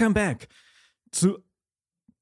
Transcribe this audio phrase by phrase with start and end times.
[0.00, 0.48] Welcome back
[1.10, 1.44] zu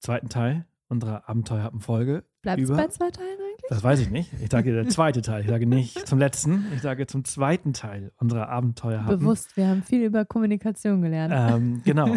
[0.01, 2.25] zweiten Teil unserer Abenteuerhappen-Folge.
[2.43, 3.69] Bleibt es bei zwei Teilen eigentlich?
[3.69, 4.33] Das weiß ich nicht.
[4.43, 5.43] Ich sage der zweite Teil.
[5.43, 6.67] Ich sage nicht zum letzten.
[6.75, 9.21] Ich sage zum zweiten Teil unserer Abenteuerhappen.
[9.21, 11.33] Bewusst, wir haben viel über Kommunikation gelernt.
[11.37, 12.17] Ähm, genau.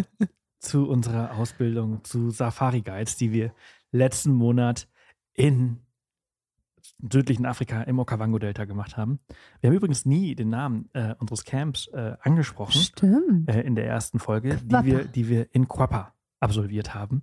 [0.58, 3.54] zu unserer Ausbildung zu Safari Guides, die wir
[3.92, 4.88] letzten Monat
[5.32, 5.78] in
[7.10, 9.20] südlichen Afrika im Okavango-Delta gemacht haben.
[9.60, 12.80] Wir haben übrigens nie den Namen äh, unseres Camps äh, angesprochen.
[12.80, 13.48] Stimmt.
[13.48, 17.22] Äh, in der ersten Folge, die wir, die wir in Quappa absolviert haben.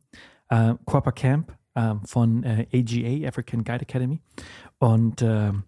[0.49, 4.21] Äh, Quappa Camp äh, von AGA, African Guide Academy.
[4.79, 5.63] Und ähm,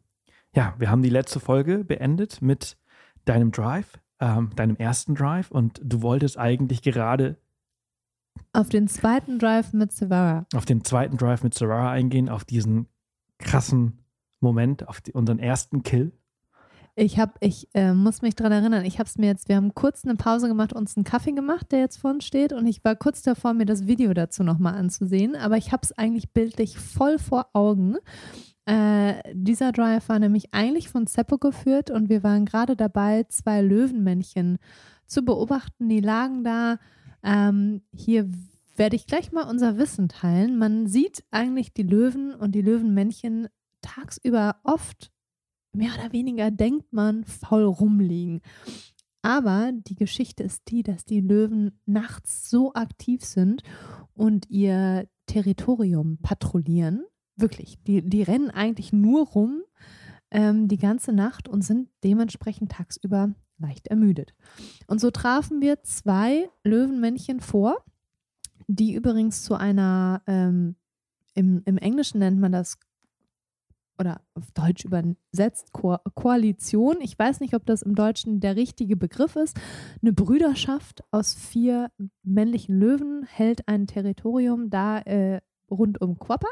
[0.55, 2.77] ja, wir haben die letzte Folge beendet mit
[3.25, 5.51] deinem Drive, ähm, deinem ersten Drive.
[5.51, 7.37] Und du wolltest eigentlich gerade
[8.53, 10.45] auf den zweiten Drive mit Savara.
[10.53, 12.87] Auf den zweiten Drive mit Savara eingehen, auf diesen
[13.37, 14.00] krassen
[14.41, 16.11] Moment, auf die, unseren ersten Kill?
[16.95, 19.73] Ich habe, ich äh, muss mich daran erinnern, ich habe es mir jetzt, wir haben
[19.73, 22.83] kurz eine Pause gemacht, uns einen Kaffee gemacht, der jetzt vor uns steht und ich
[22.83, 26.77] war kurz davor, mir das Video dazu nochmal anzusehen, aber ich habe es eigentlich bildlich
[26.77, 27.95] voll vor Augen.
[28.65, 33.61] Äh, dieser Drive war nämlich eigentlich von Seppo geführt und wir waren gerade dabei, zwei
[33.61, 34.57] Löwenmännchen
[35.07, 35.89] zu beobachten.
[35.89, 36.77] Die lagen da.
[37.23, 38.29] Ähm, hier
[38.75, 40.57] werde ich gleich mal unser Wissen teilen.
[40.57, 43.47] Man sieht eigentlich die Löwen und die Löwenmännchen
[43.81, 45.11] tagsüber oft
[45.73, 48.41] mehr oder weniger denkt man faul rumliegen.
[49.21, 53.61] Aber die Geschichte ist die, dass die Löwen nachts so aktiv sind
[54.13, 57.03] und ihr Territorium patrouillieren.
[57.35, 59.61] Wirklich, die, die rennen eigentlich nur rum
[60.31, 64.33] ähm, die ganze Nacht und sind dementsprechend tagsüber leicht ermüdet.
[64.87, 67.83] Und so trafen wir zwei Löwenmännchen vor,
[68.67, 70.75] die übrigens zu einer, ähm,
[71.35, 72.79] im, im Englischen nennt man das
[73.99, 76.97] oder auf Deutsch übersetzt Ko Koalition.
[77.01, 79.59] Ich weiß nicht, ob das im Deutschen der richtige Begriff ist.
[80.01, 81.91] Eine Brüderschaft aus vier
[82.23, 86.49] männlichen Löwen hält ein Territorium da äh, rund um Quappa.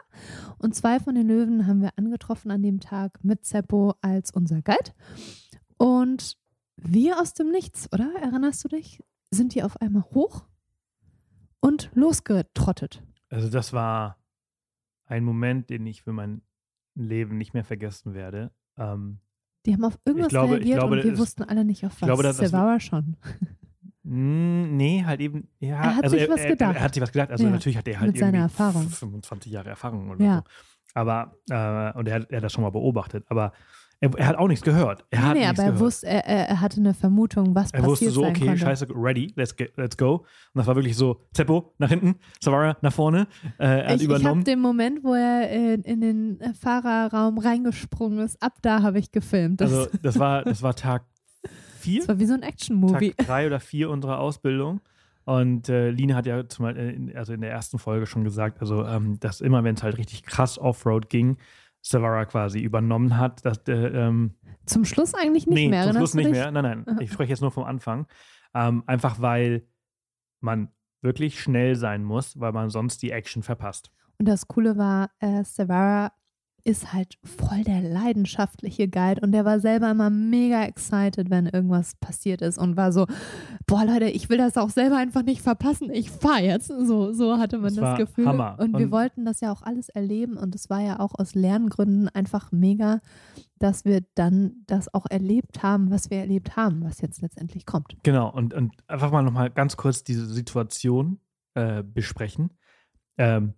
[0.58, 4.62] Und zwei von den Löwen haben wir angetroffen an dem Tag mit Zeppo als unser
[4.62, 4.92] Guide.
[5.78, 6.38] Und
[6.78, 8.12] wir aus dem Nichts, oder?
[8.22, 9.04] Erinnerst du dich?
[9.32, 10.46] Sind die auf einmal hoch
[11.60, 13.04] und losgetrottet.
[13.30, 14.18] Also das war
[15.06, 16.42] ein Moment, den ich für mein
[17.04, 18.52] Leben nicht mehr vergessen werde.
[18.78, 19.20] Ähm,
[19.66, 22.02] die haben auf irgendwas glaube, reagiert glaube, und wir ist, wussten alle nicht auf was.
[22.02, 23.18] Ich glaube, das, Silvara schon.
[24.06, 25.76] Hm, nee, halt eben, ja.
[25.76, 26.76] Er hat also sich er, was gedacht.
[26.76, 27.32] Er, er, hat sich was gedacht.
[27.32, 28.90] Also ja, natürlich hat er halt mit seiner Erfahrung.
[28.90, 30.38] 25 Jahre Erfahrung oder ja.
[30.38, 30.44] so.
[30.96, 33.26] Aber, äh, und er hat, er hat das schon mal beobachtet.
[33.28, 33.52] Aber
[34.02, 35.06] er, er, hat auch nichts gehört.
[35.10, 37.88] Er hat nee, aber er wusste, er, er, hatte eine Vermutung, was er passiert Er
[37.88, 38.58] wusste so, okay, konnte.
[38.60, 40.18] scheiße, ready, let's, get, let's go.
[40.18, 43.28] Und das war wirklich so, Zeppo nach hinten, Savara nach vorne.
[43.58, 44.22] Äh, er ich, übernommen.
[44.22, 49.00] Ich habe den Moment, wo er in, in, den Fahrerraum reingesprungen ist, ab da habe
[49.00, 49.60] ich gefilmt.
[49.60, 51.04] Das also das war, das war Tag
[51.80, 52.00] vier.
[52.00, 53.12] Das war wie so ein Action-Movie.
[53.12, 54.80] Tag drei oder vier unserer Ausbildung.
[55.26, 58.86] Und äh, Line hat ja zum, äh, also in der ersten Folge schon gesagt, also
[58.86, 61.38] ähm, dass immer, wenn es halt richtig krass Offroad ging,
[61.82, 63.46] Savara quasi übernommen hat.
[63.46, 64.36] Dass, äh, ähm,
[64.66, 65.86] zum Schluss eigentlich nicht nee, mehr.
[65.86, 66.52] Zum Schluss nicht mehr.
[66.52, 66.98] Nein, nein.
[67.00, 68.08] Ich spreche jetzt nur vom Anfang.
[68.54, 69.68] Ähm, einfach weil
[70.42, 73.92] man wirklich schnell sein muss, weil man sonst die Action verpasst.
[74.18, 76.12] Und das Coole war, äh, Savara
[76.64, 81.96] ist halt voll der leidenschaftliche Guide und der war selber immer mega excited, wenn irgendwas
[81.96, 83.06] passiert ist und war so,
[83.68, 86.68] boah Leute, ich will das auch selber einfach nicht verpassen, ich fahr jetzt.
[86.68, 88.25] So, so hatte man das, das Gefühl.
[88.25, 88.58] Hammer.
[88.59, 91.36] Und, und wir wollten das ja auch alles erleben und es war ja auch aus
[91.36, 93.02] Lerngründen einfach mega,
[93.58, 97.96] dass wir dann das auch erlebt haben, was wir erlebt haben, was jetzt letztendlich kommt.
[98.03, 101.19] Genau, und, und einfach mal nochmal ganz kurz diese Situation
[101.56, 102.51] äh, besprechen.
[103.18, 103.54] Ähm,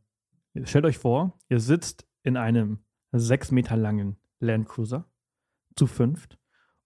[0.63, 2.79] stellt euch vor, ihr sitzt in einem
[3.11, 5.05] sechs Meter langen Landcruiser
[5.75, 6.37] zu fünft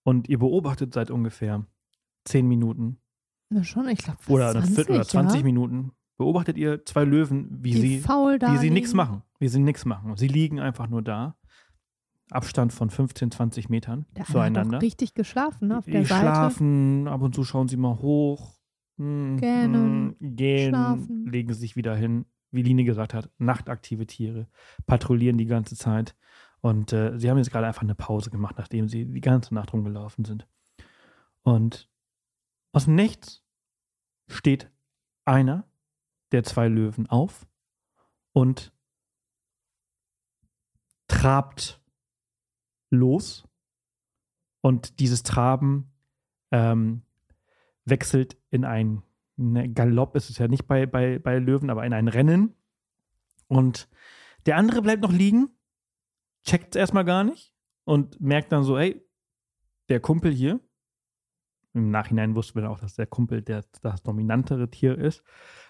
[0.03, 1.65] und ihr beobachtet seit ungefähr
[2.25, 2.97] zehn Minuten.
[3.49, 5.43] Na schon, ich glaube oder 20, oder 20 ja?
[5.45, 9.21] Minuten beobachtet ihr zwei Löwen, wie Die sie, wie sie nichts machen.
[9.39, 10.15] Wie sie nichts machen.
[10.15, 11.35] Sie liegen einfach nur da.
[12.31, 14.77] Abstand von 15, 20 Metern Der eine zueinander.
[14.77, 16.21] hat richtig geschlafen, ne, auf die der Seite.
[16.21, 18.55] schlafen, ab und zu schauen sie mal hoch.
[18.97, 21.25] Hm, Gähnen, hm, gähnen, schlafen.
[21.27, 22.25] legen sich wieder hin.
[22.55, 24.47] Wie Line gesagt hat, nachtaktive Tiere,
[24.85, 26.15] patrouillieren die ganze Zeit.
[26.61, 29.73] Und äh, sie haben jetzt gerade einfach eine Pause gemacht, nachdem sie die ganze Nacht
[29.73, 30.47] rumgelaufen sind.
[31.43, 31.89] Und
[32.71, 33.43] aus dem Nichts
[34.27, 34.71] steht
[35.25, 35.67] einer
[36.31, 37.47] der zwei Löwen auf
[38.33, 38.73] und
[41.07, 41.79] trabt
[42.89, 43.47] los.
[44.61, 45.93] Und dieses Traben
[46.51, 47.03] ähm,
[47.85, 49.03] wechselt in ein
[49.37, 52.55] ne, Galopp, ist es ja nicht bei, bei, bei Löwen, aber in ein Rennen.
[53.47, 53.87] Und
[54.45, 55.49] der andere bleibt noch liegen,
[56.43, 57.53] checkt es erstmal gar nicht
[57.83, 59.01] und merkt dann so, ey,
[59.89, 60.59] der Kumpel hier
[61.75, 65.23] im Nachhinein wussten wir dann auch, dass der Kumpel der, das dominantere Tier ist.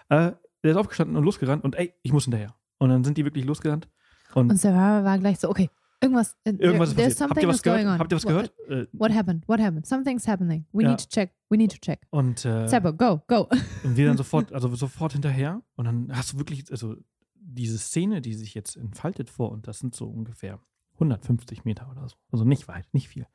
[0.08, 2.54] Äh, der ist aufgestanden und losgerannt und ey, ich muss hinterher.
[2.78, 3.88] Und dann sind die wirklich losgerannt.
[4.34, 5.68] Und, Und Sarah war gleich so, okay,
[6.00, 7.30] irgendwas, äh, irgendwas ist passiert.
[7.30, 7.98] Habt ihr was gehört?
[7.98, 8.54] Habt ihr was What- gehört?
[8.68, 9.48] Äh, What happened?
[9.48, 9.86] What happened?
[9.86, 10.66] Something's happening.
[10.72, 10.90] We Ja.
[10.90, 11.32] need to check.
[11.48, 12.06] We need to check.
[12.10, 13.48] und äh, Sabo, go, go.
[13.84, 15.62] Und wir dann sofort, also sofort hinterher.
[15.76, 16.96] Und dann hast du wirklich, also
[17.34, 20.60] diese Szene, die sich jetzt entfaltet vor, und das sind so ungefähr
[20.94, 22.16] 150 Meter oder so.
[22.32, 23.26] Also nicht weit, nicht viel.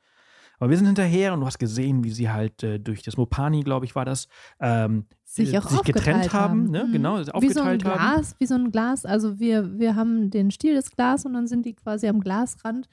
[0.62, 3.62] Aber wir sind hinterher und du hast gesehen, wie sie halt äh, durch das Mopani,
[3.62, 4.28] glaube ich, war das,
[4.60, 6.84] ähm, Sich äh, auch sich getrennt aufgeteilt haben, ne?
[6.84, 6.92] Mhm.
[6.92, 7.98] Genau, wie so ein aufgeteilt haben.
[7.98, 9.04] Glas, wie so ein Glas.
[9.04, 12.88] Also wir, wir haben den Stiel des Glas und dann sind die quasi am Glasrand.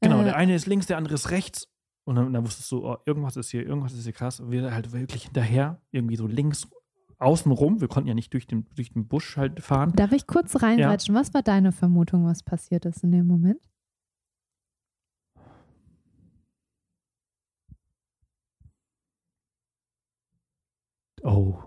[0.00, 1.68] Genau, Äh, der eine ist links, der andere ist rechts.
[2.04, 4.40] Und dann, dann wusstest du, oh, irgendwas ist hier, irgendwas ist hier krass.
[4.40, 6.68] Und wir halt wirklich hinterher, irgendwie so links
[7.18, 7.82] außen rum.
[7.82, 9.92] Wir konnten ja nicht durch den, durch den Busch halt fahren.
[9.94, 11.14] Darf ich kurz reingrätschen?
[11.14, 13.60] Was war deine Vermutung, was passiert ist in dem Moment?
[21.22, 21.62] Oh.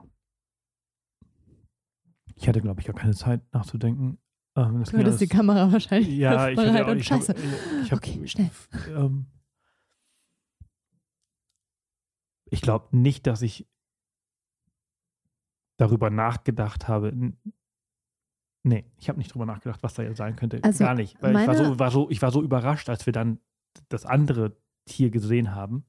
[2.35, 4.17] Ich hatte, glaube ich, gar keine Zeit nachzudenken.
[4.55, 7.35] Ähm, das Du hattest die Kamera wahrscheinlich Ja, ich hatte auch, und ich hab, scheiße.
[7.83, 8.49] ich hab, Okay, schnell.
[8.89, 9.27] Ähm,
[12.49, 13.67] ich glaube nicht, dass ich
[15.77, 17.33] darüber nachgedacht habe.
[18.63, 20.59] Nee, ich habe nicht drüber nachgedacht, was da jetzt sein könnte.
[20.63, 21.21] Also, Gar nicht.
[21.21, 23.39] Weil ich war, so, war so, ich war so überrascht, als wir dann
[23.89, 24.55] das andere
[24.85, 25.85] Tier gesehen haben.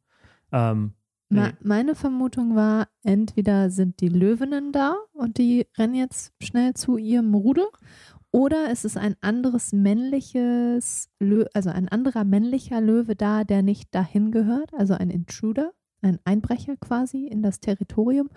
[0.53, 0.95] Ähm,
[1.35, 6.97] Ma meine Vermutung war, entweder sind die Löwinnen da und die rennen jetzt schnell zu
[6.97, 7.67] ihrem Rudel,
[8.35, 13.95] oder es ist ein anderes männliches, Lö also ein anderer männlicher Löwe da, der nicht
[13.95, 15.71] dahin gehört, also ein Intruder,
[16.03, 18.29] ein Einbrecher quasi in das Territorium.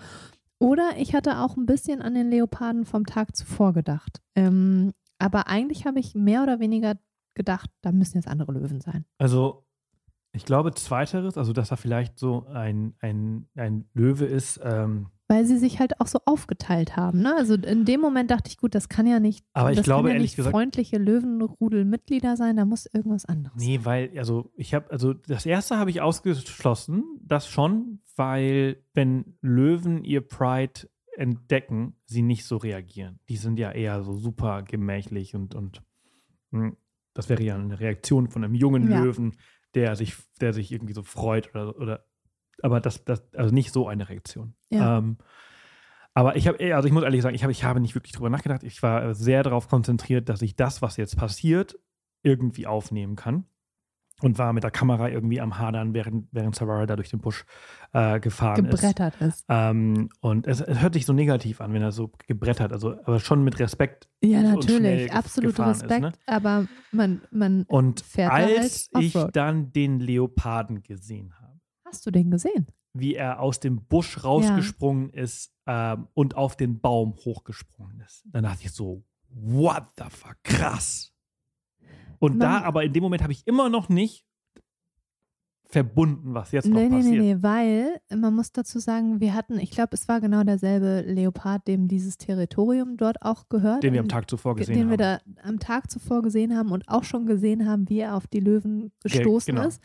[0.59, 4.21] Oder ich hatte auch ein bisschen an den Leoparden vom Tag zuvor gedacht.
[4.35, 6.93] Ähm, aber eigentlich habe ich mehr oder weniger
[7.33, 9.05] gedacht, da müssen jetzt andere Löwen sein.
[9.17, 9.66] Also,
[10.33, 15.45] ich glaube, zweiteres, also dass er vielleicht so ein, ein, ein Löwe ist, ähm, Weil
[15.45, 17.21] sie sich halt auch so aufgeteilt haben.
[17.21, 17.33] Ne?
[17.35, 20.09] Also in dem Moment dachte ich, gut, das kann ja nicht, Aber ich das glaube,
[20.09, 23.57] ja ehrlich nicht gesagt- freundliche Löwenrudelmitglieder sein, da muss irgendwas anderes.
[23.61, 29.37] Nee, weil, also ich habe, also das erste habe ich ausgeschlossen, das schon, weil wenn
[29.41, 33.19] Löwen ihr Pride entdecken, sie nicht so reagieren.
[33.27, 35.81] Die sind ja eher so super gemächlich und, und
[36.51, 36.73] mh,
[37.15, 39.01] das wäre ja eine Reaktion von einem jungen Ja.
[39.01, 39.35] Löwen,
[39.77, 42.05] der sich, der sich irgendwie so freut oder, oder
[42.63, 44.55] aber das, das, also nicht so eine Reaktion.
[44.71, 44.97] Ja.
[44.97, 45.17] Ähm,
[46.15, 48.31] aber ich habe, also ich muss ehrlich sagen, ich habe, ich habe nicht wirklich drüber
[48.31, 48.63] nachgedacht.
[48.63, 51.77] Ich war sehr darauf konzentriert, dass ich das, was jetzt passiert,
[52.23, 53.45] irgendwie aufnehmen kann.
[54.21, 57.45] Und war mit der Kamera irgendwie am Hadern, während, während Savara da durch den Busch
[57.93, 58.71] äh, gefahren ist.
[58.81, 59.45] gebrettert ist.
[59.47, 63.19] Ähm, und es, es hört sich so negativ an, wenn er so gebrettert, also aber
[63.19, 64.09] schon mit Respekt.
[64.23, 66.13] Ja, natürlich, absolut gefahren ist, Respekt, ne?
[66.25, 72.11] aber man, man Und fährt als halt ich dann den Leoparden gesehen habe, Hast du
[72.11, 72.67] den gesehen?
[72.93, 78.23] wie er aus dem Busch rausgesprungen ist ähm, und auf den Baum hochgesprungen ist.
[78.31, 81.13] Dann dachte ich so, what the fuck, krass.
[82.19, 84.25] Und da, Man- aber in dem Moment habe ich immer noch nicht
[85.69, 87.23] verbunden, was jetzt noch Nee, nee, nee, passiert.
[87.23, 91.67] nee, weil man muss dazu sagen, wir hatten, ich glaube, es war genau derselbe Leopard,
[91.67, 93.83] dem dieses Territorium dort auch gehört.
[93.83, 94.89] Den wir am Tag zuvor gesehen den haben.
[94.91, 98.27] wir da am Tag zuvor gesehen haben und auch schon gesehen haben, wie er auf
[98.27, 99.67] die Löwen gestoßen genau.
[99.67, 99.81] ist.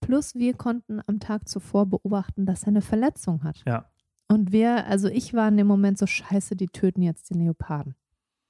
[0.00, 3.62] Plus wir konnten am Tag zuvor beobachten, dass er eine Verletzung hat.
[3.66, 3.88] Ja.
[4.28, 7.94] Und wir, also ich war in dem Moment so scheiße, die töten jetzt den Leoparden.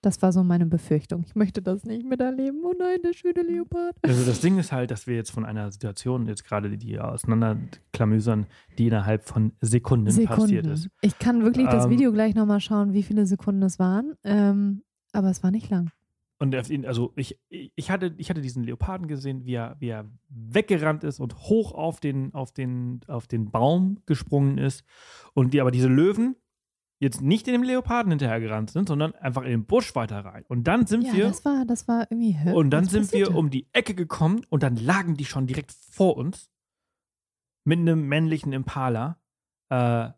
[0.03, 1.25] Das war so meine Befürchtung.
[1.27, 2.63] Ich möchte das nicht miterleben.
[2.65, 3.95] Oh nein, der schöne Leopard.
[4.03, 8.47] Also das Ding ist halt, dass wir jetzt von einer Situation jetzt gerade die auseinanderklamüsern,
[8.79, 10.89] die innerhalb von Sekunden, passiert ist.
[11.03, 14.15] Ich kann wirklich das Ähm, Video gleich nochmal schauen, wie viele Sekunden es waren.
[14.25, 15.91] Ähm, aber es war nicht lang.
[16.39, 21.05] Und also ich, ich, hatte, ich hatte diesen Leoparden gesehen, wie er, wie er weggerannt
[21.05, 24.83] ist und hoch auf den, auf, den, auf den Baum gesprungen ist.
[25.35, 26.37] Und die aber diese Löwen
[27.01, 30.45] jetzt nicht in dem Leoparden hinterhergerannt sind, sondern einfach in den Busch weiter rein.
[30.49, 32.33] Und dann sind Ja, wir das war, das war irgendwie.
[32.33, 35.73] hä, Und dann sind wir um die Ecke gekommen und dann lagen die schon direkt
[35.73, 36.51] vor uns
[37.65, 39.19] mit einem männlichen Impala,
[39.71, 40.09] äh,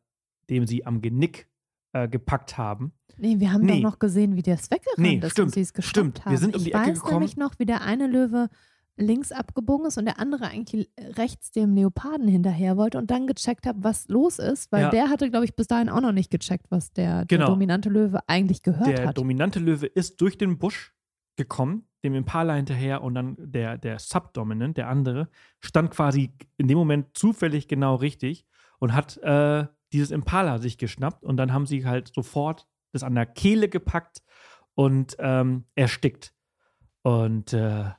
[0.50, 1.48] dem sie am Genick
[1.92, 2.92] äh, gepackt haben.
[3.16, 3.76] Nee, wir haben Nee.
[3.76, 6.18] doch noch gesehen, wie der es weggerannt Nee, ist stimmt, und sie es gestoppt stimmt.
[6.18, 6.36] Wir haben.
[6.38, 7.12] sind um ich die Ecke weiß gekommen.
[7.14, 8.48] nämlich noch, wie der eine Löwe
[8.96, 13.66] links abgebogen ist und der andere eigentlich rechts dem Leoparden hinterher wollte und dann gecheckt
[13.66, 14.90] hat, was los ist, weil Ja.
[14.90, 17.48] der hatte, glaube ich, bis dahin auch noch nicht gecheckt, was der, der Genau.
[17.50, 19.18] dominante Löwe eigentlich gehört Der hat.
[19.18, 20.92] dominante Löwe ist durch den Busch
[21.36, 25.28] gekommen, dem Impala hinterher und dann der, der Subdominant, der andere,
[25.60, 28.44] stand quasi in dem Moment zufällig genau richtig
[28.78, 33.14] und hat äh, dieses Impala sich geschnappt und dann haben sie halt sofort das an
[33.14, 34.22] der Kehle gepackt
[34.74, 36.34] und ähm, erstickt.
[37.02, 37.90] Und, äh,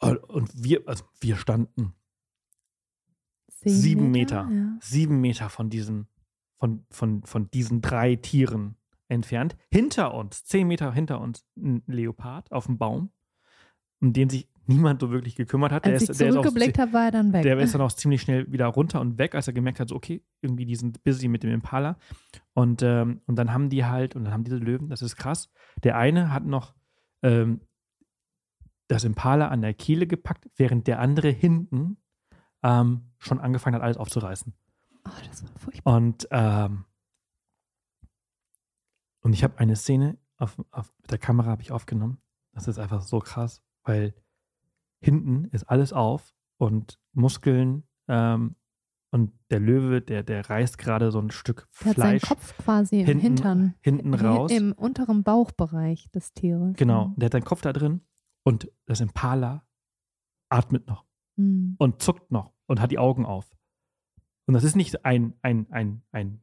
[0.00, 1.94] und- und wir, also wir standen
[3.62, 4.76] sieben Meter, Ja.
[4.80, 6.08] sieben Meter von diesen,
[6.58, 8.76] von, von, von diesen drei Tieren
[9.08, 9.56] entfernt.
[9.70, 13.10] Hinter uns, zehn Meter hinter uns, ein Leopard auf dem Baum,
[14.00, 15.84] um den sich niemand so wirklich gekümmert hat.
[15.84, 17.42] Der Als ist, ich der ist zurückgeblickt habe, war er dann weg.
[17.42, 19.96] Der ist dann auch ziemlich schnell wieder runter und weg, als er gemerkt hat, so,
[19.96, 21.98] okay, irgendwie die sind busy mit dem Impala.
[22.54, 25.50] Und, ähm, und dann haben die halt, und dann haben diese Löwen, das ist krass.
[25.82, 26.74] Der eine hat noch
[27.22, 27.60] ähm,
[28.90, 31.96] das Impala an der Kehle gepackt, während der andere hinten
[32.62, 34.52] ähm, schon angefangen hat, alles aufzureißen.
[35.06, 35.96] oh, das war furchtbar.
[35.96, 36.84] Und, ähm,
[39.22, 42.18] und ich habe eine Szene auf, auf mit der Kamera habe ich aufgenommen.
[42.52, 44.14] Das ist einfach so krass, weil
[45.00, 48.56] hinten ist alles auf und Muskeln ähm,
[49.12, 52.56] und der Löwe, der, der reißt gerade so ein Stück Der hat seinen Fleisch Kopf
[52.58, 53.74] quasi im hinten- Hintern.
[53.80, 54.50] hinten hi- raus.
[54.52, 56.76] Im unteren Bauchbereich des Tieres.
[56.76, 58.00] Genau, der hat seinen Kopf da drin
[58.44, 59.66] und das Impala
[60.48, 61.04] atmet noch
[61.36, 61.76] Mhm.
[61.78, 63.56] und zuckt noch und hat die Augen auf.
[64.46, 66.42] Und das ist nicht ein, ein, ein, ein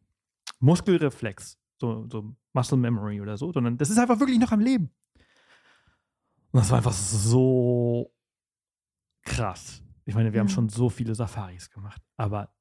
[0.60, 4.90] Muskelreflex, so, so Muscle Memory oder so, sondern das ist einfach wirklich noch am Leben.
[6.52, 8.14] Und das war einfach so
[9.24, 9.84] krass.
[10.06, 10.54] Ich meine, wir haben Ja.
[10.54, 12.56] schon so viele Safaris gemacht, aber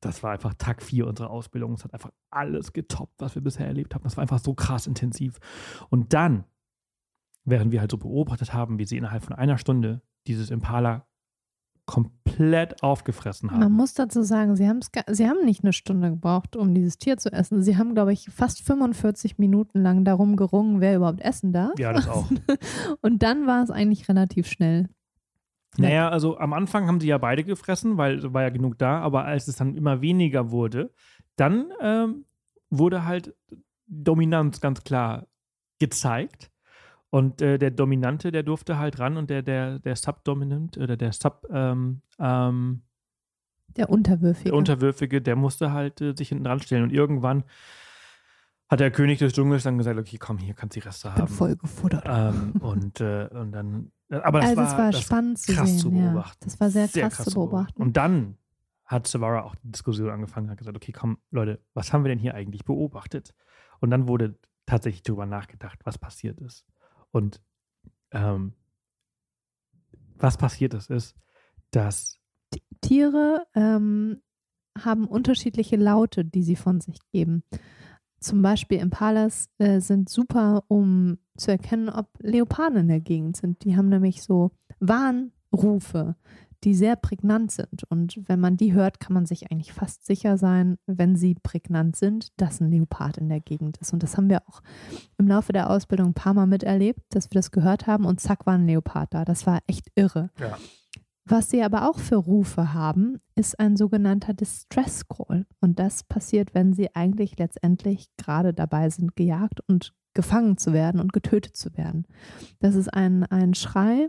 [0.00, 1.74] das war einfach Tag 4 unserer Ausbildung.
[1.74, 4.02] Es hat einfach alles getoppt, was wir bisher erlebt haben.
[4.02, 5.38] Das war einfach so krass intensiv.
[5.90, 6.44] Und dann,
[7.44, 11.06] während wir halt so beobachtet haben, wie sie innerhalb von einer Stunde dieses Impala
[11.84, 13.60] komplett aufgefressen haben.
[13.60, 14.70] Man muss dazu sagen, sie,
[15.08, 17.62] sie haben nicht eine Stunde gebraucht, um dieses Tier zu essen.
[17.62, 21.78] Sie haben, glaube ich, fast 45 Minuten lang darum gerungen, wer überhaupt essen darf.
[21.78, 22.30] ja, das auch.
[23.00, 24.88] Und dann war es eigentlich relativ schnell.
[25.76, 29.00] Naja, also am Anfang haben sie ja beide gefressen, weil es war ja genug da,
[29.00, 30.92] aber als es dann immer weniger wurde,
[31.36, 32.26] dann ähm,
[32.70, 33.34] wurde halt
[33.86, 35.26] Dominanz ganz klar
[35.78, 36.51] gezeigt.
[37.12, 41.12] Und äh, der Dominante, der durfte halt ran und der, der, der Subdominant oder der
[41.12, 42.84] Sub, ähm, ähm,
[43.76, 44.48] Der Unterwürfige.
[44.48, 46.84] der Unterwürfige, der musste halt äh, sich hinten ranstellen.
[46.84, 47.44] Und irgendwann
[48.70, 51.14] hat der König des Dschungels dann gesagt, okay, komm, hier kannst du die Reste Ich
[51.14, 51.34] bin haben.
[51.34, 52.02] voll gefuttert.
[52.06, 55.68] Ähm, und, äh, und dann, aber das also war, es war das spannend zu krass
[55.68, 55.78] sehen.
[55.80, 56.10] zu ja.
[56.12, 56.44] beobachten.
[56.44, 57.82] Das war sehr, krass, zu beobachten.
[57.82, 58.38] Und dann
[58.86, 62.18] hat Savara auch die Diskussion angefangen, hat gesagt, okay, komm, Leute, was haben wir denn
[62.18, 63.34] hier eigentlich beobachtet?
[63.80, 66.64] Und dann wurde tatsächlich darüber nachgedacht, was passiert ist.
[67.12, 67.40] Und
[68.10, 68.54] ähm,
[70.16, 71.14] was passiert ist, ist,
[71.70, 72.18] dass
[72.80, 74.22] Tiere ähm,
[74.78, 77.42] haben unterschiedliche Laute, die sie von sich geben.
[78.20, 83.64] Zum Beispiel Impalas äh, sind super, um zu erkennen, ob Leoparden in der Gegend sind.
[83.64, 86.16] Die haben nämlich so Warnrufe,
[86.64, 87.84] die sehr prägnant sind.
[87.88, 91.96] Und wenn man die hört, kann man sich eigentlich fast sicher sein, wenn sie prägnant
[91.96, 93.92] sind, dass ein Leopard in der Gegend ist.
[93.92, 94.62] Und das haben wir auch
[95.18, 98.46] im Laufe der Ausbildung ein paar Mal miterlebt, dass wir das gehört haben und zack
[98.46, 99.24] war ein Leopard da.
[99.24, 100.30] Das war echt irre.
[100.38, 100.56] Ja.
[101.24, 105.46] Was sie aber auch für Rufe haben, ist ein sogenannter Distress Call.
[105.60, 111.00] Und das passiert, wenn sie eigentlich letztendlich gerade dabei sind, gejagt und gefangen zu werden
[111.00, 112.06] und getötet zu werden.
[112.58, 114.08] Das ist ein, ein Schrei,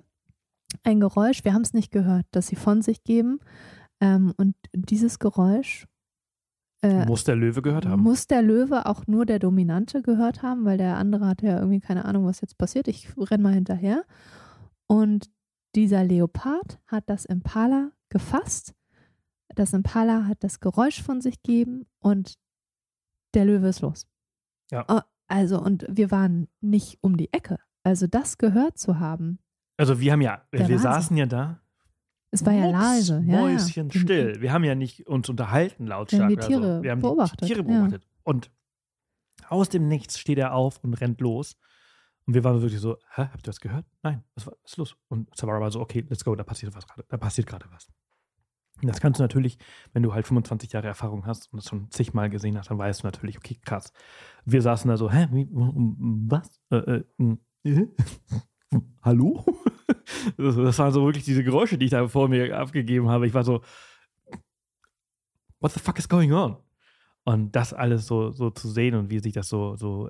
[0.83, 3.39] ein Geräusch, wir haben es nicht gehört, das sie von sich geben.
[4.01, 5.85] Ähm, und dieses Geräusch
[6.81, 8.01] äh, muss der Löwe gehört haben.
[8.01, 11.79] muss der Löwe auch nur der Dominante gehört haben, weil der andere hatte ja irgendwie
[11.79, 12.87] keine Ahnung, was jetzt passiert.
[12.87, 14.03] Ich renn mal hinterher.
[14.87, 15.31] Und
[15.75, 18.73] dieser Leopard hat das Impala gefasst.
[19.55, 22.35] Das Impala hat das Geräusch von sich gegeben und
[23.33, 24.07] der Löwe ist los.
[24.71, 24.85] Ja.
[24.87, 27.59] Oh, Also, und wir waren nicht um die Ecke.
[27.83, 29.39] Also, das gehört zu haben.
[29.77, 30.79] Also wir haben ja, Der wir Wahnsinn.
[30.79, 31.59] saßen ja da.
[32.31, 33.23] Es war ja Mucks, leise.
[33.25, 33.99] Ja, Mäuschen ja.
[33.99, 34.41] still.
[34.41, 36.29] Wir haben ja nicht uns unterhalten lautstark.
[36.29, 36.83] Wir haben die Tiere so.
[36.83, 37.65] Wir haben beobachtet, die Tiere ja.
[37.65, 38.07] beobachtet.
[38.23, 38.51] Und
[39.49, 41.55] aus dem Nichts steht er auf und rennt los.
[42.25, 43.85] Und wir waren wirklich so, hä, habt ihr das gehört?
[44.01, 44.95] Nein, was, war, was ist los?
[45.09, 47.89] Und Savara war so, okay, let's go, da passiert was gerade, da passiert gerade was.
[48.81, 49.57] Und das kannst du natürlich,
[49.91, 53.03] wenn du halt 25 Jahre Erfahrung hast und das schon zigmal gesehen hast, dann weißt
[53.03, 53.91] du natürlich, okay, krass.
[54.45, 56.59] Wir saßen da so, hä, wie, was?
[56.71, 57.03] Äh, äh,
[57.63, 57.87] äh?
[59.01, 59.45] Hallo?
[60.37, 63.27] Das, das waren so wirklich diese Geräusche, die ich da vor mir abgegeben habe.
[63.27, 63.61] Ich war so,
[65.59, 66.57] what the fuck is going on?
[67.25, 70.09] Und das alles so, so zu sehen und wie sich das so, so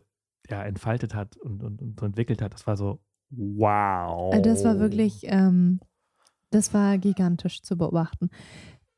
[0.49, 4.33] ja, entfaltet hat und, und, und so entwickelt hat, das war so, wow.
[4.33, 5.79] Also Das war wirklich, ähm,
[6.49, 8.29] das war gigantisch zu beobachten.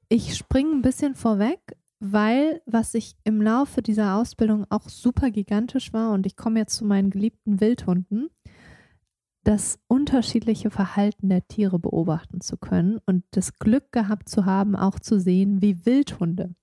[0.10, 1.60] Ich springe ein bisschen vorweg,
[2.00, 6.76] weil was ich im Laufe dieser Ausbildung auch super gigantisch war und ich komme jetzt
[6.76, 8.30] zu meinen geliebten Wildhunden,
[9.46, 15.00] das unterschiedliche Verhalten der Tiere beobachten zu können und das Glück gehabt zu haben, auch
[15.00, 16.56] zu sehen, wie Wildhunde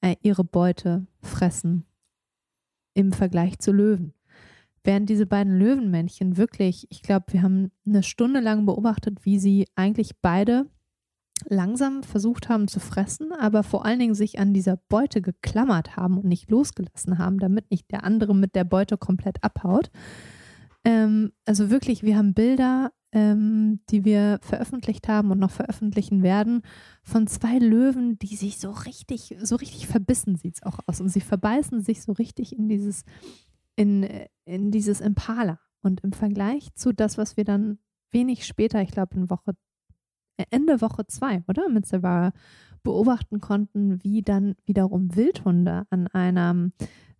[0.00, 1.84] äh, ihre Beute fressen
[2.94, 4.14] im Vergleich zu Löwen.
[4.82, 9.68] Während diese beiden Löwenmännchen wirklich, ich glaube, wir haben eine Stunde lang beobachtet, wie sie
[9.74, 10.70] eigentlich beide
[11.48, 16.16] langsam versucht haben zu fressen, aber vor allen Dingen sich an dieser Beute geklammert haben
[16.16, 19.90] und nicht losgelassen haben, damit nicht der andere mit der Beute komplett abhaut.
[20.84, 26.62] Ähm, also wirklich, wir haben Bilder, ähm, die wir veröffentlicht haben und noch veröffentlichen werden,
[27.02, 31.00] von zwei Löwen, die sich so richtig, so richtig verbissen sieht es auch aus.
[31.00, 33.04] Und sie verbeißen sich so richtig in dieses,
[33.76, 34.08] in,
[34.44, 35.58] in dieses Impala.
[35.82, 37.78] Und im Vergleich zu das, was wir dann
[38.12, 39.54] wenig später, ich glaube in Woche,
[40.36, 41.68] äh, Ende Woche zwei, oder?
[41.68, 42.32] Mit Silvara
[42.82, 46.72] beobachten konnten, wie dann wiederum Wildhunde an einem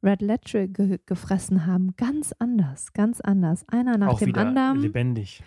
[0.02, 1.95] Red Ledger ge gefressen haben.
[1.97, 3.64] Ganz anders, ganz anders.
[3.69, 4.80] Einer nach Auch dem anderen.
[4.80, 5.42] lebendig.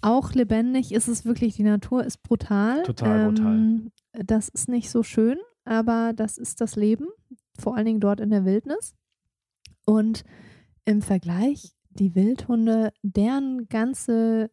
[0.00, 2.82] Auch lebendig ist es wirklich, die Natur ist brutal.
[2.82, 3.54] Total brutal.
[3.54, 7.06] Ähm, das ist nicht so schön, aber das ist das Leben,
[7.58, 8.94] vor allen Dingen dort in der Wildnis.
[9.84, 10.24] Und
[10.84, 14.50] im Vergleich, die Wildhunde, deren ganze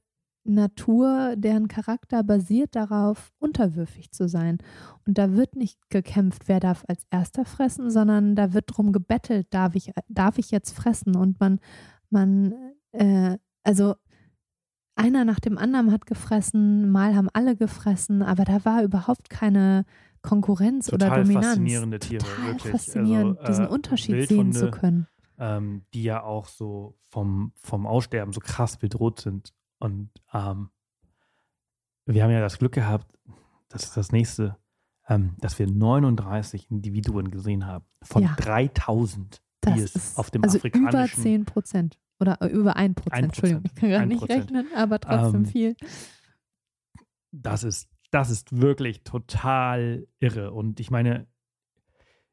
[0.50, 4.58] Natur, deren Charakter basiert darauf, unterwürfig zu sein.
[5.06, 9.48] Und da wird nicht gekämpft, wer darf als erster fressen, sondern da wird drum gebettelt,
[9.52, 11.16] darf ich, darf ich jetzt fressen?
[11.16, 11.60] Und man,
[12.10, 12.54] man,
[12.92, 13.96] äh, also
[14.96, 19.86] einer nach dem anderen hat gefressen, mal haben alle gefressen, aber da war überhaupt keine
[20.22, 21.46] Konkurrenz Total oder Dominanz.
[21.46, 22.72] faszinierende Tiere, Total wirklich.
[22.72, 25.08] faszinierend, Also, diesen äh, Unterschied sehen zu Wildhunde, können.
[25.38, 29.54] ähm, die ja auch so vom, vom Aussterben so krass bedroht sind.
[29.80, 30.70] Und ähm,
[32.06, 33.08] wir haben ja das Glück gehabt,
[33.70, 34.58] das ist das nächste,
[35.08, 38.36] ähm, dass wir 39 Individuen gesehen haben von Ja.
[38.38, 42.00] 3000, die Das es auf dem also über afrikanischen 10 Prozent.
[42.20, 44.30] Oder äh, über 1 Prozent, 1%, Entschuldigung, ich kann gar nicht 1%.
[44.30, 45.76] rechnen, aber trotzdem Ähm, viel.
[47.32, 50.52] das ist, das ist wirklich total irre.
[50.52, 51.28] Und ich meine,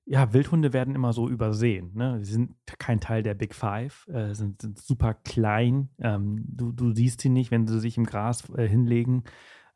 [0.09, 1.91] ja, Wildhunde werden immer so übersehen.
[1.95, 2.25] Ne?
[2.25, 5.89] Sie sind kein Teil der Big Five, äh, sind, sind super klein.
[5.99, 9.25] Ähm, du, du siehst sie nicht, wenn sie sich im Gras äh, hinlegen.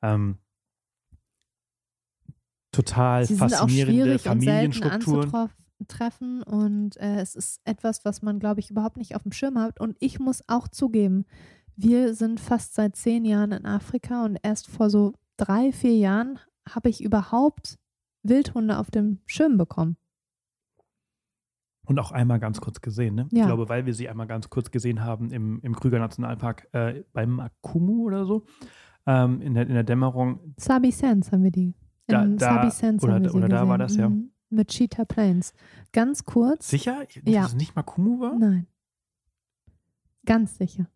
[0.02, 0.38] Ähm,
[2.70, 5.50] total Sie sind auch faszinierende schwierig und selten Familienstrukturen.
[5.80, 9.58] anzutreffen und äh, es ist etwas, was man, glaube ich, überhaupt nicht auf dem Schirm
[9.58, 9.80] hat.
[9.80, 11.24] Und ich muss auch zugeben,
[11.74, 16.38] wir sind fast seit zehn Jahren in Afrika und erst vor so drei, vier Jahren
[16.68, 17.78] habe ich überhaupt
[18.22, 19.96] Wildhunde auf dem Schirm bekommen.
[21.90, 23.16] Und auch einmal ganz kurz gesehen.
[23.16, 23.26] Ne?
[23.32, 23.40] Ja.
[23.40, 27.02] Ich glaube, weil wir sie einmal ganz kurz gesehen haben im, im Krüger Nationalpark äh,
[27.12, 28.44] beim Akumu oder so,
[29.06, 30.38] ähm, in, der, in der Dämmerung.
[30.56, 31.74] Sabi Sands haben wir die.
[32.06, 33.78] Da- In da- Sabi Sands oder- haben wir sie oder da war gesehen.
[33.78, 34.08] das, ja.
[34.08, 34.30] Mhm.
[34.50, 35.52] Mit Cheetah Plains.
[35.92, 36.68] Ganz kurz.
[36.68, 37.02] Sicher?
[37.08, 37.42] Ich, Ja.
[37.42, 38.38] Dass es nicht Makumu war?
[38.38, 38.66] Nein.
[40.26, 40.86] Ganz sicher.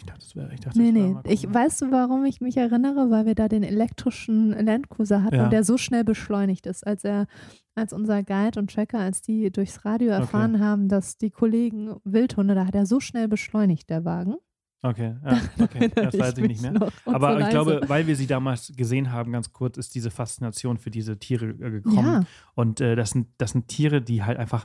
[0.00, 0.52] Ich dachte, es wäre.
[0.54, 1.14] Ich dachte, Nee, nee.
[1.24, 3.10] Ich, weißt du, warum ich mich erinnere?
[3.10, 5.44] Weil wir da den elektrischen Landcruiser hatten Ja.
[5.44, 7.26] und der so schnell beschleunigt ist, als er,
[7.74, 12.54] als unser Guide und Tracker, als die durchs Radio erfahren haben, dass die Kollegen Wildhunde,
[12.54, 14.36] da hat er so schnell beschleunigt, der Wagen.
[14.82, 15.90] Okay, ja, okay.
[15.94, 16.72] das weiß ich nicht mehr.
[17.04, 20.78] Aber so ich glaube, weil wir sie damals gesehen haben, ganz kurz, ist diese Faszination
[20.78, 21.96] für diese Tiere äh, gekommen.
[21.98, 22.22] ja,
[22.54, 24.64] Und äh, das, sind, das sind Tiere, die halt einfach,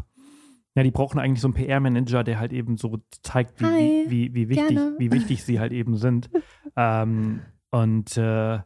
[0.75, 4.09] ja, die brauchen eigentlich so einen PR-Manager, der halt eben so zeigt, wie, Hi, wie,
[4.09, 4.95] wie, wie, wichtig, gerne.
[4.99, 6.29] wie wichtig sie halt eben sind.
[6.75, 8.59] ähm, und, äh,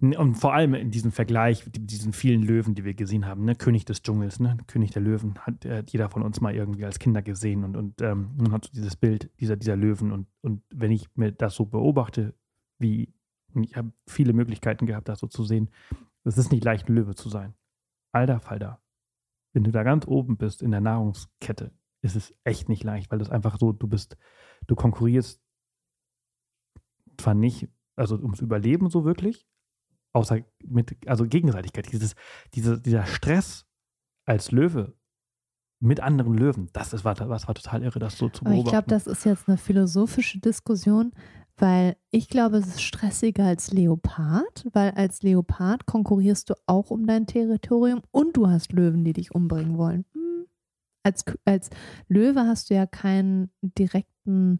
[0.00, 3.56] und vor allem in diesem Vergleich mit diesen vielen Löwen, die wir gesehen haben, ne?
[3.56, 4.58] König des Dschungels, ne?
[4.68, 8.00] König der Löwen, hat äh, jeder von uns mal irgendwie als Kinder gesehen und, und
[8.02, 11.56] ähm, man hat so dieses Bild dieser, dieser Löwen und, und wenn ich mir das
[11.56, 12.34] so beobachte,
[12.78, 13.12] wie,
[13.60, 15.70] ich habe viele Möglichkeiten gehabt, das so zu sehen,
[16.24, 17.54] es ist nicht leicht, ein Löwe zu sein.
[18.12, 18.80] Alter Falter.
[19.56, 23.18] Wenn du da ganz oben bist in der Nahrungskette, ist es echt nicht leicht, weil
[23.18, 24.18] das einfach so, du bist,
[24.66, 25.40] du konkurrierst
[27.16, 27.66] zwar nicht,
[27.96, 29.48] also ums Überleben so wirklich,
[30.12, 32.16] außer mit, also Gegenseitigkeit, dieses,
[32.52, 33.64] diese, dieser Stress
[34.26, 34.94] als Löwe
[35.80, 38.64] mit anderen Löwen, das ist, war, das war total irre, das so zu aber ich
[38.64, 38.70] beobachten.
[38.72, 41.12] glaube, das ist jetzt eine philosophische Diskussion,
[41.58, 47.06] weil ich glaube, es ist stressiger als Leopard, weil als Leopard konkurrierst du auch um
[47.06, 50.04] dein Territorium und du hast Löwen, die dich umbringen wollen.
[50.12, 50.46] Hm.
[51.02, 51.70] Als, als
[52.08, 54.58] Löwe hast du ja keinen direkten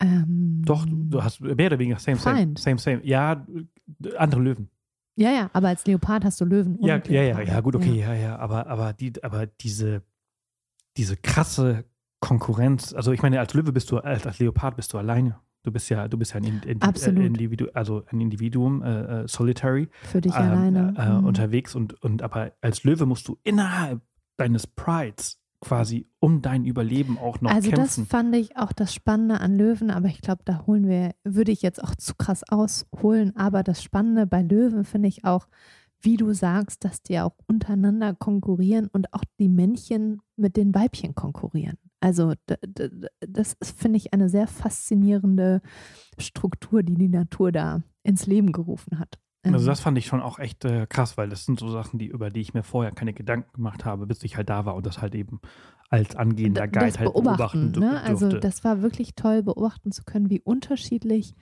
[0.00, 2.58] ähm, Doch, du, hast mehr oder weniger same, same, Feind.
[2.58, 3.00] same, same.
[3.04, 3.46] Ja,
[4.16, 4.68] andere Löwen.
[5.16, 8.14] Ja, ja, aber als Leopard hast du Löwen Ja, ja, ja, ja, gut, okay, ja,
[8.14, 10.02] ja, aber, aber, die, aber diese,
[10.96, 11.84] diese krasse
[12.20, 15.38] Konkurrenz, also ich meine, als Löwe bist du, als, als Leopard bist du alleine.
[15.64, 17.20] Du bist ja, du bist ja ein, Indi- Absolut.
[17.22, 20.94] Äh, Individu, also ein Individuum, äh, äh, solitary, Für dich ähm, alleine.
[20.96, 21.24] äh, Mhm.
[21.26, 24.00] unterwegs und, und aber als Löwe musst du innerhalb
[24.36, 28.06] deines Prides quasi um dein Überleben auch noch also das kämpfen.
[28.06, 31.62] fand ich auch das Spannende an Löwen, aber ich glaube, da holen wir, würde ich
[31.62, 35.46] jetzt auch zu krass ausholen, aber das Spannende bei Löwen finde ich auch,
[36.00, 41.14] wie du sagst, dass die auch untereinander konkurrieren und auch die Männchen mit den Weibchen
[41.14, 41.78] konkurrieren.
[42.02, 42.34] Also
[43.20, 45.62] das ist, finde ich, eine sehr faszinierende
[46.18, 49.20] Struktur, die die Natur da ins Leben gerufen hat.
[49.44, 52.00] Ähm, Also das fand ich schon auch echt äh, krass, weil das sind so Sachen,
[52.00, 54.74] die, über die ich mir vorher keine Gedanken gemacht habe, bis ich halt da war
[54.74, 55.40] und das halt eben
[55.90, 58.02] als angehender Guide das halt beobachten, beobachten, ne?
[58.02, 61.36] Also das war wirklich toll, beobachten zu können, wie unterschiedlich,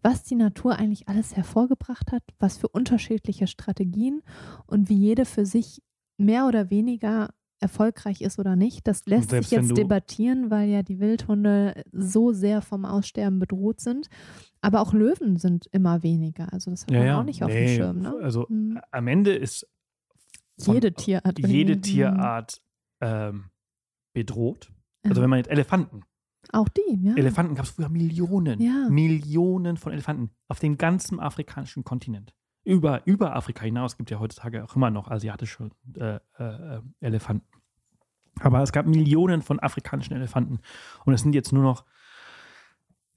[0.00, 4.22] was die Natur eigentlich alles hervorgebracht hat, was für unterschiedliche Strategien
[4.66, 5.82] und wie jede für sich
[6.16, 8.86] mehr oder weniger erfolgreich ist oder nicht.
[8.86, 14.08] Das lässt sich jetzt debattieren, weil ja die Wildhunde so sehr vom Aussterben bedroht sind.
[14.60, 16.52] Aber auch Löwen sind immer weniger.
[16.52, 17.20] Also das hat ja, man ja.
[17.20, 18.00] auch nicht auf dem Nee, Schirm.
[18.00, 18.14] Ne?
[18.22, 18.78] Also Mhm.
[18.90, 19.66] am Ende ist
[20.58, 21.38] Jede Tierart.
[21.38, 21.80] jede irgendwie.
[21.92, 22.62] Tierart
[23.00, 23.50] ähm,
[24.14, 24.72] bedroht.
[25.04, 26.02] Also wenn man jetzt Elefanten,
[26.52, 27.14] Auch die, ja.
[27.16, 28.88] Elefanten gab es früher Millionen, Ja.
[28.88, 32.34] Millionen von Elefanten auf dem ganzen afrikanischen Kontinent.
[32.66, 37.46] Über, über Afrika hinaus gibt ja heutzutage auch immer noch asiatische äh, äh, Elefanten.
[38.40, 40.58] Aber es gab Millionen von afrikanischen Elefanten
[41.04, 41.84] und es sind jetzt nur noch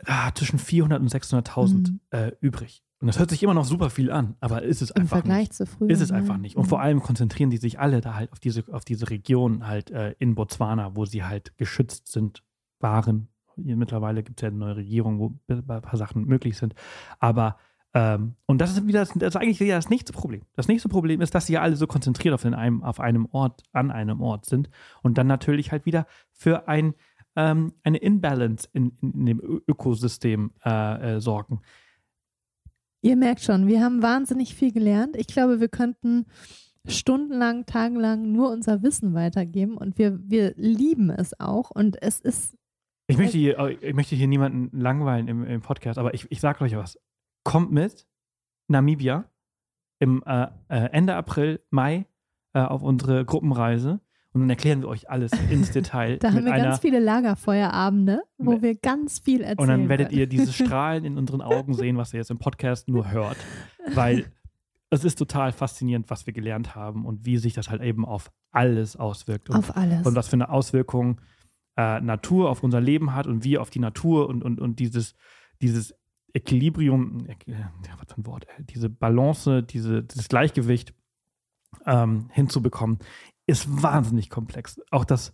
[0.06, 2.00] ah, zwischen 400 und 600.000 Mhm.
[2.12, 2.84] äh, übrig.
[3.02, 5.40] Und das hört sich immer noch super viel an, aber ist es Im einfach Vergleich
[5.50, 5.54] nicht.
[5.54, 5.90] zu früher.
[5.90, 6.18] Ist es ne?
[6.18, 6.56] einfach nicht.
[6.58, 6.70] Und Mhm.
[6.70, 10.16] vor allem konzentrieren die sich alle da halt auf diese, auf diese Region halt äh,
[10.20, 12.44] in Botswana, wo sie halt geschützt sind,
[12.80, 13.30] waren.
[13.56, 16.76] Mittlerweile gibt es ja eine neue Regierung, wo ein paar Sachen möglich sind.
[17.20, 17.58] Aber
[18.00, 20.44] ähm, und das ist wieder das, ist eigentlich wieder das nächste Problem.
[20.56, 23.28] Das nächste Problem ist, dass sie ja alle so konzentriert auf, den einem, auf einem
[23.32, 24.70] Ort, an einem Ort sind
[25.04, 26.94] und dann natürlich halt wieder für ein,
[27.36, 31.60] ähm, eine Imbalance in, in, in dem Ö Ökosystem äh, äh, sorgen.
[33.02, 35.18] Ihr merkt schon, wir haben wahnsinnig viel gelernt.
[35.18, 36.26] Ich glaube, wir könnten
[36.88, 41.70] stundenlang, tagelang nur unser Wissen weitergeben und wir, wir lieben es auch.
[41.70, 42.56] Und es ist,
[43.08, 46.64] Ich möchte hier, ich möchte hier niemanden langweilen im, im Podcast, aber ich, ich sage
[46.64, 46.98] euch was.
[47.50, 48.06] Kommt mit
[48.68, 49.26] Namibia
[49.98, 52.06] im äh, äh, Ende April, Mai
[52.54, 54.00] äh, auf unsere Gruppenreise
[54.34, 56.18] und dann erklären wir euch alles ins Detail.
[56.20, 59.58] da haben mit wir einer, ganz viele Lagerfeuerabende, wo Ne- wir ganz viel erzählen.
[59.58, 62.88] und dann werdet ihr diese Strahlen in unseren Augen sehen, was ihr jetzt im Podcast
[62.88, 63.38] nur hört.
[63.96, 64.32] Weil
[64.92, 68.32] es ist total faszinierend, was wir gelernt haben und wie sich das halt eben auf
[68.52, 69.50] alles auswirkt.
[69.50, 70.06] Und auf alles.
[70.06, 71.20] und was für eine Auswirkung
[71.78, 75.16] äh, Natur auf unser Leben hat und wir auf die Natur und, und, und dieses,
[75.64, 75.96] dieses
[76.34, 80.94] Equilibrium, äh, ja, was für ein Wort, äh, diese Balance, diese, dieses Gleichgewicht
[81.86, 83.00] ähm, hinzubekommen,
[83.48, 84.80] ist wahnsinnig komplex.
[84.92, 85.34] Auch das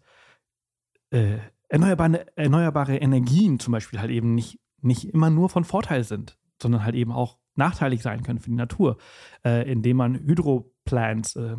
[1.11, 1.37] äh,
[1.69, 6.83] erneuerbare, erneuerbare Energien zum Beispiel halt eben nicht, nicht immer nur von Vorteil sind, sondern
[6.83, 8.97] halt eben auch nachteilig sein können für die Natur,
[9.43, 11.57] äh, indem man Hydroplants, äh,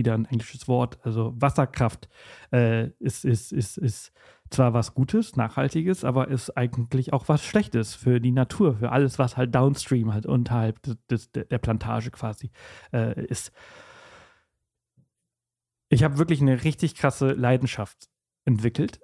[0.00, 2.08] wieder ein englisches Wort, also Wasserkraft,
[2.52, 4.12] äh, ist, ist, ist, ist
[4.50, 9.18] zwar was Gutes, Nachhaltiges, aber ist eigentlich auch was Schlechtes für die Natur, für alles,
[9.18, 12.50] was halt downstream halt unterhalb des, des, der Plantage quasi
[12.92, 13.52] äh, ist.
[15.90, 18.08] Ich habe wirklich eine richtig krasse Leidenschaft
[18.46, 19.00] entwickelt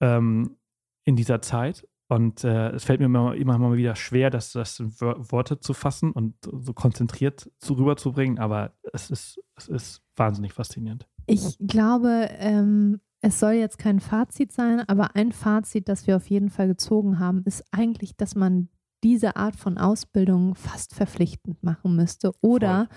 [0.00, 0.56] ähm,
[1.04, 1.88] in dieser Zeit.
[2.10, 5.74] Und äh, es fällt mir immer, immer mal wieder schwer, das, das in Worte zu
[5.74, 11.06] fassen und so konzentriert zu, rüberzubringen, aber es ist, es ist wahnsinnig faszinierend.
[11.26, 16.28] Ich glaube, ähm, es soll jetzt kein Fazit sein, aber ein Fazit, das wir auf
[16.28, 18.70] jeden Fall gezogen haben, ist eigentlich, dass man
[19.04, 22.88] diese Art von Ausbildung fast verpflichtend machen müsste oder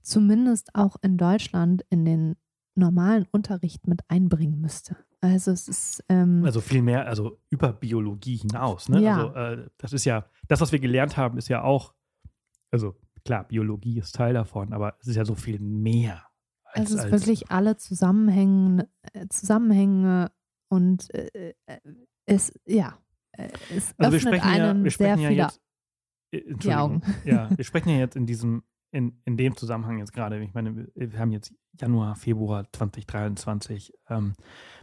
[0.00, 2.36] zumindest auch in Deutschland in den
[2.74, 4.96] normalen Unterricht mit einbringen müsste.
[5.20, 8.88] Also es ist ähm, Also viel mehr, also über Biologie hinaus.
[8.88, 9.00] Ne?
[9.02, 9.28] Ja.
[9.28, 11.94] Also äh, das ist ja, das, was wir gelernt haben, ist ja auch,
[12.70, 16.22] also klar, Biologie ist Teil davon, aber es ist ja so viel mehr.
[16.74, 20.30] es Als, ist als, wirklich alle Zusammenhänge, äh, Zusammenhänge
[20.68, 21.78] und äh, äh,
[22.26, 22.98] es, ja,
[23.32, 25.60] äh, es Also wir öffnet sprechen ja, wir sehr sprechen ja jetzt,
[26.32, 27.02] Entschuldigung, Augen.
[27.24, 28.62] ja, wir sprechen ja jetzt in diesem,
[28.94, 34.34] in, in dem Zusammenhang jetzt gerade, ich meine, wir, haben jetzt Januar, Februar 2023, ähm,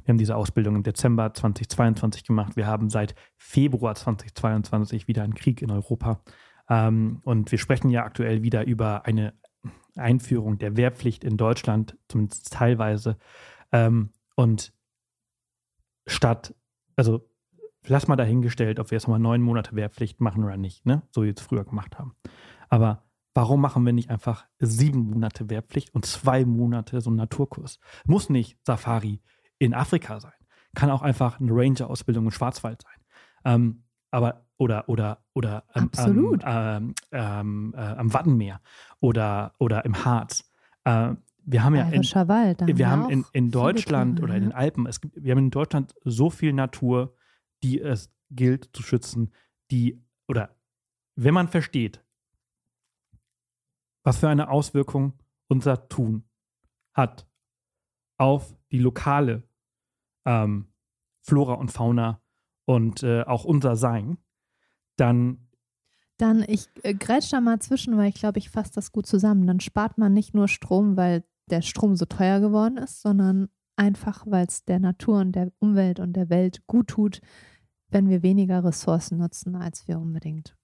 [0.04, 5.34] wir haben diese Ausbildung im Dezember 2022 gemacht, wir haben seit Februar 2022 wieder einen
[5.34, 6.22] Krieg in Europa
[6.70, 9.34] ähm, und wir sprechen ja aktuell wieder über eine
[9.96, 13.18] Einführung der Wehrpflicht in Deutschland, zumindest teilweise,
[13.72, 14.74] ähm, und
[16.06, 16.54] statt,
[16.98, 17.30] also
[17.88, 21.04] lass mal dahingestellt, ob wir jetzt mal neun Monate Wehrpflicht machen oder nicht, ne?
[21.12, 22.16] So wie wir es früher gemacht haben.
[22.68, 27.80] Aber warum machen wir nicht einfach sieben Monate Wehrpflicht und zwei Monate so einen Naturkurs?
[28.06, 29.22] Muss nicht Safari
[29.60, 30.34] in Afrika sein.
[30.76, 33.06] Kann auch einfach eine Ranger-Ausbildung im Schwarzwald sein.
[33.46, 36.44] Ähm, aber oder oder oder ähm, Absolut.
[36.46, 38.62] Ähm, ähm, äh, am Wattenmeer
[39.00, 40.50] oder oder im Harz.
[40.84, 42.62] Äh, wir haben ja in, Wald.
[42.62, 45.40] da wir haben in, in Deutschland Tiere, oder in den Alpen, es gibt, wir haben
[45.40, 47.16] in Deutschland so viel Natur,
[47.64, 49.32] die es gilt zu schützen,
[49.72, 50.56] die, oder
[51.16, 52.04] wenn man versteht,
[54.04, 55.14] was für eine Auswirkung
[55.48, 56.24] unser Tun
[56.94, 57.28] hat
[58.18, 59.44] auf die lokale
[60.26, 60.68] ähm,
[61.22, 62.22] Flora und Fauna
[62.66, 64.18] und äh, auch unser Sein,
[64.96, 65.48] dann
[66.18, 69.48] Dann, ich äh, grätsch da mal zwischen, weil ich glaube, ich fasse das gut zusammen.
[69.48, 74.26] Dann spart man nicht nur Strom, weil der Strom so teuer geworden ist, sondern einfach,
[74.28, 77.22] weil es der Natur und der Umwelt und der Welt gut tut,
[77.90, 80.56] wenn wir weniger Ressourcen nutzen, als wir unbedingt.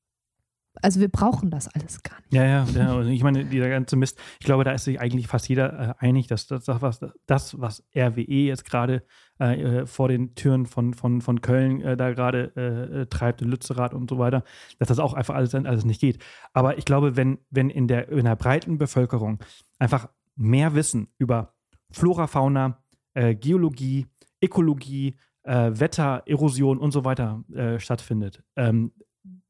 [0.81, 2.33] Also wir brauchen das alles gar nicht.
[2.33, 2.93] Ja, ja, ja.
[2.93, 6.05] Und ich meine, dieser ganze Mist, ich glaube, da ist sich eigentlich fast jeder äh,
[6.05, 9.03] einig, dass das, was, das, was RWE jetzt gerade
[9.39, 14.09] äh, vor den Türen von, von, von Köln äh, da gerade äh, treibt, Lützerath und
[14.09, 14.43] so weiter,
[14.79, 16.23] dass das auch einfach alles, alles nicht geht.
[16.53, 19.39] Aber ich glaube, wenn, wenn in, der, in der breiten Bevölkerung
[19.79, 21.53] einfach mehr Wissen über
[21.91, 24.07] Flora, Fauna, äh, Geologie,
[24.41, 28.91] Ökologie, äh, Wetter, Erosion und so weiter äh, stattfindet, ähm,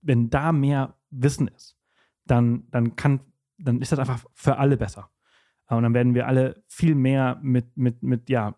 [0.01, 1.77] wenn da mehr Wissen ist,
[2.25, 3.21] dann, dann kann,
[3.57, 5.09] dann ist das einfach für alle besser.
[5.69, 8.55] Und dann werden wir alle viel mehr mit, mit, mit ja,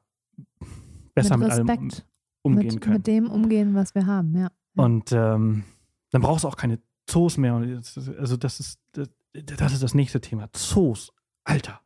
[1.15, 1.89] besser mit, mit allem
[2.43, 2.95] umgehen mit, können.
[2.95, 4.51] Mit dem umgehen, was wir haben, ja.
[4.75, 5.63] Und ähm,
[6.11, 7.53] dann brauchst du auch keine Zoos mehr.
[7.55, 10.49] Also das ist, das, das ist das nächste Thema.
[10.53, 11.11] Zoos,
[11.43, 11.81] Alter.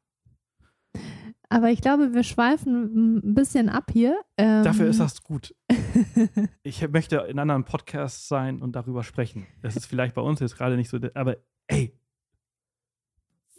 [1.49, 4.19] Aber ich glaube, wir schweifen ein bisschen ab hier.
[4.37, 5.55] Ähm Dafür ist das gut.
[6.63, 9.47] ich möchte in anderen Podcasts sein und darüber sprechen.
[9.61, 11.97] Das ist vielleicht bei uns jetzt gerade nicht so, aber ey,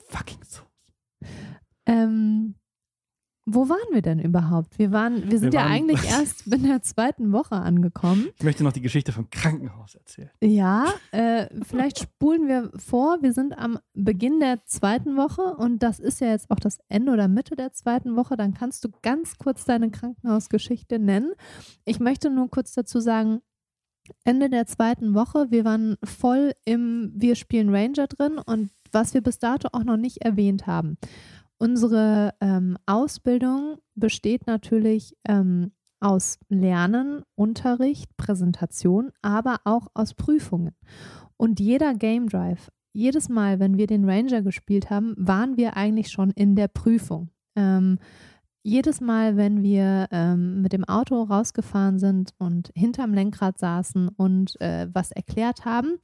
[0.09, 0.63] fucking so.
[1.87, 2.55] Ähm,
[3.47, 4.79] wo waren wir denn überhaupt?
[4.79, 8.29] Wir waren, wir sind wir ja eigentlich erst in der zweiten Woche angekommen.
[8.39, 10.31] Ich möchte noch die Geschichte vom Krankenhaus erzählen.
[10.41, 13.19] Ja, äh, vielleicht spulen wir vor.
[13.21, 17.13] Wir sind am Beginn der zweiten Woche und das ist ja jetzt auch das Ende
[17.13, 18.37] oder Mitte der zweiten Woche.
[18.37, 21.33] Dann kannst du ganz kurz deine Krankenhausgeschichte nennen.
[21.85, 23.41] Ich möchte nur kurz dazu sagen,
[24.25, 29.23] Ende der zweiten Woche, wir waren voll im Wir spielen Ranger drin und was wir
[29.23, 30.99] bis dato auch noch nicht erwähnt haben.
[31.65, 40.77] Unsere ähm, Ausbildung besteht natürlich ähm, aus Lernen, Unterricht, Präsentation, aber auch aus Prüfungen.
[41.39, 46.11] Und jeder Game Drive, jedes Mal, wenn wir den Ranger gespielt haben, waren wir eigentlich
[46.11, 47.31] schon in der Prüfung.
[47.57, 47.99] Ähm,
[48.63, 54.61] jedes Mal, wenn wir ähm, mit dem Auto rausgefahren sind und hinterm Lenkrad saßen und
[54.61, 55.97] äh, was erklärt haben,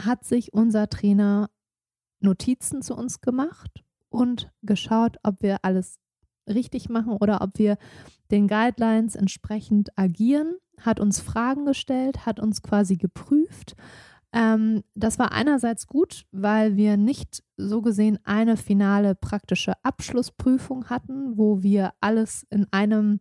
[0.00, 1.50] hat sich unser Trainer
[2.20, 3.82] Notizen zu uns gemacht
[4.16, 5.98] und geschaut, ob wir alles
[6.48, 7.76] richtig machen oder ob wir
[8.30, 13.76] den Guidelines entsprechend agieren, hat uns Fragen gestellt, hat uns quasi geprüft.
[14.32, 21.36] Ähm, das war einerseits gut, weil wir nicht so gesehen eine finale praktische Abschlussprüfung hatten,
[21.36, 23.20] wo wir alles in einem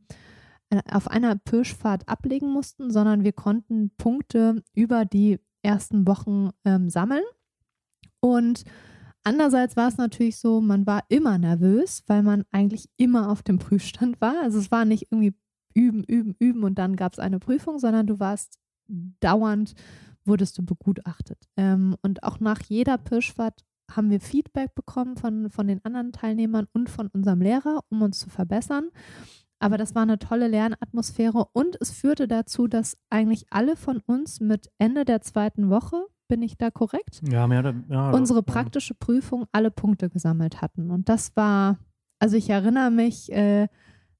[0.69, 6.89] äh, auf einer Pirschfahrt ablegen mussten, sondern wir konnten Punkte über die ersten Wochen ähm,
[6.89, 7.23] sammeln
[8.19, 8.63] und
[9.27, 13.57] Andererseits war es natürlich so, man war immer nervös, weil man eigentlich immer auf dem
[13.57, 14.35] Prüfstand war.
[14.43, 15.33] Also es war nicht irgendwie
[15.73, 19.73] üben, üben, üben und dann gab es eine Prüfung, sondern du warst dauernd,
[20.25, 21.49] wurdest du begutachtet.
[21.57, 26.67] Ähm, und auch nach jeder Pirschfahrt haben wir Feedback bekommen von, von den anderen Teilnehmern
[26.71, 28.89] und von unserem Lehrer, um uns zu verbessern.
[29.57, 34.39] Aber das war eine tolle Lernatmosphäre und es führte dazu, dass eigentlich alle von uns
[34.39, 37.21] mit Ende der zweiten Woche bin ich da korrekt?
[37.29, 40.91] Ja, mehr oder, ja, Unsere praktische Prüfung alle Punkte gesammelt hatten.
[40.91, 41.77] Und das war,
[42.19, 43.67] also ich erinnere mich, äh,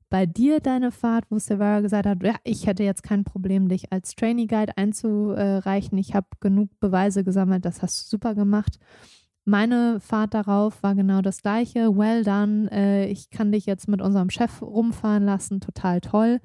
[0.10, 3.92] bei dir deine Fahrt, wo Silvera gesagt hat, ja, ich hätte jetzt kein Problem, dich
[3.92, 5.98] als Trainee Guide einzureichen.
[5.98, 8.80] Ich habe genug Beweise gesammelt, das hast du super gemacht.
[9.46, 11.96] Meine Fahrt darauf war genau das gleiche.
[11.96, 12.70] Well done.
[12.72, 15.60] Äh, ich kann dich jetzt mit unserem Chef rumfahren lassen.
[15.60, 16.40] Total toll.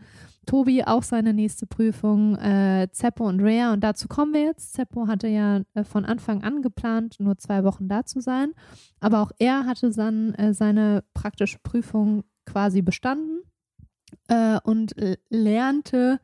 [0.46, 3.72] Tobi auch seine nächste Prüfung, äh, Zeppo und Rhea.
[3.72, 4.72] Und dazu kommen wir jetzt.
[4.72, 8.52] Zeppo hatte ja äh, von Anfang an geplant, nur zwei Wochen da zu sein.
[9.00, 13.42] Aber auch er hatte dann äh, seine praktische Prüfung quasi bestanden
[14.28, 14.94] äh, und
[15.28, 16.20] lernte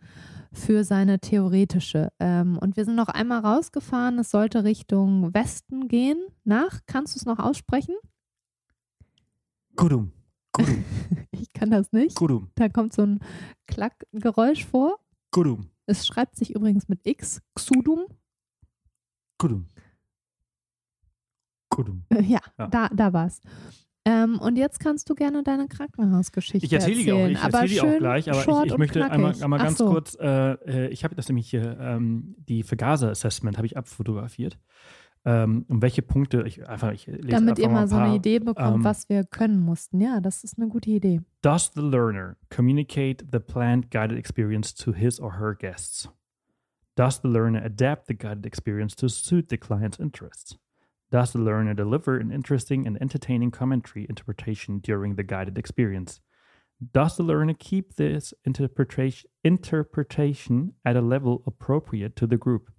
[0.53, 2.11] für seine theoretische.
[2.19, 4.19] Ähm, und wir sind noch einmal rausgefahren.
[4.19, 6.19] Es sollte Richtung Westen gehen.
[6.45, 7.95] Nach, kannst du es noch aussprechen?
[9.77, 10.16] Gudum.
[10.57, 10.85] Gudum.
[11.33, 12.17] ich kann das nicht.
[12.17, 12.51] Gudum.
[12.55, 13.21] Da kommt so ein
[13.67, 14.99] Klackgeräusch vor.
[15.31, 15.69] Gudum.
[15.85, 17.43] Es schreibt sich übrigens mit X.
[17.55, 18.07] Xudum.
[19.39, 19.69] Gudum.
[21.69, 22.05] Gudum.
[22.11, 22.69] Ja, ja.
[22.69, 23.43] da, da war's.
[24.07, 27.31] Ähm, und jetzt kannst du gerne deine Krankenhausgeschichte ich erzähle erzählen.
[27.33, 29.91] Ich erzähle die auch gleich, aber ich, ich möchte einmal, einmal ganz so.
[29.91, 34.59] kurz, äh, äh, ich habe das nämlich hier, ähm, die Vergaser-Assessment habe ich abfotografiert.
[35.29, 38.77] Ähm, um welche Punkte, ich einfach, ich lese Damit ihr mal so eine Idee bekommt,
[38.77, 40.01] ähm, was wir können mussten.
[40.01, 41.21] Ja, das ist eine gute Idee.
[41.43, 46.09] Does the learner communicate the planned guided experience to his or her guests?
[46.95, 50.59] Does the learner adapt the guided experience to suit the client's interests?
[51.11, 56.21] Does the learner deliver an interesting and entertaining commentary interpretation during the guided experience?
[56.93, 62.71] Does the learner keep this interpretation, interpretation at a level appropriate to the group?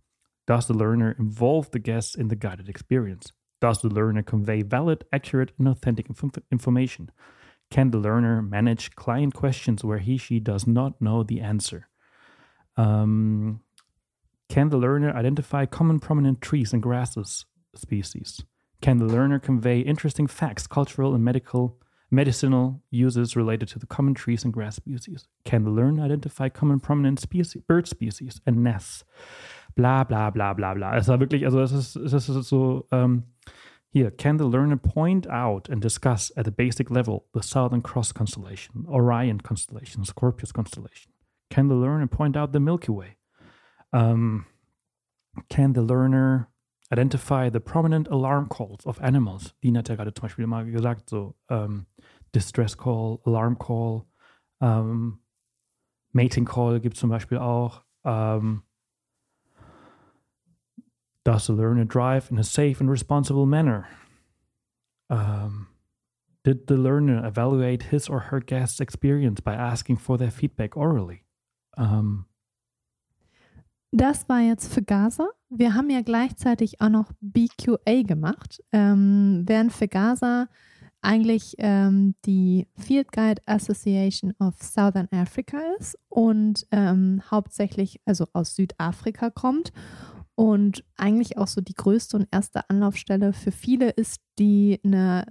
[0.47, 3.33] Does the learner involve the guests in the guided experience?
[3.59, 7.11] Does the learner convey valid, accurate, and authentic inf- information?
[7.69, 11.89] Can the learner manage client questions where he she does not know the answer?
[12.77, 13.61] Um,
[14.47, 18.41] can the learner identify common prominent trees and grasses species?
[18.81, 24.13] Can the learner convey interesting facts, cultural and medical medicinal uses related to the common
[24.13, 25.27] trees and grass species?
[25.43, 29.03] Can the learner identify common prominent species, bird species and nests?
[29.77, 30.95] Bla bla bla bla bla.
[30.97, 33.23] Es war wirklich, also es ist, es ist so, um,
[33.91, 38.13] here, can the learner point out and discuss at a basic level the Southern Cross
[38.13, 41.11] constellation, Orion constellation, Scorpius constellation?
[41.51, 43.17] Can the learner point out the Milky Way?
[43.93, 44.47] Um,
[45.49, 46.49] can the learner
[46.91, 49.53] identify the prominent alarm calls of animals?
[49.61, 51.85] Dean hat ja gerade zum Beispiel mal gesagt, so um,
[52.33, 54.07] Distress Call, Alarm Call,
[54.59, 55.19] um,
[56.13, 57.83] Mating Call gibt es zum Beispiel auch.
[58.03, 58.63] Um,
[61.27, 63.89] does the learner drive in a safe and responsible manner?
[65.09, 65.67] Um,
[66.45, 71.23] did the learner evaluate his or her guest's experience by asking for their feedback orally?
[71.77, 72.27] Um,
[73.91, 75.27] das war jetzt für Gaza.
[75.49, 80.47] Wir haben ja gleichzeitig auch noch BQA gemacht, ähm, während für Gaza
[81.01, 88.55] eigentlich ähm, die Field Guide Association of Southern Africa ist und ähm, hauptsächlich also aus
[88.55, 89.73] Südafrika kommt
[90.37, 95.25] und eigentlich auch so die größte und erste Anlaufstelle für viele ist, die eine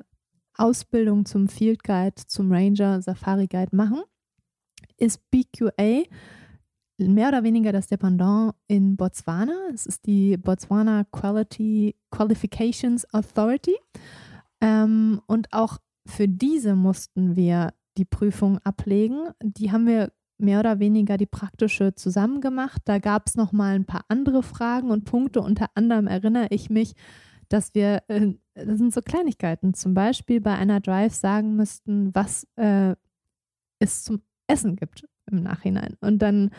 [0.56, 4.02] Ausbildung zum Field Guide, zum Ranger, Safari Guide machen,
[4.96, 6.02] ist BQA
[6.98, 9.54] mehr oder weniger das Dependant in Botswana.
[9.72, 13.76] Es ist die Botswana Quality Qualifications Authority.
[14.60, 19.28] Ähm, und auch für diese mussten wir die Prüfung ablegen.
[19.40, 22.82] Die haben wir mehr oder weniger die praktische zusammen gemacht.
[22.84, 25.40] Da gab es noch mal ein paar andere Fragen und Punkte.
[25.40, 26.94] Unter anderem erinnere ich mich,
[27.48, 32.46] dass wir, äh, das sind so Kleinigkeiten, zum Beispiel bei einer Drive sagen müssten, was
[32.56, 32.94] äh,
[33.78, 35.96] es zum Essen gibt im Nachhinein.
[36.00, 36.50] Und dann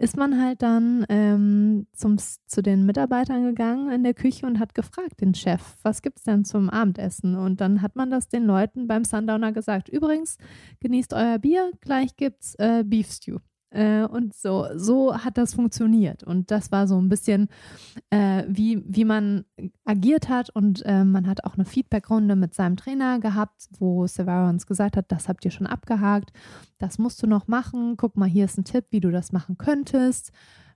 [0.00, 4.74] ist man halt dann ähm, zum, zu den Mitarbeitern gegangen in der Küche und hat
[4.74, 7.36] gefragt, den Chef, was gibt es denn zum Abendessen?
[7.36, 9.90] Und dann hat man das den Leuten beim Sundowner gesagt.
[9.90, 10.38] Übrigens,
[10.80, 13.40] genießt euer Bier, gleich gibt's äh, Beef Stew.
[13.70, 16.24] Äh, und so, so hat das funktioniert.
[16.24, 17.48] Und das war so ein bisschen,
[18.10, 19.44] äh, wie, wie man
[19.84, 20.50] agiert hat.
[20.50, 24.96] Und äh, man hat auch eine Feedbackrunde mit seinem Trainer gehabt, wo Severa uns gesagt
[24.96, 26.32] hat, das habt ihr schon abgehakt,
[26.78, 27.96] das musst du noch machen.
[27.96, 30.32] Guck mal, hier ist ein Tipp, wie du das machen könntest.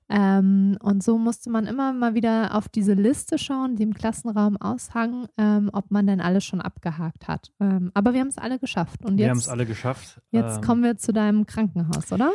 [0.08, 4.58] Ähm, und so musste man immer mal wieder auf diese Liste schauen, die im Klassenraum
[4.58, 7.50] aushangen, ähm, ob man denn alles schon abgehakt hat.
[7.58, 9.04] Ähm, aber wir haben es alle geschafft.
[9.04, 10.20] Und wir haben es alle geschafft.
[10.30, 12.32] Jetzt kommen wir zu deinem Krankenhaus, oder?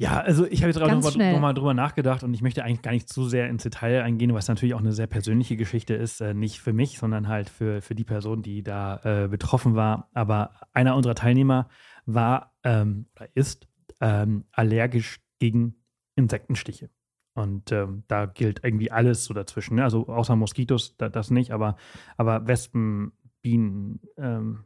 [0.00, 2.80] Ja, also ich habe jetzt gerade nochmal noch mal drüber nachgedacht und ich möchte eigentlich
[2.80, 6.22] gar nicht zu sehr ins Detail eingehen, was natürlich auch eine sehr persönliche Geschichte ist.
[6.22, 10.08] Äh, nicht für mich, sondern halt für, für die Person, die da äh, betroffen war.
[10.14, 11.68] Aber einer unserer Teilnehmer
[12.06, 13.68] war ähm, oder ist
[14.00, 15.74] ähm, allergisch gegen
[16.16, 16.88] Insektenstiche.
[17.34, 19.74] Und ähm, da gilt irgendwie alles so dazwischen.
[19.74, 19.84] Ne?
[19.84, 21.76] Also außer Moskitos, da, das nicht, aber,
[22.16, 24.64] aber Wespen, Bienen, ähm,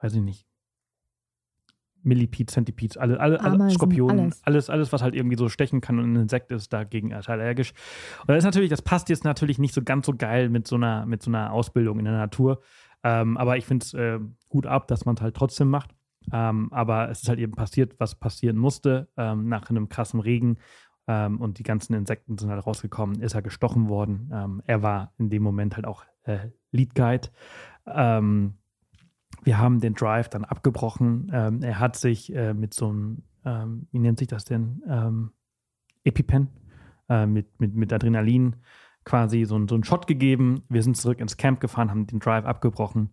[0.00, 0.47] weiß ich nicht,
[2.02, 4.40] Millipede, Centipede, alle, alle, alle Skorpionen, alles.
[4.44, 4.70] alles.
[4.70, 7.72] alles, was halt irgendwie so stechen kann und ein Insekt ist, dagegen allergisch.
[8.20, 10.76] Und das ist natürlich, das passt jetzt natürlich nicht so ganz so geil mit so
[10.76, 12.60] einer, mit so einer Ausbildung in der Natur.
[13.02, 15.94] Ähm, aber ich finde es äh, gut ab, dass man es halt trotzdem macht.
[16.32, 19.08] Ähm, aber es ist halt eben passiert, was passieren musste.
[19.16, 20.58] Ähm, nach einem krassen Regen
[21.06, 24.30] ähm, und die ganzen Insekten sind halt rausgekommen, ist er gestochen worden.
[24.32, 27.28] Ähm, er war in dem Moment halt auch äh, Lead Guide.
[27.86, 28.58] Ähm,
[29.42, 31.30] wir haben den Drive dann abgebrochen.
[31.32, 34.82] Ähm, er hat sich äh, mit so einem, ähm, wie nennt sich das denn?
[34.88, 35.32] Ähm,
[36.04, 36.48] EpiPen,
[37.08, 38.56] äh, mit, mit, mit Adrenalin
[39.04, 40.62] quasi so, so einen Shot gegeben.
[40.68, 43.10] Wir sind zurück ins Camp gefahren, haben den Drive abgebrochen.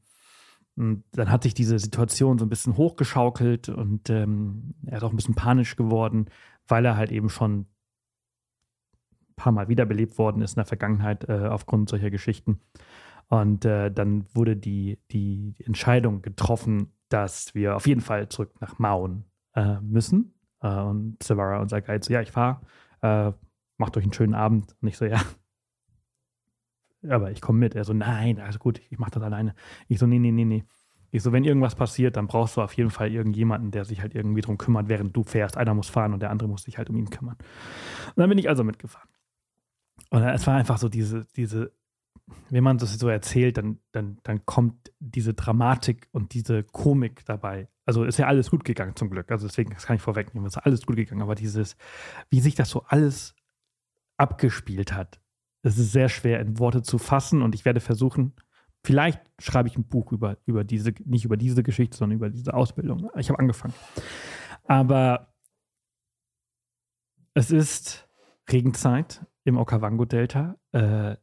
[0.75, 5.11] Und dann hat sich diese Situation so ein bisschen hochgeschaukelt und ähm, er ist auch
[5.11, 6.25] ein bisschen panisch geworden,
[6.67, 11.47] weil er halt eben schon ein paar Mal wiederbelebt worden ist in der Vergangenheit äh,
[11.47, 12.59] aufgrund solcher Geschichten.
[13.27, 18.79] Und äh, dann wurde die, die Entscheidung getroffen, dass wir auf jeden Fall zurück nach
[18.79, 20.33] Mauen äh, müssen.
[20.61, 22.61] Äh, und Savara, unser Guide, so, ja, ich fahre,
[23.01, 23.31] äh,
[23.77, 24.75] macht euch einen schönen Abend.
[24.81, 25.21] Und ich so, ja,
[27.09, 27.75] aber ich komme mit.
[27.75, 29.55] Er so, nein, also gut, ich mache das alleine.
[29.87, 30.63] Ich so, nee, nee, nee, nee.
[31.11, 34.15] Ich so, wenn irgendwas passiert, dann brauchst du auf jeden Fall irgendjemanden, der sich halt
[34.15, 35.55] irgendwie drum kümmert, während du fährst.
[35.55, 37.37] Einer muss fahren und der andere muss sich halt um ihn kümmern.
[38.07, 39.09] Und dann bin ich also mitgefahren.
[40.09, 41.71] Und es war einfach so diese, diese
[42.49, 47.69] wenn man das so erzählt, dann, dann, dann kommt diese Dramatik und diese Komik dabei.
[47.85, 49.31] Also ist ja alles gut gegangen zum Glück.
[49.31, 51.21] Also deswegen, das kann ich vorwegnehmen, es ist alles gut gegangen.
[51.21, 51.75] Aber dieses,
[52.29, 53.35] wie sich das so alles
[54.17, 55.19] abgespielt hat,
[55.61, 58.33] es ist sehr schwer in Worte zu fassen und ich werde versuchen,
[58.83, 62.53] vielleicht schreibe ich ein Buch über, über diese, nicht über diese Geschichte, sondern über diese
[62.53, 63.09] Ausbildung.
[63.17, 63.73] Ich habe angefangen.
[64.63, 65.33] Aber
[67.33, 68.07] es ist
[68.49, 70.55] Regenzeit im Okavango-Delta.
[70.71, 71.17] Äh,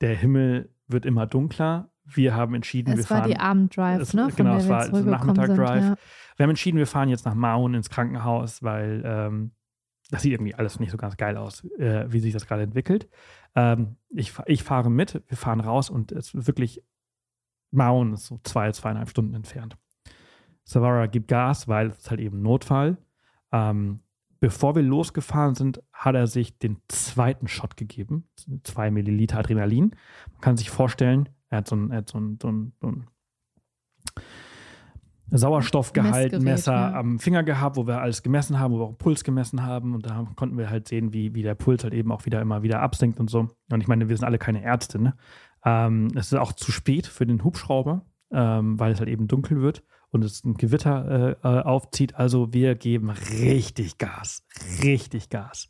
[0.00, 1.90] der Himmel wird immer dunkler.
[2.04, 3.30] Wir haben entschieden, es wir war fahren.
[3.30, 4.28] die Abenddrive, es, ne?
[4.34, 5.84] genau, es war zurückgekommen Nachmittag-Drive.
[5.84, 5.96] ja.
[6.36, 9.50] Wir haben entschieden, wir fahren jetzt nach Maun ins Krankenhaus, weil ähm,
[10.10, 13.08] das sieht irgendwie alles nicht so ganz geil aus, äh, wie sich das gerade entwickelt.
[13.54, 16.82] Ähm, ich, ich fahre mit, wir fahren raus und es ist wirklich
[17.70, 19.76] Maun ist so zwei, zweieinhalb Stunden entfernt.
[20.64, 22.96] Savara gibt Gas, weil es ist halt eben Notfall.
[23.52, 24.00] Ähm,
[24.40, 28.28] bevor wir losgefahren sind, hat er sich den zweiten Shot gegeben.
[28.62, 29.96] Zwei Milliliter Adrenalin.
[30.32, 33.06] Man kann sich vorstellen, er hat so ein, hat so ein, so ein, so ein
[35.30, 36.94] Sauerstoffgehalt, Messer ja.
[36.94, 39.94] am Finger gehabt, wo wir alles gemessen haben, wo wir auch Puls gemessen haben.
[39.94, 42.62] Und da konnten wir halt sehen, wie, wie der Puls halt eben auch wieder immer
[42.62, 43.48] wieder absinkt und so.
[43.70, 45.16] Und ich meine, wir sind alle keine Ärzte, ne?
[45.64, 49.60] Ähm, es ist auch zu spät für den Hubschrauber, ähm, weil es halt eben dunkel
[49.60, 52.14] wird und es ein Gewitter äh, äh, aufzieht.
[52.14, 54.42] Also wir geben richtig Gas,
[54.82, 55.68] richtig Gas.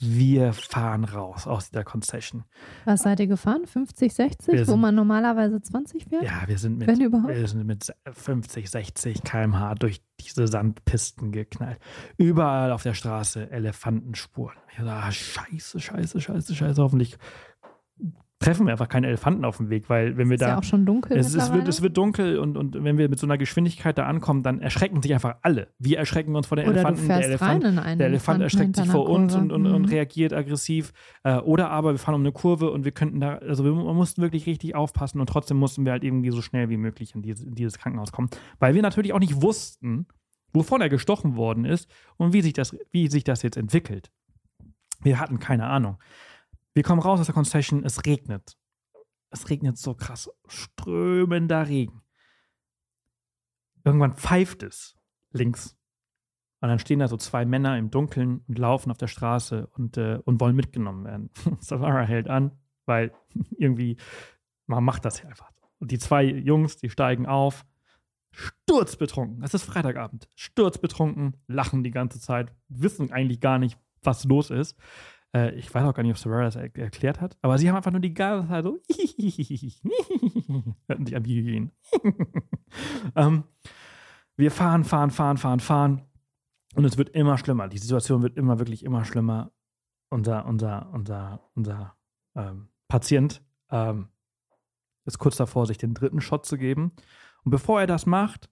[0.00, 2.44] Wir fahren raus aus der Concession.
[2.84, 3.64] Was seid ihr gefahren?
[3.64, 6.24] 50, 60, Wir wo sind- man normalerweise 20 fährt?
[6.24, 7.32] Ja, wir sind mit, Wenn überhaupt.
[7.32, 11.78] wir sind mit 50, 60 km/h durch diese Sandpisten geknallt.
[12.16, 14.56] Überall auf der Straße Elefantenspuren.
[14.72, 16.82] Ich dachte, ah, scheiße, scheiße, scheiße, scheiße.
[16.82, 17.16] Hoffentlich
[18.44, 20.64] treffen wir einfach keine Elefanten auf dem Weg, weil wenn wir Ist da ja auch
[20.64, 23.38] schon dunkel es, es, wird, es wird dunkel und, und wenn wir mit so einer
[23.38, 25.68] Geschwindigkeit da ankommen, dann erschrecken sich einfach alle.
[25.78, 27.08] Wir erschrecken uns vor den Oder Elefanten.
[27.08, 30.92] der Elefant, der Elefant erschreckt sich vor uns und, und, und reagiert aggressiv.
[31.22, 34.22] Äh, oder aber wir fahren um eine Kurve und wir könnten da, also wir mussten
[34.22, 37.44] wirklich richtig aufpassen und trotzdem mussten wir halt irgendwie so schnell wie möglich in dieses,
[37.44, 38.28] in dieses Krankenhaus kommen.
[38.58, 40.06] Weil wir natürlich auch nicht wussten,
[40.52, 44.10] wovon er gestochen worden ist und wie sich das, wie sich das jetzt entwickelt.
[45.02, 45.98] Wir hatten keine Ahnung.
[46.74, 48.58] Wir kommen raus aus der Concession, es regnet.
[49.30, 50.28] Es regnet so krass.
[50.48, 52.02] Strömender Regen.
[53.84, 54.96] Irgendwann pfeift es
[55.30, 55.76] links.
[56.60, 59.98] Und dann stehen da so zwei Männer im Dunkeln und laufen auf der Straße und,
[59.98, 61.30] äh, und wollen mitgenommen werden.
[61.60, 63.12] Savara hält an, weil
[63.56, 63.98] irgendwie,
[64.66, 65.52] man macht das hier einfach.
[65.78, 67.64] Und die zwei Jungs, die steigen auf,
[68.30, 69.42] sturzbetrunken.
[69.44, 70.28] Es ist Freitagabend.
[70.34, 74.76] Sturzbetrunken, lachen die ganze Zeit, wissen eigentlich gar nicht, was los ist.
[75.34, 77.76] Äh, ich weiß auch gar nicht, ob Savara das er erklärt hat, aber sie haben
[77.76, 78.80] einfach nur die ganze Zeit so
[80.88, 81.72] hörten sich an wie Hyänen.
[83.16, 83.44] ähm,
[84.36, 86.02] wir fahren, fahren, fahren, fahren, fahren.
[86.74, 87.68] Und es wird immer schlimmer.
[87.68, 89.52] Die Situation wird immer, wirklich immer schlimmer.
[90.10, 91.96] Unser, unser, unser, unser
[92.34, 94.08] ähm, Patient ähm,
[95.04, 96.92] ist kurz davor, sich den dritten Shot zu geben.
[97.44, 98.50] Und bevor er das macht,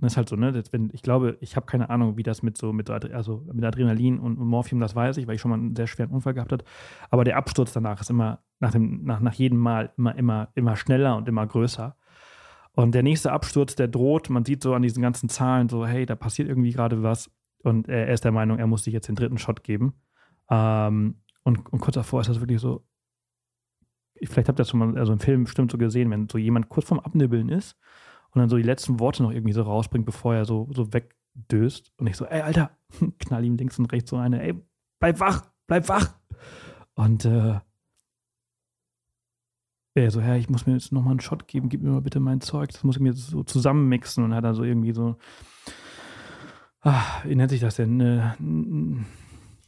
[0.00, 2.42] das ist halt so, ne, das, wenn, ich glaube, ich habe keine Ahnung, wie das
[2.42, 5.58] mit so, mit, also mit Adrenalin und Morphium, das weiß ich, weil ich schon mal
[5.58, 6.64] einen sehr schweren Unfall gehabt habe.
[7.10, 10.76] Aber der Absturz danach ist immer, nach, dem, nach, nach jedem Mal immer, immer, immer
[10.76, 11.96] schneller und immer größer.
[12.72, 16.06] Und der nächste Absturz, der droht, man sieht so an diesen ganzen Zahlen so, hey,
[16.06, 17.30] da passiert irgendwie gerade was.
[17.62, 19.94] Und er, er ist der Meinung, er muss sich jetzt den dritten Shot geben.
[20.50, 22.86] Ähm, und, und kurz davor ist das wirklich so,
[24.22, 26.68] vielleicht habt ihr das schon mal, also im Film bestimmt so gesehen, wenn so jemand
[26.68, 27.76] kurz vorm Abnibbeln ist
[28.32, 31.92] und dann so die letzten Worte noch irgendwie so rausbringt, bevor er so, so wegdöst.
[31.96, 32.70] Und ich so, ey, Alter,
[33.18, 34.54] knall ihm links und rechts so eine, ey,
[35.00, 36.14] bleib wach, bleib wach.
[36.94, 37.58] Und äh,
[39.94, 42.20] er so, ja, ich muss mir jetzt nochmal einen Shot geben, gib mir mal bitte
[42.20, 44.22] mein Zeug, das muss ich mir so zusammenmixen.
[44.24, 45.16] Und hat dann so irgendwie so,
[46.82, 49.06] ah, wie nennt sich das denn, eine n-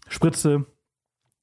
[0.08, 0.66] Spritze.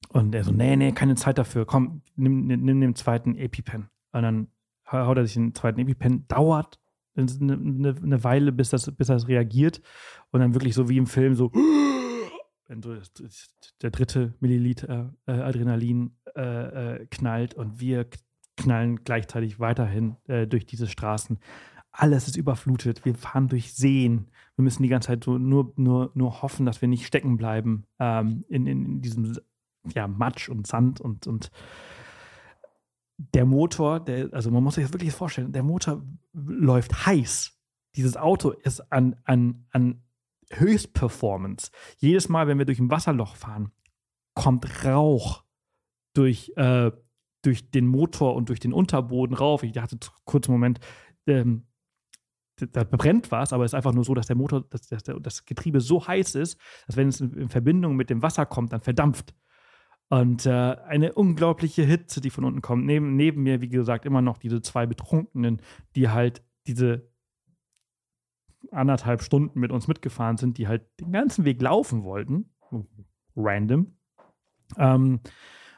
[0.08, 3.90] Und er so, nee, nee, keine Zeit dafür, komm, nimm, nimm, nimm den zweiten EpiPen.
[4.12, 4.48] Und dann
[4.90, 6.80] haut er sich den zweiten EpiPen, dauert
[7.16, 9.80] eine, eine, eine Weile, bis das, bis das reagiert.
[10.30, 11.50] Und dann wirklich so wie im Film so,
[13.82, 18.06] der dritte Milliliter äh, Adrenalin äh, äh, knallt und wir
[18.56, 21.38] knallen gleichzeitig weiterhin äh, durch diese Straßen.
[21.92, 23.04] Alles ist überflutet.
[23.04, 24.28] Wir fahren durch Seen.
[24.54, 27.84] Wir müssen die ganze Zeit so nur, nur, nur hoffen, dass wir nicht stecken bleiben
[27.98, 29.36] ähm, in, in, in diesem
[29.94, 31.50] ja, Matsch und Sand und, und
[33.34, 36.02] der Motor, der, also man muss sich das wirklich vorstellen, der Motor
[36.32, 37.52] läuft heiß.
[37.96, 40.02] Dieses Auto ist an, an, an
[40.52, 41.70] Höchstperformance.
[41.98, 43.72] Jedes Mal, wenn wir durch ein Wasserloch fahren,
[44.34, 45.44] kommt Rauch
[46.14, 46.90] durch, äh,
[47.42, 49.62] durch den Motor und durch den Unterboden rauf.
[49.64, 50.80] Ich dachte kurz einen Moment,
[51.26, 51.66] ähm,
[52.56, 55.20] da- brennt was, aber es ist einfach nur so, dass der Motor, dass, dass der,
[55.20, 58.80] das Getriebe so heiß ist, dass wenn es in Verbindung mit dem Wasser kommt, dann
[58.80, 59.34] verdampft.
[60.10, 62.84] Und äh, eine unglaubliche Hitze, die von unten kommt.
[62.84, 65.62] Neben, neben mir, wie gesagt, immer noch diese zwei Betrunkenen,
[65.94, 67.08] die halt diese
[68.72, 72.50] anderthalb Stunden mit uns mitgefahren sind, die halt den ganzen Weg laufen wollten.
[73.36, 73.96] Random.
[74.76, 75.20] Ähm,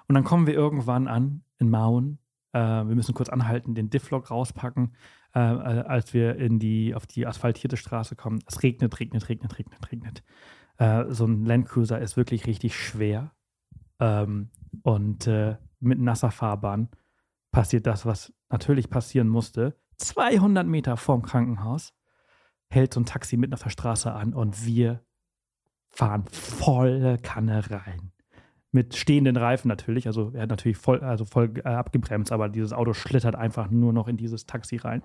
[0.08, 2.18] und dann kommen wir irgendwann an in Mauen.
[2.52, 4.94] Äh, wir müssen kurz anhalten, den Difflog rauspacken,
[5.34, 8.42] äh, äh, als wir in die, auf die asphaltierte Straße kommen.
[8.46, 10.22] Es regnet, regnet, regnet, regnet, regnet.
[10.78, 13.32] Äh, so ein Landcruiser ist wirklich richtig schwer.
[14.02, 14.50] Ähm,
[14.82, 16.88] und äh, mit nasser Fahrbahn
[17.52, 19.78] passiert das, was natürlich passieren musste.
[19.98, 21.94] 200 Meter vorm Krankenhaus
[22.68, 25.04] hält so ein Taxi mitten auf der Straße an und wir
[25.90, 28.10] fahren volle Kanne rein.
[28.72, 30.06] Mit stehenden Reifen natürlich.
[30.06, 33.92] Also er hat natürlich voll, also voll äh, abgebremst, aber dieses Auto schlittert einfach nur
[33.92, 35.02] noch in dieses Taxi rein.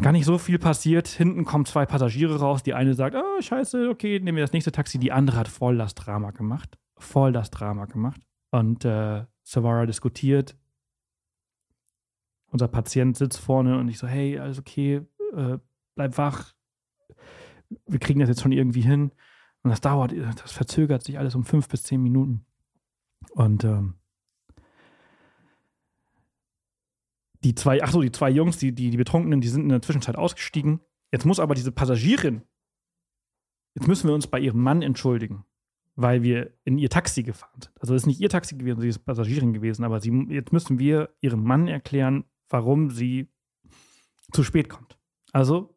[0.00, 1.08] Gar nicht so viel passiert.
[1.08, 2.62] Hinten kommen zwei Passagiere raus.
[2.62, 4.98] Die eine sagt, oh, scheiße, okay, nehmen wir das nächste Taxi.
[4.98, 6.78] Die andere hat voll das Drama gemacht.
[6.96, 8.20] Voll das Drama gemacht.
[8.50, 10.56] Und äh, Savara diskutiert.
[12.46, 15.58] Unser Patient sitzt vorne und ich so, hey, alles okay, äh,
[15.94, 16.52] bleib wach.
[17.86, 19.12] Wir kriegen das jetzt schon irgendwie hin.
[19.62, 22.44] Und das dauert, das verzögert sich alles um fünf bis zehn Minuten.
[23.30, 23.94] Und ähm,
[27.44, 29.82] die zwei, ach so, die zwei Jungs, die, die, die Betrunkenen, die sind in der
[29.82, 30.80] Zwischenzeit ausgestiegen.
[31.12, 32.42] Jetzt muss aber diese Passagierin,
[33.74, 35.44] jetzt müssen wir uns bei ihrem Mann entschuldigen
[35.94, 37.72] weil wir in ihr Taxi gefahren sind.
[37.80, 40.78] Also es ist nicht ihr Taxi gewesen, sie ist Passagierin gewesen, aber sie, jetzt müssen
[40.78, 43.28] wir ihrem Mann erklären, warum sie
[44.32, 44.98] zu spät kommt.
[45.32, 45.76] Also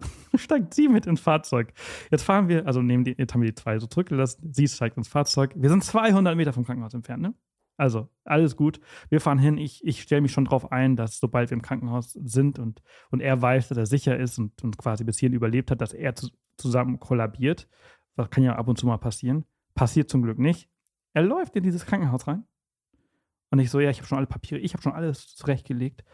[0.34, 1.72] steigt sie mit ins Fahrzeug.
[2.10, 4.96] Jetzt fahren wir, also nehmen die, jetzt haben wir die zwei so zurückgelassen, sie steigt
[4.96, 5.52] ins Fahrzeug.
[5.56, 7.34] Wir sind 200 Meter vom Krankenhaus entfernt, ne?
[7.82, 8.80] Also, alles gut.
[9.08, 9.58] Wir fahren hin.
[9.58, 12.80] Ich, ich stelle mich schon darauf ein, dass sobald wir im Krankenhaus sind und,
[13.10, 15.92] und er weiß, dass er sicher ist und, und quasi bis hierhin überlebt hat, dass
[15.92, 17.66] er zu, zusammen kollabiert.
[18.14, 19.46] Das kann ja ab und zu mal passieren.
[19.74, 20.68] Passiert zum Glück nicht.
[21.12, 22.44] Er läuft in dieses Krankenhaus rein.
[23.50, 26.04] Und ich so, ja, ich habe schon alle Papiere, ich habe schon alles zurechtgelegt.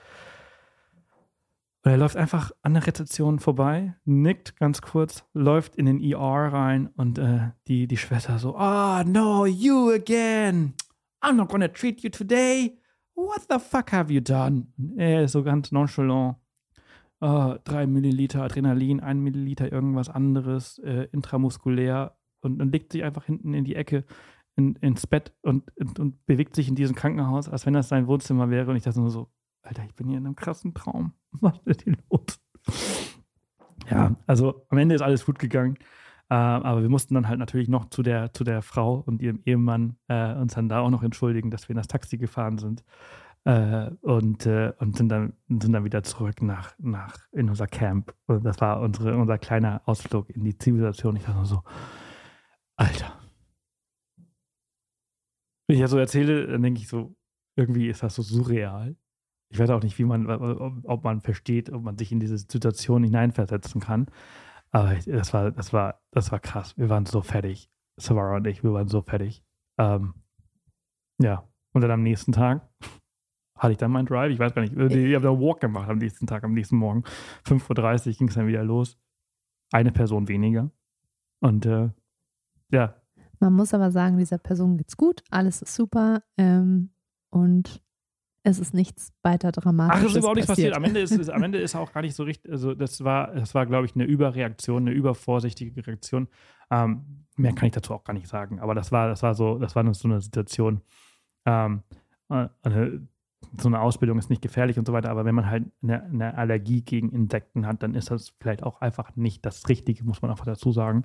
[1.84, 6.18] Und er läuft einfach an der Rezeption vorbei, nickt ganz kurz, läuft in den ER
[6.50, 10.72] rein und äh, die, die Schwester so, ah, oh, no, you again.
[11.20, 12.78] I'm not gonna treat you today.
[13.14, 14.68] What the fuck have you done?
[14.96, 16.36] Er ist so ganz nonchalant.
[17.20, 23.24] Oh, drei Milliliter Adrenalin, ein Milliliter irgendwas anderes, äh, intramuskulär und, und legt sich einfach
[23.24, 24.04] hinten in die Ecke
[24.54, 28.06] in, ins Bett und, und, und, bewegt sich in diesem Krankenhaus, als wenn das sein
[28.06, 28.70] Wohnzimmer wäre.
[28.70, 29.30] Und ich dachte nur so,
[29.62, 31.12] Alter, ich bin hier in einem krassen Traum.
[31.40, 32.40] Was ist hier los?
[33.90, 35.78] Ja, also am Ende ist alles gut gegangen.
[36.30, 39.40] Äh, aber wir mussten dann halt natürlich noch zu der, zu der Frau und ihrem
[39.44, 42.84] Ehemann äh, uns dann da auch noch entschuldigen, dass wir in das Taxi gefahren sind.
[43.44, 48.14] Äh, und, äh, und sind dann, sind dann wieder zurück nach, nach in unser Camp.
[48.26, 51.16] Und das war unsere, unser kleiner Ausflug in die Zivilisation.
[51.16, 51.62] Ich dachte so,
[52.76, 53.18] Alter.
[55.66, 57.14] Wenn ich das so erzähle, dann denke ich so,
[57.56, 58.96] irgendwie ist das so surreal.
[59.50, 60.26] Ich weiß auch nicht, wie man,
[60.84, 64.06] ob man versteht, ob man sich in diese Situation hineinversetzen kann.
[64.70, 66.76] Aber das war, das war, das war krass.
[66.76, 67.70] Wir waren so fertig.
[67.96, 69.42] Savara und ich, wir waren so fertig.
[69.78, 70.14] Ähm,
[71.20, 71.48] ja.
[71.72, 72.68] Und dann am nächsten Tag
[73.58, 74.32] hatte ich dann meinen Drive.
[74.32, 74.76] Ich weiß gar nicht.
[74.76, 77.04] Ich habe da Walk gemacht am nächsten Tag, am nächsten Morgen.
[77.46, 78.98] 5.30 Uhr ging es dann wieder los.
[79.72, 80.70] Eine Person weniger.
[81.40, 81.90] Und äh,
[82.70, 82.94] ja.
[83.40, 86.90] Man muss aber sagen, dieser Person geht's gut, alles ist super ähm,
[87.30, 87.82] und
[88.42, 90.00] es ist nichts weiter Dramatisches.
[90.00, 90.74] Ach, es ist überhaupt nichts passiert.
[90.74, 93.34] Am Ende ist, ist, am Ende ist auch gar nicht so richtig, also das war,
[93.34, 96.28] das war, glaube ich, eine Überreaktion, eine übervorsichtige Reaktion.
[96.70, 99.58] Ähm, mehr kann ich dazu auch gar nicht sagen, aber das war, das war so,
[99.58, 100.82] das war so eine Situation.
[101.46, 101.82] Ähm,
[102.28, 103.00] eine, äh,
[103.56, 106.36] so eine Ausbildung ist nicht gefährlich und so weiter, aber wenn man halt eine, eine
[106.36, 110.30] Allergie gegen Insekten hat, dann ist das vielleicht auch einfach nicht das Richtige, muss man
[110.30, 111.04] einfach dazu sagen.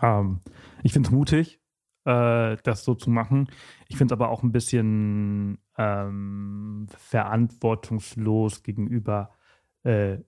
[0.00, 0.40] Ähm,
[0.82, 1.60] ich finde es mutig,
[2.04, 3.48] äh, das so zu machen.
[3.88, 9.30] Ich finde es aber auch ein bisschen ähm, verantwortungslos gegenüber
[9.84, 10.18] äh,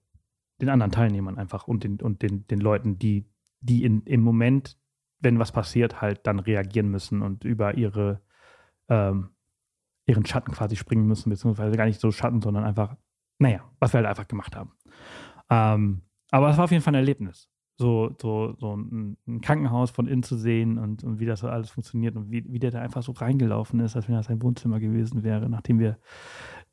[0.60, 3.26] den anderen Teilnehmern einfach und den, und den, den Leuten, die,
[3.60, 4.78] die in, im Moment,
[5.20, 8.20] wenn was passiert, halt dann reagieren müssen und über ihre
[8.88, 9.30] ähm,
[10.06, 12.96] ihren Schatten quasi springen müssen, beziehungsweise gar nicht so Schatten, sondern einfach,
[13.38, 14.72] naja, was wir halt einfach gemacht haben.
[15.50, 19.90] Ähm, aber es war auf jeden Fall ein Erlebnis so, so, so ein, ein, Krankenhaus
[19.90, 22.80] von innen zu sehen und, und wie das alles funktioniert und wie, wie der da
[22.80, 25.98] einfach so reingelaufen ist, als wenn das sein Wohnzimmer gewesen wäre, nachdem wir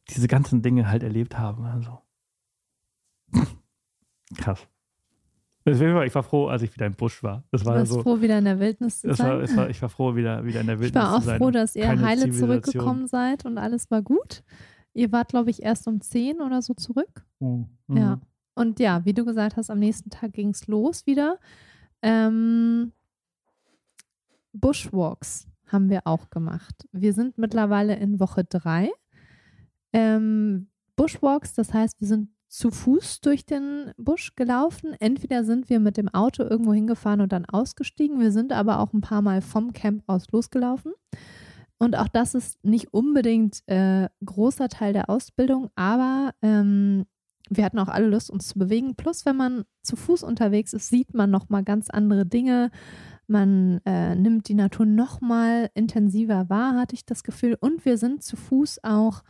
[0.10, 1.66] diese ganzen Dinge halt erlebt haben.
[1.66, 2.02] Also
[4.38, 4.68] krass.
[5.64, 7.44] Ich war froh, als ich wieder im Busch war.
[7.52, 9.28] Das war du warst so, froh, wieder in der Wildnis zu sein?
[9.28, 11.20] War, war, ich war froh, wieder, wieder in der Wildnis zu sein.
[11.20, 14.44] Ich war auch froh, dass ihr heile zurückgekommen seid und alles war gut.
[14.94, 17.26] Ihr wart, glaube ich, erst um 10 oder so zurück.
[17.40, 17.68] Mhm.
[17.90, 18.20] Ja.
[18.54, 21.40] Und ja, wie du gesagt hast, am nächsten Tag ging es los wieder.
[22.02, 22.92] Ähm,
[24.54, 26.88] Bushwalks haben wir auch gemacht.
[26.92, 28.92] Wir sind mittlerweile in Woche drei.
[29.94, 34.94] Ähm, Bushwalks, das heißt, wir sind zu Fuß durch den Busch gelaufen.
[35.00, 38.20] Entweder sind wir mit dem Auto irgendwo hingefahren und dann ausgestiegen.
[38.20, 40.92] Wir sind aber auch ein paar Mal vom Camp aus losgelaufen.
[41.78, 47.06] Und auch das ist nicht unbedingt äh, großer Teil der Ausbildung, aber ähm,
[47.54, 48.96] wir hatten auch alle Lust, uns zu bewegen.
[48.96, 52.72] Plus, wenn man zu Fuß unterwegs ist, sieht man nochmal ganz andere Dinge.
[53.28, 57.58] Man äh, nimmt die Natur nochmal intensiver wahr, hatte ich das Gefühl.
[57.60, 59.24] Und wir sind zu Fuß auch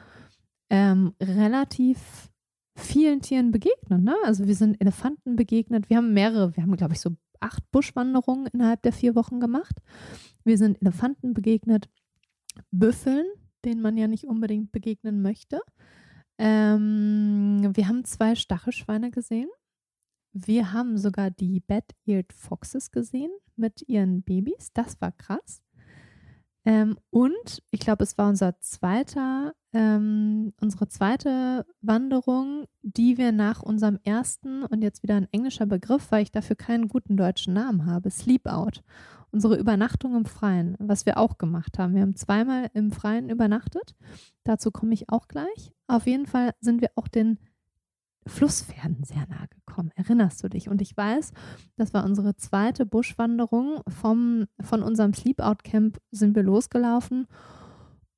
[0.69, 2.29] ähm, relativ
[2.75, 4.03] vielen Tieren begegnet.
[4.03, 4.15] Ne?
[4.23, 5.89] Also wir sind Elefanten begegnet.
[5.89, 7.09] Wir haben mehrere, wir haben, glaube ich, so
[7.39, 9.75] acht Buschwanderungen innerhalb der vier Wochen gemacht.
[10.43, 11.89] Wir sind Elefanten begegnet,
[12.69, 13.25] Büffeln,
[13.65, 15.59] denen man ja nicht unbedingt begegnen möchte.
[16.43, 19.47] Ähm, wir haben zwei Stachelschweine gesehen.
[20.33, 24.73] Wir haben sogar die Bed-Eared Foxes gesehen mit ihren Babys.
[24.73, 25.61] Das war krass.
[26.65, 33.61] Ähm, und ich glaube, es war unser zweiter, ähm, unsere zweite Wanderung, die wir nach
[33.61, 37.85] unserem ersten und jetzt wieder ein englischer Begriff, weil ich dafür keinen guten deutschen Namen
[37.85, 38.81] habe, Sleep Out.
[39.31, 41.95] Unsere Übernachtung im Freien, was wir auch gemacht haben.
[41.95, 43.95] Wir haben zweimal im Freien übernachtet.
[44.43, 45.73] Dazu komme ich auch gleich.
[45.87, 47.37] Auf jeden Fall sind wir auch den
[48.27, 49.91] Flusspferden sehr nahe gekommen.
[49.95, 50.69] Erinnerst du dich?
[50.69, 51.31] Und ich weiß,
[51.75, 53.81] das war unsere zweite Buschwanderung.
[53.87, 57.27] Vom, von unserem Sleepout-Camp sind wir losgelaufen.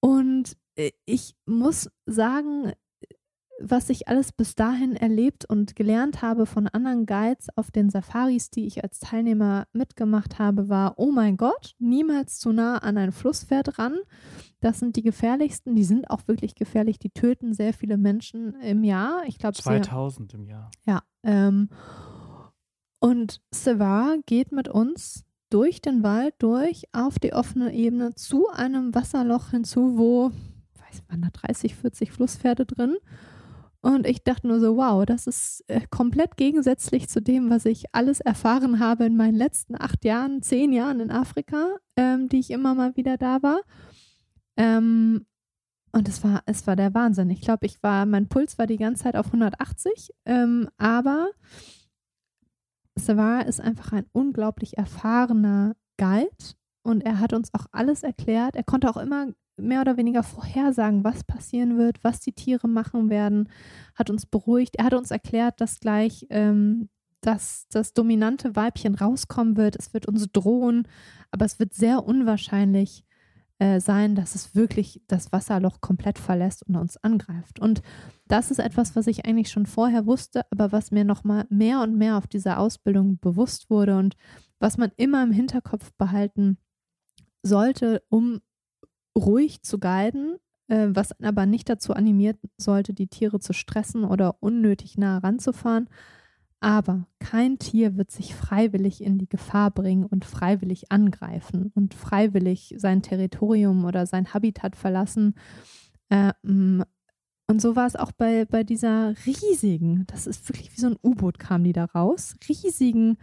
[0.01, 2.74] Und äh, ich muss sagen,
[3.70, 8.49] was ich alles bis dahin erlebt und gelernt habe von anderen Guides auf den Safaris,
[8.49, 13.11] die ich als Teilnehmer mitgemacht habe, war, oh mein Gott, niemals zu nah an ein
[13.11, 13.97] Flusspferd ran.
[14.59, 15.76] Das sind die gefährlichsten.
[15.76, 16.99] Die sind auch wirklich gefährlich.
[16.99, 19.24] Die töten sehr viele Menschen im Jahr.
[19.28, 20.72] Ich glaube 2000 sehr, im Jahr.
[20.86, 21.01] Ja.
[21.24, 21.70] Ähm,
[22.99, 28.95] und Sevar geht mit uns durch den Wald durch auf die offene Ebene zu einem
[28.95, 30.32] Wasserloch hinzu, wo
[30.93, 32.97] weiß man da 30, 40 Flusspferde drin.
[33.84, 37.84] Und ich dachte nur so, wow, das ist äh, komplett gegensätzlich zu dem, was ich
[37.92, 41.68] alles erfahren habe in meinen letzten acht Jahren, zehn Jahren in Afrika,
[41.98, 43.60] ähm, die ich immer mal wieder da war.
[44.56, 45.26] Ähm,
[45.92, 47.30] und es war, es war der Wahnsinn.
[47.30, 51.32] Ich glaube, ich war, mein Puls war die ganze Zeit auf 180, ähm, aber
[52.96, 58.56] Savar ist einfach ein unglaublich erfahrener Guide und er hat uns auch alles erklärt.
[58.56, 59.28] Er konnte auch immer
[59.58, 63.49] mehr oder weniger vorhersagen, was passieren wird, was die Tiere machen werden,
[63.95, 64.76] hat uns beruhigt.
[64.78, 66.89] Er hat uns erklärt, dass gleich ähm,
[67.26, 69.76] dass das dominante Weibchen rauskommen wird.
[69.78, 70.88] Es wird uns drohen,
[71.32, 73.06] aber es wird sehr unwahrscheinlich
[73.60, 77.60] äh, sein, dass es wirklich das Wasserloch komplett verlässt und uns angreift.
[77.60, 77.82] Und
[78.28, 81.95] das ist etwas, was ich eigentlich schon vorher wusste, aber was mir nochmal mehr und
[81.97, 84.16] mehr auf dieser Ausbildung bewusst wurde und
[84.60, 86.58] was man immer im Hinterkopf behalten
[87.41, 88.41] sollte, um
[89.18, 90.38] ruhig zu guiden,
[90.68, 95.89] äh, was aber nicht dazu animiert sollte, die Tiere zu stressen oder unnötig nah ranzufahren.
[96.59, 102.74] Aber kein Tier wird sich freiwillig in die Gefahr bringen und freiwillig angreifen und freiwillig
[102.78, 105.36] sein Territorium oder sein Habitat verlassen.
[106.09, 106.86] Ähm,
[107.47, 110.97] und so war es auch bei, bei dieser riesigen, das ist wirklich wie so ein
[111.03, 113.18] U-Boot kam die da raus, riesigen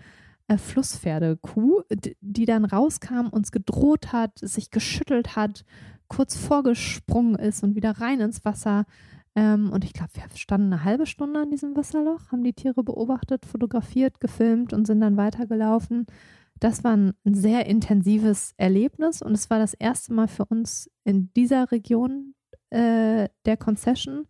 [0.51, 1.83] äh, Flusspferdekuh,
[2.21, 5.65] die dann rauskam, uns gedroht hat, sich geschüttelt hat,
[6.09, 8.85] kurz vorgesprungen ist und wieder rein ins Wasser.
[9.37, 12.83] Ähm, und ich glaube, wir standen eine halbe Stunde an diesem Wasserloch, haben die Tiere
[12.83, 16.07] beobachtet, fotografiert, gefilmt und sind dann weitergelaufen.
[16.59, 21.33] Das war ein sehr intensives Erlebnis und es war das erste Mal für uns in
[21.37, 22.35] dieser Region
[22.71, 24.27] äh, der Concession,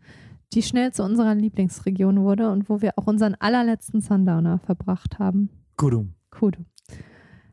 [0.53, 5.60] die schnell zu unserer Lieblingsregion wurde und wo wir auch unseren allerletzten Sundowner verbracht haben.
[5.81, 6.15] Kudum.
[6.29, 6.67] Kudum.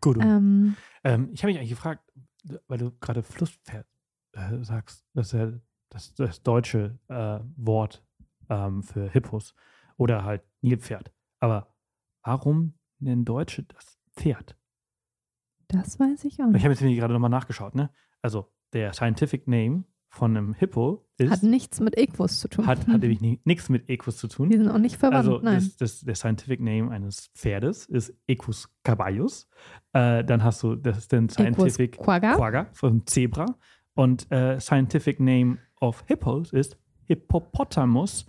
[0.01, 0.21] Kudum.
[0.21, 0.75] Ähm,
[1.05, 2.03] ähm, ich habe mich eigentlich gefragt,
[2.67, 3.88] weil du gerade Flusspferd
[4.34, 5.53] äh, sagst, das ist ja
[5.88, 8.05] das, das deutsche äh, Wort
[8.49, 9.55] ähm, für Hippos
[9.95, 11.13] oder halt Nilpferd.
[11.39, 11.73] Aber
[12.21, 14.57] warum nennen Deutsche das Pferd?
[15.69, 16.57] Das weiß ich auch nicht.
[16.57, 17.91] Ich habe jetzt gerade nochmal nachgeschaut, ne?
[18.21, 21.31] Also der Scientific Name von einem Hippo ist.
[21.31, 22.65] Hat nichts mit Equus zu tun.
[22.65, 24.49] Hat, hat nämlich nichts mit Equus zu tun.
[24.49, 25.27] Die sind auch nicht verwandt.
[25.27, 25.55] Also nein.
[25.55, 29.47] Das, das, der Scientific Name eines Pferdes ist Equus caballus.
[29.93, 32.35] Äh, dann hast du das ist den Scientific Equus quagga.
[32.35, 33.45] quagga von Zebra.
[33.93, 38.25] Und äh, Scientific Name of Hippos ist Hippopotamus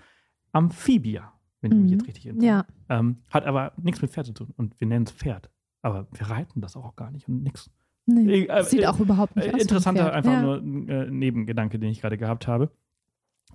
[0.52, 1.76] amphibia, wenn mhm.
[1.76, 2.46] ich mich jetzt richtig erinnere.
[2.46, 2.66] Ja.
[2.88, 4.54] Ähm, hat aber nichts mit Pferd zu tun.
[4.56, 5.50] Und wir nennen es Pferd.
[5.82, 7.70] Aber wir reiten das auch gar nicht und nichts.
[8.08, 9.60] Nee, äh, sieht auch überhaupt nicht äh, aus.
[9.60, 10.42] Interessanter, einfach ja.
[10.42, 12.70] nur äh, Nebengedanke, den ich gerade gehabt habe.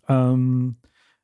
[0.07, 0.75] Ähm,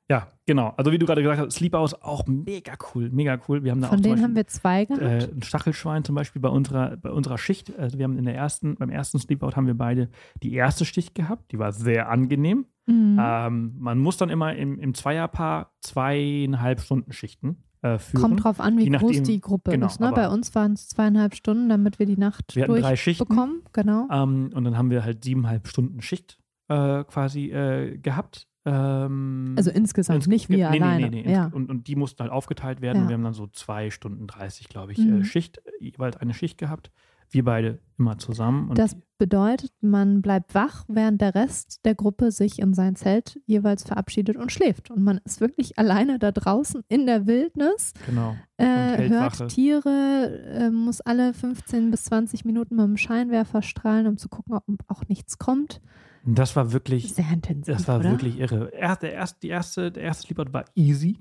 [0.09, 0.73] Ja, genau.
[0.75, 3.63] Also wie du gerade gesagt hast, Sleephouse auch mega cool, mega cool.
[3.63, 5.01] Wir haben da Von auch denen Beispiel, haben wir zwei gehabt.
[5.03, 7.77] äh, ein Stachelschwein zum Beispiel bei unserer, bei unserer Schicht.
[7.77, 10.09] Also wir haben in der ersten, beim ersten Sleepout haben wir beide
[10.41, 11.51] die erste Schicht gehabt.
[11.51, 12.65] Die war sehr angenehm.
[12.87, 13.19] Mhm.
[13.21, 18.21] Ähm, man muss dann immer im, im Zweierpaar zweieinhalb Stunden Schichten äh, führen.
[18.21, 19.99] Kommt drauf an, wie Je groß nachdem- die Gruppe genau, ist.
[19.99, 20.11] Ne?
[20.13, 23.25] Bei uns waren es zweieinhalb Stunden, damit wir die Nacht Wir hatten drei Schichten.
[23.25, 23.61] durchbekommen.
[23.73, 24.07] Genau.
[24.11, 28.47] Ähm, und dann haben wir halt siebeneinhalb Stunden Schicht äh, quasi äh, gehabt.
[28.65, 31.09] Ähm, Also insgesamt, ins- nicht wir nee, nee, alleine.
[31.09, 31.47] Nee, nee, ja.
[31.53, 33.03] und, und die mussten halt aufgeteilt werden.
[33.03, 33.07] Ja.
[33.09, 35.21] Wir haben dann so zwei Stunden 30, glaube ich, Mhm.
[35.21, 36.91] äh, Schicht, äh, jeweils eine Schicht gehabt.
[37.31, 38.73] Wir beide immer zusammen.
[38.73, 43.83] Das bedeutet, man bleibt wach, während der Rest der Gruppe sich in sein Zelt jeweils
[43.83, 44.89] verabschiedet und schläft.
[44.89, 48.35] Und man ist wirklich alleine da draußen in der Wildnis, genau.
[48.57, 49.09] äh, Wache.
[49.09, 54.29] hört Tiere, äh, muss alle 15 bis 20 Minuten mit dem Scheinwerfer strahlen, um zu
[54.29, 55.81] gucken, ob auch nichts kommt.
[56.25, 58.11] Das war wirklich, Sehr intensiv, das war oder?
[58.11, 58.69] wirklich irre.
[58.73, 61.19] Erst, der, erst, die erste, der erste Sleepout war easy.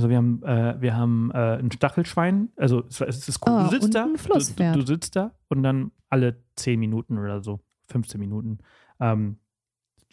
[0.00, 3.52] Also wir haben, äh, wir haben äh, ein Stachelschwein, also es, es ist cool.
[3.52, 7.42] Ah, du sitzt und da, du, du sitzt da und dann alle 10 Minuten oder
[7.42, 8.60] so, 15 Minuten,
[8.98, 9.40] ähm,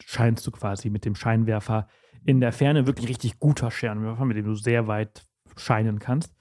[0.04, 1.88] scheinst du quasi mit dem Scheinwerfer
[2.26, 5.26] in der Ferne wirklich richtig guter Scheinwerfer, mit dem du sehr weit
[5.56, 6.36] scheinen kannst.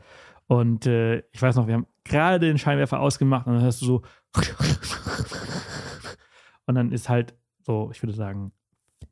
[0.49, 3.87] Und äh, ich weiß noch, wir haben gerade den Scheinwerfer ausgemacht und dann hörst du
[3.87, 4.03] so
[6.67, 8.51] und dann ist halt so, ich würde sagen,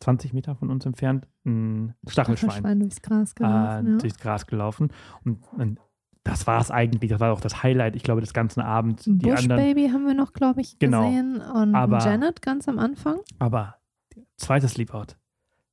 [0.05, 3.86] 20 Meter von uns entfernt ein Stachelschwein Stachelschwein durchs Gras äh, gelaufen.
[3.92, 3.98] ja.
[3.98, 4.88] durchs Gras gelaufen.
[5.24, 5.80] Und, und
[6.24, 7.11] das war es eigentlich.
[7.11, 9.05] Das war auch das Highlight, ich glaube, des ganzen Abends.
[9.05, 11.09] Die anderen, Bushbaby haben wir noch, glaube ich, Genau.
[11.09, 11.40] gesehen.
[11.40, 13.18] Und Aber- Janet ganz am Anfang.
[13.38, 13.76] aber
[14.36, 15.16] zweites Sleepout,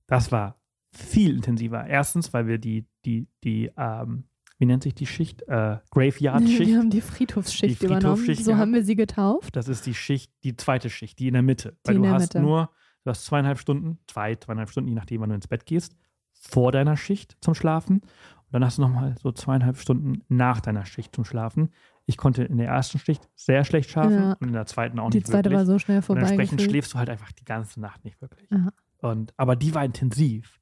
[0.07, 0.59] das war
[0.93, 1.85] viel intensiver.
[1.85, 4.25] Erstens, weil wir die, die, die, ähm,
[4.57, 5.41] wie nennt sich die Schicht?
[5.47, 6.59] Äh, Graveyard-Schicht.
[6.67, 8.17] Wir haben die Friedhofsschicht Die übernommen.
[8.17, 8.61] Friedhofsschicht so gehabt.
[8.61, 9.55] haben wir sie getauft.
[9.55, 11.77] Das ist die Schicht, die zweite Schicht, die in der Mitte.
[11.85, 12.41] Die Weil du hast Mitte.
[12.41, 12.69] nur,
[13.03, 15.95] du hast zweieinhalb Stunden, zwei, zweieinhalb Stunden, je nachdem, wann du ins Bett gehst,
[16.33, 17.99] vor deiner Schicht zum Schlafen.
[18.01, 21.69] Und dann hast du nochmal so zweieinhalb Stunden nach deiner Schicht zum Schlafen.
[22.05, 24.33] Ich konnte in der ersten Schicht sehr schlecht schlafen Ja.
[24.39, 25.59] und in der zweiten auch Die nicht zweite wirklich.
[25.59, 26.21] war so schnell und vorbei.
[26.21, 26.71] entsprechend gefühlt.
[26.71, 28.49] schläfst du halt einfach die ganze Nacht nicht wirklich.
[28.97, 30.59] Und, aber die war intensiv,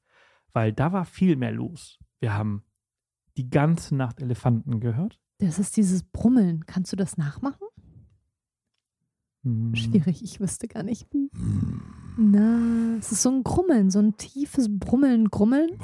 [0.52, 1.98] weil da war viel mehr los.
[2.20, 2.62] Wir haben
[3.36, 5.18] die ganze Nacht Elefanten gehört.
[5.38, 6.66] Das ist dieses Brummeln.
[6.66, 7.66] Kannst du das nachmachen?
[9.44, 9.74] Hm.
[9.74, 11.06] Schwierig, ich wüsste gar nicht.
[12.16, 15.78] Na, es ist so ein Grummeln, so ein tiefes Brummeln, Grummeln,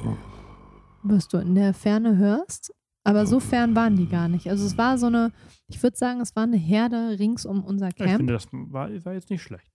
[1.03, 2.75] was du in der Ferne hörst.
[3.05, 4.51] Aber so fern waren die gar nicht.
[4.51, 5.33] Also es war so eine,
[5.69, 8.17] ich würde sagen, es war eine Herde rings um unser Ja, ich Camp.
[8.17, 9.71] finde, das war, war jetzt nicht schlecht.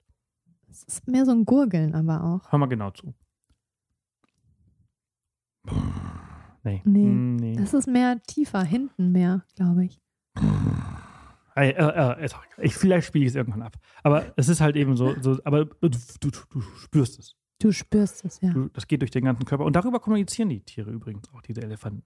[0.70, 2.52] Es ist mehr so ein Gurgeln aber auch.
[2.52, 3.14] Hör mal genau zu.
[6.64, 6.82] Nee.
[6.84, 7.06] Nee.
[7.06, 7.56] Nee.
[7.56, 10.00] Das ist mehr tiefer, hinten mehr, glaube ich.
[11.56, 12.40] Äh, äh, egal.
[12.60, 13.78] ich, vielleicht spiele ich es irgendwann ab.
[14.04, 17.36] Aber es ist halt eben so, so aber du, du, du spürst es.
[17.60, 18.52] Du spürst es, ja.
[18.52, 19.66] Du, das geht durch den ganzen Körper.
[19.66, 22.04] Und darüber kommunizieren die Tiere übrigens auch, diese Elefanten.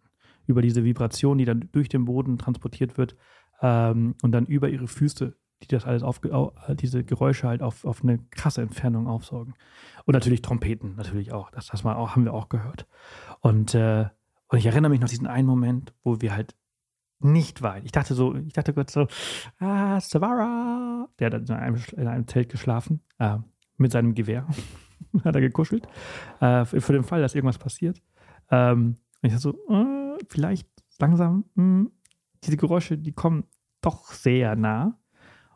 [0.48, 3.16] Über diese Vibration, die dann durch den Boden transportiert wird
[3.62, 7.86] ähm, und dann über ihre Füße, die das alles auf, au- diese Geräusche halt auf,
[7.86, 9.54] auf eine krasse Entfernung aufsaugen.
[10.06, 11.50] Und natürlich Trompeten, natürlich auch.
[11.52, 12.86] Das, das war auch, haben wir auch gehört.
[13.40, 14.08] Und, äh,
[14.50, 16.56] und ich erinnere mich noch diesen einen Moment, wo wir halt
[17.26, 17.84] nicht weit.
[17.86, 19.08] Ich dachte so, ich dachte kurz so,
[19.60, 21.08] ah, Savara.
[21.20, 23.38] Der hat in einem, in einem Zelt geschlafen, äh,
[23.78, 24.48] mit seinem Gewehr.
[25.24, 25.88] hat er gekuschelt.
[26.40, 28.02] Äh, für, den Fall, dass irgendwas passiert.
[28.50, 30.68] Ähm, und ich dachte so, äh, vielleicht
[31.00, 31.90] langsam, mh,
[32.44, 33.46] diese Geräusche, die kommen
[33.82, 34.98] doch sehr nah.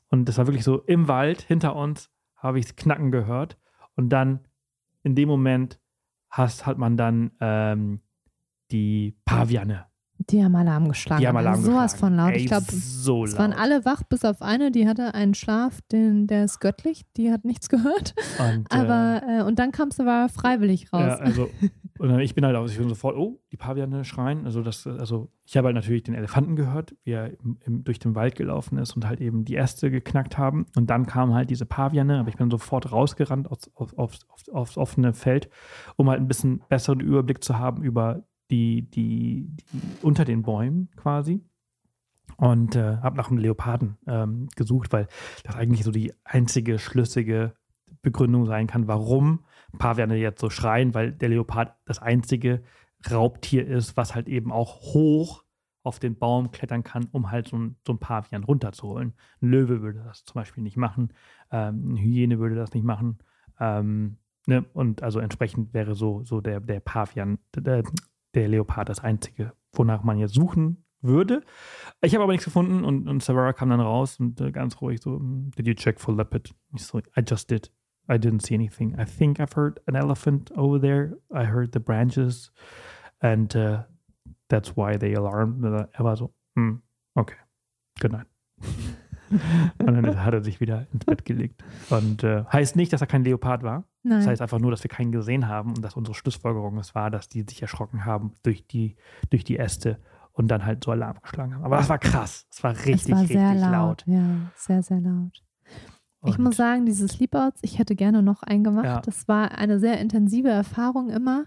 [0.10, 3.58] Und das war wirklich so im Wald hinter uns habe ich es knacken gehört.
[3.96, 4.48] Und dann
[5.04, 5.80] in dem Moment
[6.30, 8.02] hast, hat man dann ähm,
[8.72, 9.89] die Paviane.
[10.28, 11.22] Die haben Alarm geschlagen.
[11.22, 12.16] Die haben Alarm Also Sowas geschlagen.
[12.16, 12.34] von laut.
[12.34, 15.80] Ey, ich glaube, so es waren alle wach, bis auf eine, die hatte einen Schlaf,
[15.92, 18.14] den, der ist göttlich, die hat nichts gehört.
[18.38, 21.02] Und, äh, Aber, äh, und dann kam es aber freiwillig raus.
[21.02, 21.50] Ja, also,
[22.00, 24.46] und dann, ich bin halt auch, ich bin sofort, oh, die Paviane schreien.
[24.46, 28.00] Also, das, also ich habe halt natürlich den Elefanten gehört, wie er im, im, durch
[28.00, 30.66] den Wald gelaufen ist und halt eben die Äste geknackt haben.
[30.76, 34.50] Und dann kamen halt diese Paviane, aber ich bin sofort rausgerannt aufs, auf, aufs, aufs,
[34.50, 35.50] aufs offene Feld,
[35.96, 40.90] um halt ein bisschen besseren Überblick zu haben über die, die, die unter den Bäumen
[40.96, 41.42] quasi.
[42.38, 45.08] Und äh, habe nach einem Leoparden ähm, gesucht, weil
[45.44, 47.54] das eigentlich so die einzige schlüssige
[48.02, 49.44] Begründung sein kann, warum
[49.78, 52.64] Paviane jetzt so schreien, weil der Leopard das einzige
[53.10, 55.44] Raubtier ist, was halt eben auch hoch
[55.84, 59.14] auf den Baum klettern kann, um halt so ein, so ein Pavian runterzuholen.
[59.42, 61.14] Ein Löwe würde das zum Beispiel nicht machen,
[61.52, 63.20] ähm, eine Hyäne würde das nicht machen.
[63.60, 64.66] Ähm, ne?
[64.74, 67.84] Und also entsprechend wäre so, so der, der Pavian, der,
[68.36, 71.42] der Leopard das einzige, wonach man jetzt suchen würde.
[72.02, 75.02] Ich habe aber nichts gefunden und, und Savara kam dann raus und äh, ganz ruhig
[75.02, 76.54] so, "Mm, did you check for leopard?
[76.76, 77.72] Ich so, I just did.
[78.12, 79.00] I didn't see anything.
[79.00, 81.18] I think I've heard an elephant over there.
[81.32, 82.52] I heard the branches
[83.22, 83.84] And uh,
[84.48, 85.64] that's why they alarmed.
[85.66, 86.82] Er war so, hm,
[87.18, 87.36] okay,
[88.00, 88.28] good night.
[89.80, 91.64] und dann hat er sich wieder ins Bett gelegt.
[91.90, 93.84] Und äh, heißt nicht, dass er kein Leopard war.
[94.04, 94.20] Nein.
[94.20, 97.12] Das heißt einfach nur, dass wir keinen gesehen haben und dass unsere Schlussfolgerung es war,
[97.12, 98.96] dass die sich erschrocken haben durch die,
[99.30, 100.00] durch die Äste
[100.32, 101.64] und dann halt so Alarm geschlagen haben.
[101.64, 102.48] Aber das war krass.
[102.50, 103.72] Es war richtig, war richtig laut.
[103.72, 104.04] laut.
[104.08, 105.44] Ja, sehr, sehr laut.
[106.26, 108.86] Ich Und muss sagen, diese Sleepouts, ich hätte gerne noch einen gemacht.
[108.86, 109.02] Ja.
[109.02, 111.46] Das war eine sehr intensive Erfahrung immer.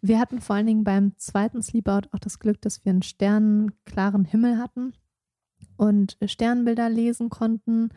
[0.00, 4.24] Wir hatten vor allen Dingen beim zweiten Sleepout auch das Glück, dass wir einen sternenklaren
[4.24, 4.94] Himmel hatten
[5.76, 7.90] und Sternbilder lesen konnten.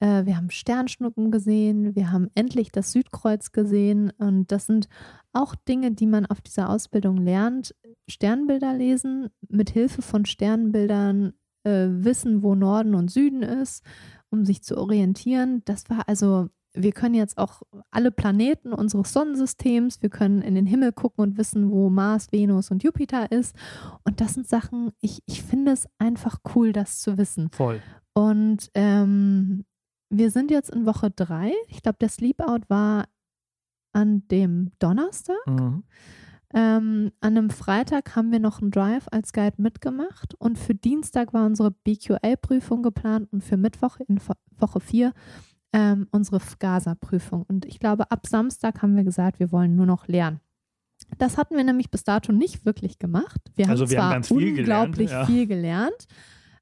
[0.00, 4.88] Äh, Wir haben Sternschnuppen gesehen, wir haben endlich das Südkreuz gesehen und das sind
[5.32, 7.74] auch Dinge, die man auf dieser Ausbildung lernt.
[8.08, 13.84] Sternbilder lesen, mit Hilfe von Sternbildern äh, wissen, wo Norden und Süden ist,
[14.30, 15.62] um sich zu orientieren.
[15.64, 20.66] Das war also, wir können jetzt auch alle Planeten unseres Sonnensystems, wir können in den
[20.66, 23.56] Himmel gucken und wissen, wo Mars, Venus und Jupiter ist.
[24.04, 27.50] Und das sind Sachen, ich, ich finde es einfach cool, das zu wissen.
[27.52, 27.80] Voll.
[28.14, 29.64] Und ähm,
[30.10, 31.52] wir sind jetzt in Woche drei.
[31.68, 33.06] Ich glaube, der Sleepout war
[33.92, 35.36] an dem Donnerstag.
[35.46, 35.84] Mhm.
[36.54, 41.34] Ähm, an einem Freitag haben wir noch einen Drive als Guide mitgemacht und für Dienstag
[41.34, 45.12] war unsere BQA-Prüfung geplant und für Mittwoch in Wo- Woche 4
[45.72, 47.42] ähm, unsere FGASA-Prüfung.
[47.42, 50.40] Und ich glaube, ab Samstag haben wir gesagt, wir wollen nur noch lernen.
[51.18, 53.40] Das hatten wir nämlich bis dato nicht wirklich gemacht.
[53.54, 55.26] Wir Also haben wir haben zwar ganz viel gelernt, unglaublich ja.
[55.26, 56.06] viel gelernt,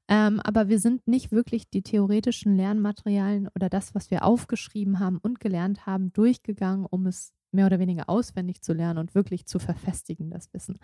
[0.09, 5.17] ähm, aber wir sind nicht wirklich die theoretischen Lernmaterialien oder das, was wir aufgeschrieben haben
[5.17, 9.57] und gelernt haben, durchgegangen, um es mehr oder weniger auswendig zu lernen und wirklich zu
[9.59, 10.77] verfestigen, das Wissen.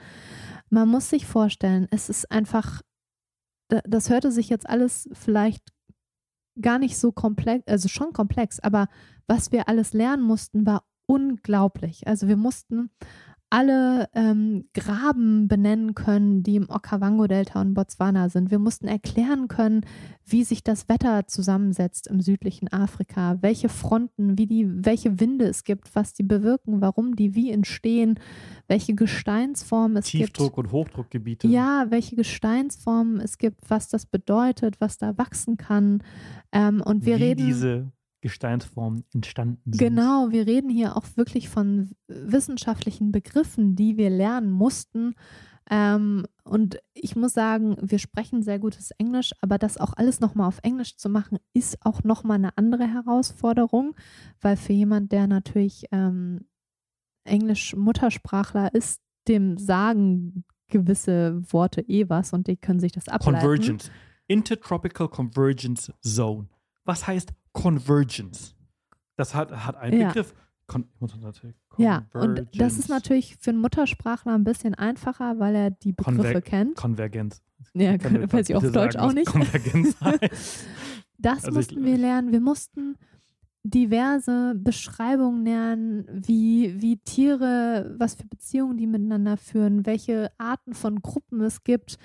[0.69, 2.81] Man muss sich vorstellen, es ist einfach,
[3.69, 5.61] da- das hörte sich jetzt alles vielleicht
[6.61, 8.87] gar nicht so komplex, also schon komplex, aber
[9.27, 12.07] was wir alles lernen mussten, war unglaublich.
[12.07, 12.89] Also wir mussten
[13.53, 18.49] alle ähm, Graben benennen können, die im Okavango-Delta und Botswana sind.
[18.49, 19.81] Wir mussten erklären können,
[20.25, 25.65] wie sich das Wetter zusammensetzt im südlichen Afrika, welche Fronten, wie die, welche Winde es
[25.65, 28.19] gibt, was die bewirken, warum die wie entstehen,
[28.67, 30.35] welche Gesteinsformen es gibt.
[30.35, 31.47] Tiefdruck- und Hochdruckgebiete.
[31.47, 36.01] Ja, welche Gesteinsformen es gibt, was das bedeutet, was da wachsen kann.
[36.51, 37.45] Ähm, und wir wie reden.
[37.45, 37.91] diese
[38.23, 39.77] Gesteinsformen entstanden sind.
[39.77, 45.13] Genau, wir reden hier auch wirklich von wissenschaftlichen Begriffen, die wir lernen mussten.
[45.69, 50.47] Ähm, und ich muss sagen, wir sprechen sehr gutes Englisch, aber das auch alles nochmal
[50.47, 53.93] auf Englisch zu machen, ist auch nochmal eine andere Herausforderung,
[54.39, 56.45] weil für jemand, der natürlich ähm,
[57.25, 63.39] Englisch-Muttersprachler ist, dem sagen gewisse Worte eh was und die können sich das ableiten.
[63.39, 63.91] Convergence.
[64.27, 66.47] Intertropical Convergence Zone.
[66.85, 68.55] Was heißt Convergence?
[69.15, 70.07] Das hat, hat einen Ja.
[70.09, 70.33] Begriff.
[70.65, 75.71] Con ich Ja, und das ist natürlich für einen Muttersprachler ein bisschen einfacher, weil er
[75.71, 76.75] die Begriffe Konver- kennt.
[76.75, 77.41] Konvergenz.
[77.73, 79.27] Ja, Kann weiß ich auf Deutsch sagen, auch nicht.
[79.27, 80.65] Konvergenz heißt.
[81.17, 82.31] Das Also ich- mussten wir lernen.
[82.31, 82.95] Wir mussten
[83.63, 91.01] diverse Beschreibungen lernen, wie, wie Tiere, was für Beziehungen die miteinander führen, welche Arten von
[91.01, 91.97] Gruppen es gibt.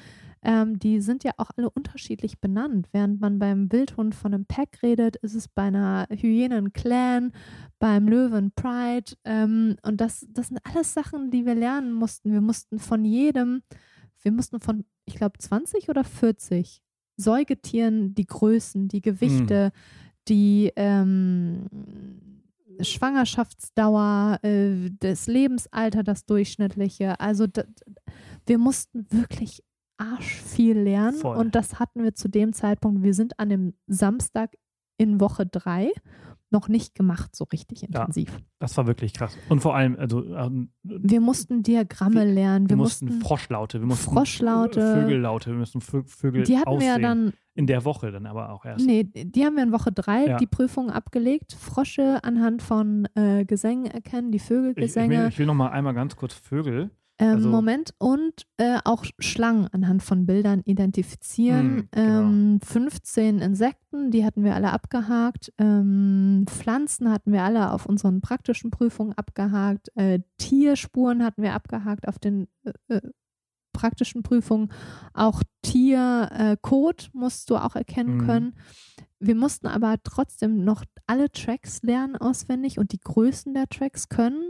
[0.43, 2.89] Ähm, die sind ja auch alle unterschiedlich benannt.
[2.93, 7.32] Während man beim Wildhund von einem Pack redet, ist es bei einer Hyäne ein Clan,
[7.78, 9.12] beim Löwen Pride.
[9.24, 12.32] Ähm, und das, das sind alles Sachen, die wir lernen mussten.
[12.32, 13.62] Wir mussten von jedem,
[14.22, 16.82] wir mussten von, ich glaube, 20 oder 40
[17.20, 19.72] Säugetieren die Größen, die Gewichte,
[20.28, 21.66] die ähm,
[22.80, 27.18] Schwangerschaftsdauer, äh, das Lebensalter, das durchschnittliche.
[27.18, 27.47] Also
[28.47, 29.64] wir mussten wirklich
[29.99, 31.36] arsch viel lernen Voll.
[31.36, 33.03] und das hatten wir zu dem Zeitpunkt.
[33.03, 34.55] Wir sind an dem Samstag
[34.96, 35.90] in Woche drei
[36.51, 38.34] noch nicht gemacht, so richtig intensiv.
[38.59, 39.36] Das war wirklich krass.
[39.51, 43.86] Und vor allem, also ähm, Wir mussten Diagramme Wir- lernen, wir mussten mussten, Froschlaute, wir
[43.86, 44.80] mussten Froschlaute.
[45.03, 47.03] Vögellaute, wir mussten Vö Vögel die hatten wir ja aussehen.
[47.03, 48.86] dann In der Woche dann aber auch erst.
[48.86, 50.36] Nee, die haben wir in Woche drei Ja.
[50.38, 51.53] die Prüfung abgelegt.
[51.53, 55.28] Frosche anhand von äh, Gesängen erkennen, die Ich, ich, will, Vögelgesänge.
[55.28, 56.90] ich will noch mal einmal ganz kurz Vögel.
[57.18, 57.94] Ähm, also- Moment.
[57.98, 61.76] Und äh, auch Schlangen anhand von Bildern identifizieren.
[61.76, 62.20] Hm, genau.
[62.20, 65.52] ähm, 15 Insekten, die hatten wir alle abgehakt.
[65.58, 69.88] Ähm, Pflanzen hatten wir alle auf unseren praktischen Prüfungen abgehakt.
[69.96, 73.00] Äh, Tierspuren hatten wir abgehakt auf den äh, äh,
[73.72, 74.72] praktischen Prüfungen.
[75.14, 78.26] Auch Tiercode musst du auch erkennen Mhm.
[78.26, 78.54] können.
[79.20, 84.42] Wir mussten aber trotzdem noch alle Tracks lernen auswendig und die Größen der Tracks können.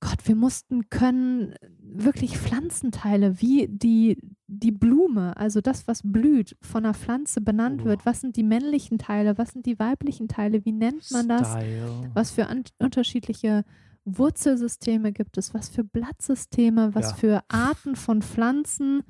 [0.00, 6.84] Gott, wir mussten können wirklich Pflanzenteile wie die, die Blume, also das, was blüht, von
[6.84, 7.86] einer Pflanze benannt Oh.
[7.86, 8.06] wird.
[8.06, 9.36] Was sind die männlichen Teile?
[9.38, 10.64] Was sind die weiblichen Teile?
[10.64, 11.50] Wie nennt man das?
[11.50, 12.10] Style.
[12.14, 12.46] Was für
[12.78, 13.64] unterschiedliche
[14.04, 17.16] Wurzelsysteme gibt es, was für Blattsysteme, was Ja.
[17.16, 19.02] für Arten von Pflanzen,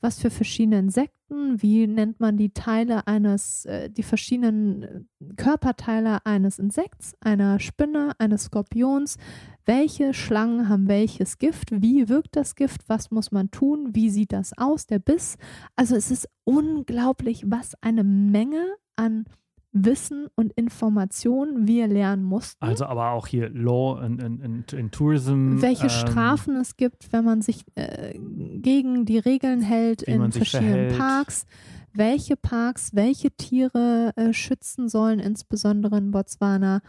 [0.00, 6.24] was für verschiedene Insekten, wie nennt man die Teile eines, äh, die verschiedenen äh, Körperteile
[6.24, 9.16] eines Insekts, einer Spinne, eines Skorpions,
[9.64, 14.32] welche Schlangen haben welches Gift, wie wirkt das Gift, was muss man tun, wie sieht
[14.32, 15.36] das aus, der Biss.
[15.76, 18.64] Also es ist unglaublich, was eine Menge
[18.96, 19.26] an
[19.72, 22.64] Wissen und Informationen wir lernen mussten.
[22.64, 25.60] Also aber auch hier Law in, in, in, Tourism.
[25.60, 30.96] welche ähm, Strafen es gibt, wenn man sich äh, gegen die Regeln hält in verschiedenen.
[30.96, 31.46] Parks,
[31.92, 36.80] welche Parks welche Tiere äh, schützen sollen, insbesondere in Botswana,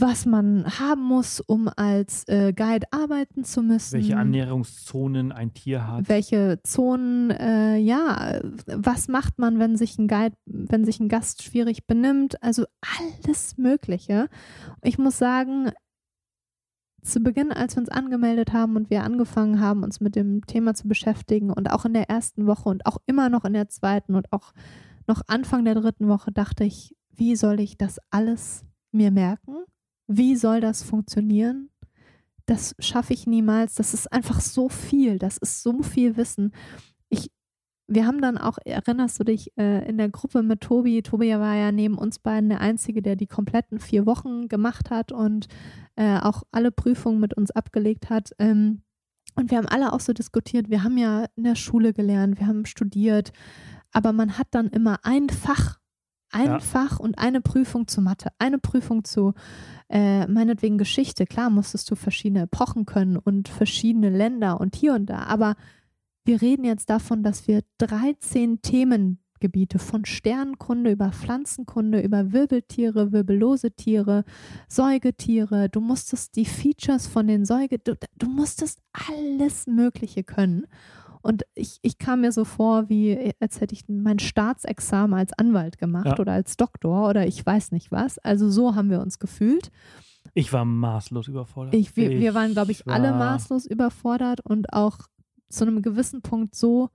[0.00, 3.94] was man haben muss, um als äh, Guide arbeiten zu müssen.
[3.94, 6.08] Welche Annäherungszonen ein Tier hat.
[6.08, 11.42] welche Zonen, äh, ja, was macht man, wenn sich ein Guide, wenn sich ein Gast
[11.42, 12.42] schwierig benimmt?
[12.42, 12.64] Also
[12.98, 14.28] alles Mögliche.
[14.82, 15.70] Ich muss sagen,
[17.02, 20.74] zu Beginn, als wir uns angemeldet haben und wir angefangen haben, uns mit dem Thema
[20.74, 24.14] zu beschäftigen und auch in der ersten Woche und auch immer noch in der zweiten
[24.14, 24.52] und auch
[25.06, 29.64] noch Anfang der dritten Woche dachte ich, wie soll ich das alles mir merken?
[30.08, 31.70] Wie soll das funktionieren?
[32.46, 33.74] Das schaffe ich niemals.
[33.74, 35.18] Das ist einfach so viel.
[35.18, 36.52] Das ist so viel Wissen.
[37.10, 37.30] Ich,
[37.86, 41.56] wir haben dann auch, erinnerst du dich, äh, in der Gruppe mit Tobi, Tobi war
[41.56, 45.46] ja neben uns beiden der Einzige, der die kompletten vier Wochen gemacht hat und
[45.96, 48.32] äh, auch alle Prüfungen mit uns abgelegt hat.
[48.38, 48.82] Ähm,
[49.34, 52.46] und wir haben alle auch so diskutiert, wir haben ja in der Schule gelernt, wir
[52.46, 53.32] haben studiert,
[53.92, 55.78] aber man hat dann immer ein Fach,
[56.30, 56.60] ein Ja.
[56.60, 59.34] Fach und eine Prüfung zu Mathe, eine Prüfung zu
[59.88, 61.26] äh, meinetwegen Geschichte.
[61.26, 65.56] Klar musstest du verschiedene Epochen können und verschiedene Länder und hier und da, aber
[66.24, 73.70] wir reden jetzt davon, dass wir 13 Themengebiete von Sternenkunde über Pflanzenkunde, über Wirbeltiere, wirbellose
[73.70, 74.24] Tiere,
[74.68, 80.66] Säugetiere, du musstest die Features von den Säuge, du, du musstest alles Mögliche können.
[81.28, 85.76] Und ich, ich kam mir so vor, wie als hätte ich mein Staatsexamen als Anwalt
[85.76, 86.18] gemacht Ja.
[86.18, 88.18] oder als Doktor oder ich weiß nicht was.
[88.18, 89.70] Also so haben wir uns gefühlt.
[90.32, 91.74] Ich war maßlos überfordert.
[91.74, 94.98] Ich, wir, wir waren, glaube ich, alle war- maßlos überfordert und auch
[95.50, 96.88] zu einem gewissen Punkt so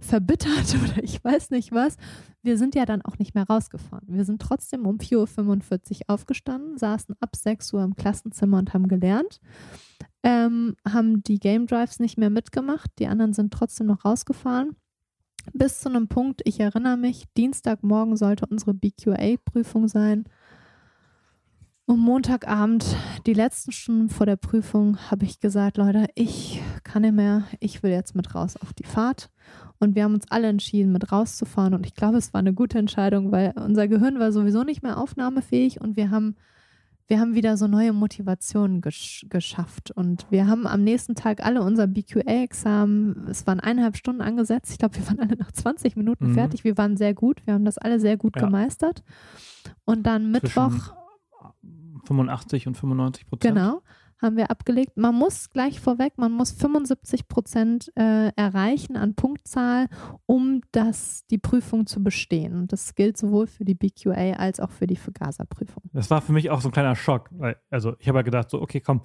[0.00, 1.96] verbittert oder ich weiß nicht was.
[2.42, 4.06] Wir sind ja dann auch nicht mehr rausgefahren.
[4.08, 8.88] Wir sind trotzdem um 4.45 Uhr aufgestanden, saßen ab 6 Uhr im Klassenzimmer und haben
[8.88, 9.40] gelernt.
[10.22, 12.90] Ähm, haben die Game Drives nicht mehr mitgemacht.
[12.98, 14.76] Die anderen sind trotzdem noch rausgefahren.
[15.52, 20.24] Bis zu einem Punkt, ich erinnere mich, Dienstagmorgen sollte unsere BQA-Prüfung sein.
[21.90, 22.84] Und Montagabend,
[23.26, 27.82] die letzten Stunden vor der Prüfung, habe ich gesagt, Leute, ich kann nicht mehr, ich
[27.82, 29.28] will jetzt mit raus auf die Fahrt.
[29.80, 31.74] Und wir haben uns alle entschieden, mit rauszufahren.
[31.74, 34.98] Und ich glaube, es war eine gute Entscheidung, weil unser Gehirn war sowieso nicht mehr
[34.98, 36.36] aufnahmefähig und wir haben,
[37.08, 39.90] wir haben wieder so neue Motivationen gesch geschafft.
[39.90, 44.70] Und wir haben am nächsten Tag alle unser BQA-Examen, es waren eineinhalb Stunden angesetzt.
[44.70, 46.34] Ich glaube, wir waren alle nach 20 Minuten Mhm.
[46.34, 46.62] fertig.
[46.62, 47.44] Wir waren sehr gut.
[47.46, 48.42] Wir haben das alle sehr gut Ja.
[48.44, 49.02] gemeistert.
[49.84, 50.94] Und dann Mittwoch.
[52.10, 53.54] 85 und 95 Prozent.
[53.54, 53.82] Genau,
[54.20, 54.96] haben wir abgelegt.
[54.96, 59.88] Man muss gleich vorweg, man muss 75 Prozent äh, erreichen an Punktzahl,
[60.26, 62.56] um das, die Prüfung zu bestehen.
[62.56, 65.84] Und das gilt sowohl für die BQA als auch für die Vergaserprüfung.
[65.92, 67.30] Das war für mich auch so ein kleiner Schock.
[67.32, 69.02] Weil, also ich habe ja gedacht, so, okay, komm.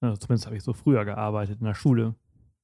[0.00, 2.16] Also zumindest habe ich so früher gearbeitet in der Schule.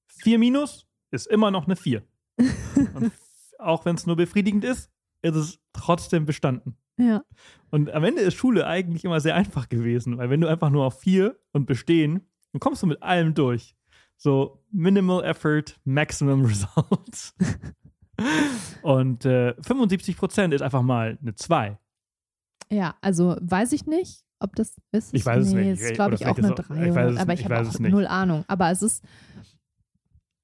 [0.06, 2.02] Vier minus ist immer noch eine vier.
[2.94, 3.12] Und
[3.58, 4.90] auch wenn es nur befriedigend ist,
[5.22, 6.76] ist es trotzdem bestanden.
[6.98, 7.22] Ja,
[7.70, 10.84] Und am Ende ist Schule eigentlich immer sehr einfach gewesen, weil wenn du einfach nur
[10.86, 12.22] auf vier und bestehen,
[12.52, 13.74] dann kommst du mit allem durch.
[14.16, 17.34] So minimal effort, maximum results.
[18.82, 21.78] und äh, 75 Prozent ist einfach mal eine 2.
[22.70, 25.12] ja, also weiß ich nicht, ob das ist.
[25.14, 25.80] Ich weiß es nee, nicht.
[25.82, 26.88] ist, glaube ich, auch eine ist auch- 3.
[26.88, 28.44] ich weiß es aber ich ich habe auch es null Ahnung.
[28.48, 29.04] Aber es ist.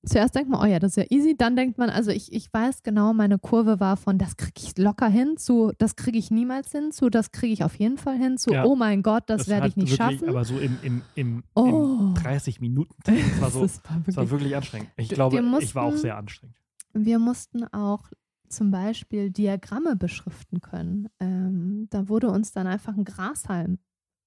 [0.05, 1.37] Zuerst denkt man, oh ja, das ist ja easy.
[1.37, 4.77] Dann denkt man, also ich, ich weiß genau, meine Kurve war von, das kriege ich
[4.77, 8.17] locker hin, zu, das kriege ich niemals hin, zu, das kriege ich auf jeden Fall
[8.17, 8.65] hin, zu, Ja.
[8.65, 10.29] oh mein Gott, das, werde hat ich nicht wirklich, schaffen.
[10.29, 11.99] Aber so im, im, im, Oh.
[12.01, 12.93] im 30 Minuten.
[13.05, 14.89] Das war, so, Das war das war wirklich anstrengend.
[14.97, 16.57] Ich glaube, mussten- ich war auch sehr anstrengend.
[16.95, 18.11] Wir mussten auch
[18.49, 21.09] zum Beispiel Diagramme beschriften können.
[21.21, 23.79] Ähm, da wurde uns dann einfach ein Grashalm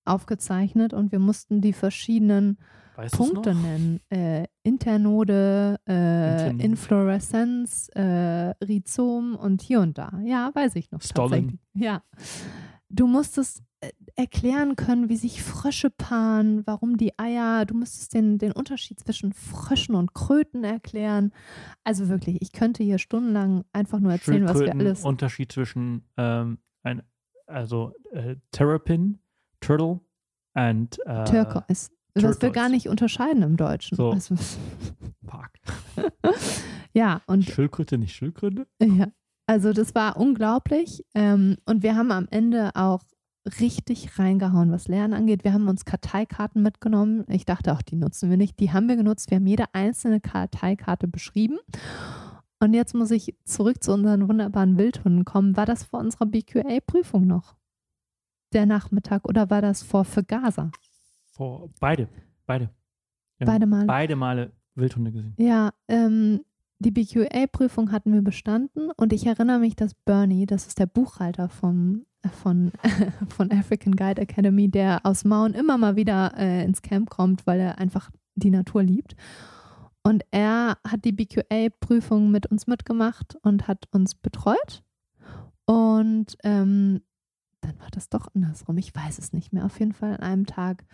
[0.06, 2.58] aufgezeichnet und wir mussten die verschiedenen
[2.96, 4.00] Weißt Punkte nennen.
[4.10, 6.64] Äh, Internode, äh, Internode.
[6.64, 10.20] Infloreszenz, äh, Rhizom und hier und da.
[10.24, 11.02] Ja, weiß ich noch.
[11.02, 11.30] Stollen.
[11.30, 11.60] tatsächlich.
[11.74, 12.04] Ja.
[12.90, 18.38] Du musstest äh, erklären können, wie sich Frösche paaren, warum die Eier, du musstest den,
[18.38, 21.34] den Unterschied zwischen Fröschen und Kröten erklären.
[21.84, 25.04] Also wirklich, ich könnte hier stundenlang einfach nur erzählen, was wir alles.
[25.04, 27.04] Unterschied zwischen ähm, ein,
[27.48, 29.20] also äh, Terrapin,
[29.60, 30.00] Turtle
[30.54, 31.90] and uh, Turquoise.
[32.16, 33.96] Was wir gar nicht unterscheiden im Deutschen.
[33.98, 34.12] So.
[34.12, 34.36] Also,
[35.28, 35.52] Park.
[36.94, 38.68] ja, und Schildkröte, nicht Schildkröte?
[38.82, 39.08] Ja,
[39.48, 41.04] also das war unglaublich.
[41.14, 43.02] Ähm, und wir haben am Ende auch
[43.60, 45.44] richtig reingehauen, was Lernen angeht.
[45.44, 47.26] Wir haben uns Karteikarten mitgenommen.
[47.28, 48.60] Ich dachte auch, die nutzen wir nicht.
[48.60, 49.30] Die haben wir genutzt.
[49.30, 51.60] Wir haben jede einzelne Karteikarte beschrieben.
[52.60, 55.56] Und jetzt muss ich zurück zu unseren wunderbaren Wildhunden kommen.
[55.58, 57.56] War das vor unserer BQA-Prüfung noch?
[58.54, 60.72] Der Nachmittag oder war das vor für Gaza?
[61.36, 62.08] Vor, beide.
[62.46, 62.70] Beide.
[63.40, 63.46] Ja.
[63.46, 63.86] Beide Male.
[63.86, 65.34] Beide Male Wildhunde gesehen.
[65.38, 66.42] Ja, ähm,
[66.80, 71.50] die BQA-Prüfung hatten wir bestanden und ich erinnere mich, dass Bernie, das ist der Buchhalter
[71.50, 72.06] vom,
[72.42, 72.72] von,
[73.30, 77.60] von African Guide Academy, der aus Mauen immer mal wieder äh, ins Camp kommt, weil
[77.60, 79.16] er einfach die Natur liebt.
[80.04, 84.84] Und er hat die BQA-Prüfung mit uns mitgemacht und hat uns betreut.
[85.66, 87.02] Und ähm,
[87.66, 88.78] dann war das doch andersrum.
[88.78, 89.66] Ich weiß es nicht mehr.
[89.66, 90.86] Auf jeden Fall an einem Tag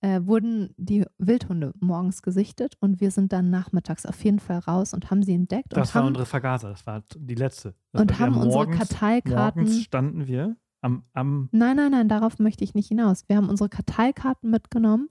[0.00, 4.94] äh, wurden die Wildhunde morgens gesichtet und wir sind dann nachmittags auf jeden Fall raus
[4.94, 5.68] und haben sie entdeckt.
[5.70, 7.74] Das war haben, unsere Vergaser, das war die letzte.
[7.92, 9.62] Das und haben der unsere morgens, Karteikarten.
[9.64, 13.28] Morgens standen wir am, am Nein, nein, nein, darauf möchte ich nicht hinaus.
[13.28, 15.08] Wir haben unsere Karteikarten mitgenommen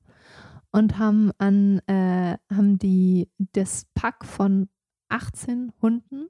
[0.71, 4.69] und haben an äh, haben die das Pack von
[5.09, 6.27] 18 Hunden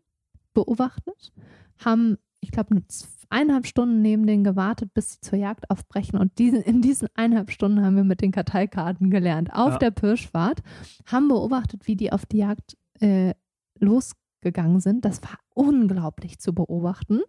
[0.54, 1.34] beobachtet,
[1.78, 2.82] haben ich glaube
[3.30, 7.52] eineinhalb Stunden neben denen gewartet, bis sie zur Jagd aufbrechen und diese, in diesen eineinhalb
[7.52, 9.78] Stunden haben wir mit den Karteikarten gelernt auf Ja.
[9.78, 10.62] der Pirschfahrt,
[11.06, 13.34] haben beobachtet, wie die auf die Jagd äh,
[13.80, 15.06] losgegangen sind.
[15.06, 17.22] Das war unglaublich zu beobachten.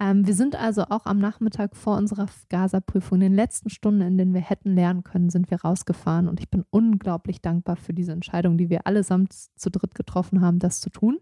[0.00, 4.16] Ähm, wir sind also auch am Nachmittag vor unserer Gaza-Prüfung, in den letzten Stunden, in
[4.16, 6.28] denen wir hätten lernen können, sind wir rausgefahren.
[6.28, 10.60] Und ich bin unglaublich dankbar für diese Entscheidung, die wir allesamt zu dritt getroffen haben,
[10.60, 11.18] das zu tun.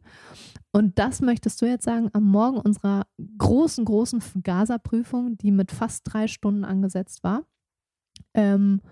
[0.72, 3.06] Und das möchtest du jetzt sagen, am Morgen unserer
[3.38, 7.44] großen, großen Gaza-Prüfung, die mit fast drei Stunden angesetzt war.
[8.34, 8.82] Ähm,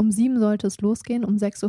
[0.00, 1.64] um sieben sollte es losgehen, um 6.45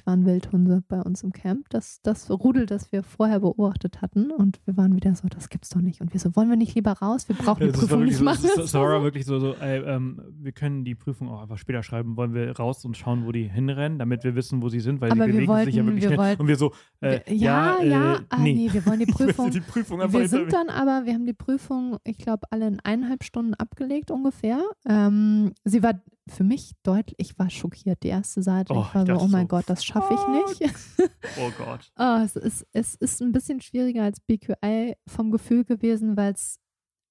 [0.00, 1.68] Uhr waren Wildhunde bei uns im Camp.
[1.70, 4.30] Das, das Rudel, das wir vorher beobachtet hatten.
[4.32, 6.00] Und wir waren wieder so, das gibt's doch nicht.
[6.00, 7.28] Und wir so, wollen wir nicht lieber raus?
[7.28, 8.40] Wir brauchen die Das Prüfung nicht so, machen.
[8.42, 11.82] das, das war wirklich so, so ey, ähm, wir können die Prüfung auch einfach später
[11.82, 12.16] schreiben.
[12.16, 15.12] Wollen wir raus und schauen, wo die hinrennen, damit wir wissen, wo sie sind, weil
[15.12, 17.80] Aber die wir bewegen sich ja wollten- wirklich wir wollten- und wir so, äh, ja,
[17.82, 18.68] ja, äh, ah, nee.
[18.72, 19.50] wir wollen die Prüfung.
[19.52, 23.22] die Prüfung Wir sind dann aber, wir haben die Prüfung, ich glaube, alle in eineinhalb
[23.22, 24.60] Stunden abgelegt ungefähr.
[24.88, 25.94] Ähm, sie war
[26.26, 28.02] für mich deutlich, ich war schockiert.
[28.02, 30.58] Die erste Seite, Oh, ich war ich so, oh mein so, Gott, das schaffe ich
[30.60, 30.74] nicht.
[31.40, 31.90] Oh Gott.
[31.98, 36.58] Oh, es, ist, es ist ein bisschen schwieriger als BQI vom Gefühl gewesen, weil es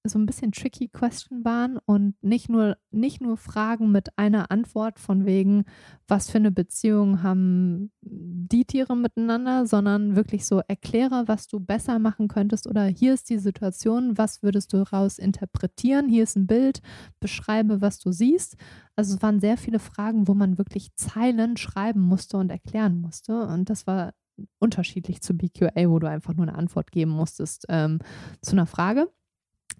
[0.05, 4.99] so ein bisschen tricky Question waren und nicht nur, nicht nur Fragen mit einer Antwort
[4.99, 5.63] von wegen,
[6.07, 11.99] was für eine Beziehung haben die Tiere miteinander, sondern wirklich so erkläre, was du besser
[11.99, 16.47] machen könntest oder hier ist die Situation, was würdest du daraus interpretieren, hier ist ein
[16.47, 16.81] Bild,
[17.21, 18.57] beschreibe, was du siehst.
[18.97, 23.47] Also es waren sehr viele Fragen, wo man wirklich Zeilen schreiben musste und erklären musste
[23.47, 24.13] und das war
[24.59, 27.99] unterschiedlich zu BQA, wo du einfach nur eine Antwort geben musstest ähm,
[28.41, 29.09] zu einer Frage.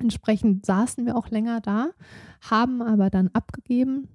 [0.03, 1.91] Entsprechend saßen wir auch länger da,
[2.41, 4.09] haben aber dann abgegeben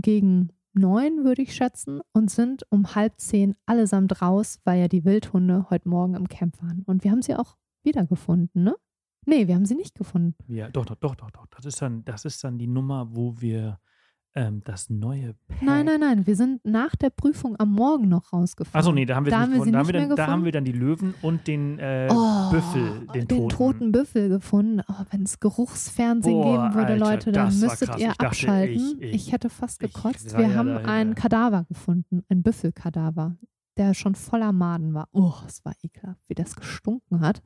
[0.00, 5.04] gegen neun, würde ich schätzen, und sind um halb zehn allesamt raus, weil ja die
[5.04, 6.82] Wildhunde heute Morgen im Camp waren.
[6.86, 8.74] Und wir haben sie auch wiedergefunden, ne?
[9.26, 10.36] Nee, wir haben sie nicht gefunden.
[10.48, 11.46] Ja, doch, doch, doch, doch, doch.
[11.48, 13.78] Das ist dann, das ist dann die Nummer, wo wir
[14.36, 15.62] ähm, das neue Pack.
[15.62, 16.26] Nein, nein, nein.
[16.26, 18.78] Wir sind nach der Prüfung am Morgen noch rausgefahren.
[18.78, 19.72] Achso, nee, da haben wir Da es haben nicht wir gefunden.
[19.72, 23.06] Da, haben wir dann, da haben wir dann die Löwen und den äh, Oh, Büffel,
[23.14, 24.82] den, den toten Büffel gefunden.
[24.88, 28.74] Oh, Wenn es Geruchsfernsehen Boah, geben würde, Alter, Leute, dann müsstet ihr Ich dachte, abschalten.
[28.76, 30.36] ich- Ich, ich- hätte fast gekotzt.
[30.36, 30.90] Wir ja haben dahinter.
[30.92, 33.36] einen Kadaver gefunden, ein Büffelkadaver,
[33.78, 35.08] der schon voller Maden war.
[35.12, 37.42] Oh, es war ekelhaft, wie das gestunken hat.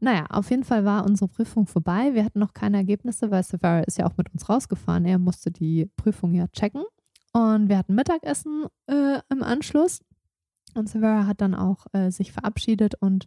[0.00, 2.14] Naja, auf jeden Fall war unsere Prüfung vorbei.
[2.14, 5.04] Wir hatten noch keine Ergebnisse, weil Savara ist ja auch mit uns rausgefahren.
[5.04, 6.84] Er musste die Prüfung ja checken.
[7.32, 10.00] Und wir hatten Mittagessen äh, im Anschluss.
[10.74, 13.26] Und Savara hat dann auch äh, sich verabschiedet und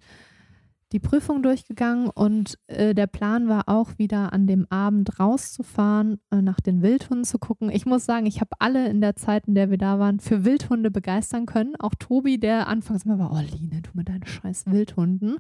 [0.93, 2.09] die Prüfung durchgegangen.
[2.09, 7.25] Und äh, der Plan war auch wieder an dem Abend rauszufahren, äh, nach den Wildhunden
[7.25, 7.69] zu gucken.
[7.69, 10.45] Ich muss sagen, ich habe alle in der Zeit, in der wir da waren, für
[10.45, 11.75] Wildhunde begeistern können.
[11.77, 15.37] Auch Tobi, der anfangs immer war, oh Line, du mit deinen scheiß Wildhunden,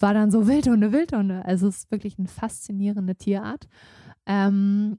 [0.00, 1.44] war dann so Wildhunde, Wildhunde.
[1.44, 3.68] Also es ist wirklich eine faszinierende Tierart.
[4.24, 4.98] Ähm,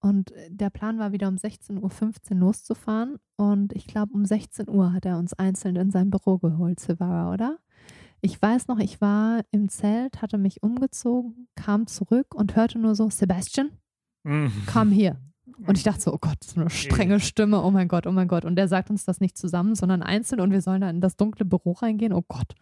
[0.00, 3.16] und der Plan war wieder um 16.15 Uhr loszufahren.
[3.36, 7.32] Und ich glaube, um 16 Uhr hat er uns einzeln in sein Büro geholt, Silvara,
[7.32, 7.58] oder?
[8.20, 12.94] Ich weiß noch, ich war im Zelt, hatte mich umgezogen, kam zurück und hörte nur
[12.94, 13.70] so, Sebastian,
[14.24, 14.50] Mhm.
[14.66, 15.20] komm hier.
[15.66, 18.28] Und ich dachte so, oh Gott, so eine strenge Stimme, oh mein Gott, oh mein
[18.28, 18.44] Gott.
[18.44, 21.16] Und der sagt uns das nicht zusammen, sondern einzeln und wir sollen da in das
[21.16, 22.12] dunkle Büro reingehen.
[22.12, 22.54] Oh Gott.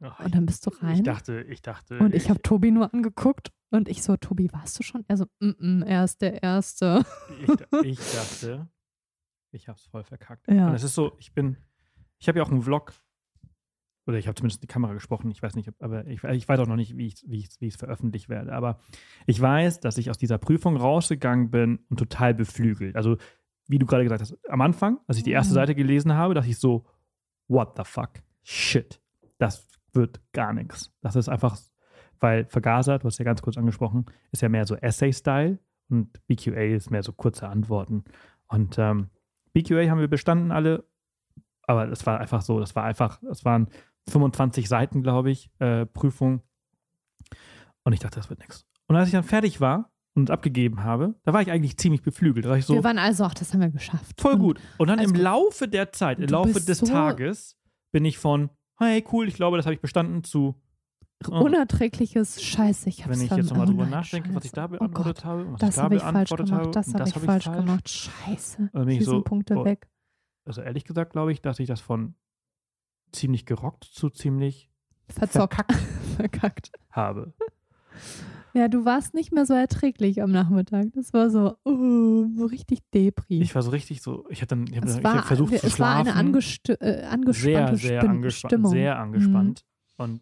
[0.00, 1.04] Ach, Und dann bist du ich rein.
[1.04, 1.98] dachte, ich dachte.
[1.98, 5.04] Und ich habe Tobi nur angeguckt Und ich so, Tobi, warst du schon?
[5.08, 7.04] Er so, mm -mm, er ist der Erste.
[7.40, 7.48] Ich,
[7.98, 8.68] ich dachte,
[9.50, 10.46] ich hab's voll verkackt.
[10.48, 10.68] Ja.
[10.68, 11.56] Und es ist so, ich bin,
[12.18, 12.92] ich habe ja auch einen Vlog,
[14.06, 16.48] oder ich habe zumindest in die Kamera gesprochen, ich weiß nicht, ob, aber ich, ich
[16.48, 18.52] weiß auch noch nicht, wie ich es wie ich's, wie ich's veröffentlicht werde.
[18.52, 18.80] Aber
[19.26, 22.96] ich weiß, dass ich aus dieser Prüfung rausgegangen bin und total beflügelt.
[22.96, 23.16] Also,
[23.68, 25.54] wie du gerade gesagt hast, am Anfang, als ich die erste Mhm.
[25.54, 26.84] Seite gelesen habe, dachte ich so,
[27.48, 28.10] what the fuck?
[28.42, 29.00] Shit.
[29.38, 30.92] Das wird gar nichts.
[31.00, 31.56] Das ist einfach,
[32.18, 35.58] weil Vergaser, du hast ja ganz kurz angesprochen, ist ja mehr so Essay-Style
[35.90, 38.04] und BQA ist mehr so kurze Antworten.
[38.48, 39.10] Und ähm,
[39.52, 40.84] BQA haben wir bestanden alle,
[41.62, 43.68] aber das war einfach so, das war einfach, das waren
[44.08, 46.42] 25 Seiten, glaube ich, äh, Prüfung.
[47.84, 48.64] Und ich dachte, das wird nichts.
[48.86, 52.44] Und als ich dann fertig war und abgegeben habe, da war ich eigentlich ziemlich beflügelt.
[52.44, 54.20] Da war ich so, Wir waren also, ach, das haben wir geschafft.
[54.20, 54.60] voll gut.
[54.78, 55.16] Und dann alles im.
[55.18, 57.56] Laufe der Zeit, im Laufe des so- Tages,
[57.92, 60.60] bin ich von, hey, cool, ich glaube, das habe ich bestanden, zu,
[61.28, 62.88] oh, Unerträgliches Scheiße.
[62.88, 64.78] Ich hab's wenn ich jetzt nochmal oh drüber nein, nachdenke, was ich da Scheiße.
[64.78, 67.08] beantwortet oh habe, was Das ich da habe ich falsch beantwortet habe, gemacht, das habe
[67.08, 67.56] ich hab falsch falsch.
[67.58, 67.88] gemacht.
[67.88, 68.70] Scheiße.
[68.72, 69.88] dann bin ich so, Punkte oh, weg.
[70.44, 72.14] Also ehrlich gesagt glaube ich, dass ich das von
[73.12, 74.70] ziemlich gerockt zu ziemlich
[75.08, 75.72] Verzockt.
[76.16, 76.72] Verkackt.
[76.90, 77.32] habe.
[78.54, 80.88] Ja, du warst nicht mehr so erträglich am Nachmittag.
[80.94, 83.40] Das war so, so richtig Depri.
[83.40, 85.58] Ich war so richtig so, ich habe dann ich hab, es ich war, hab versucht
[85.58, 86.08] zu es war schlafen.
[86.10, 88.70] eine angesti äh, angespannte sehr, sehr angespannt, Stimmung.
[88.72, 89.64] sehr angespannt.
[89.96, 90.20] Und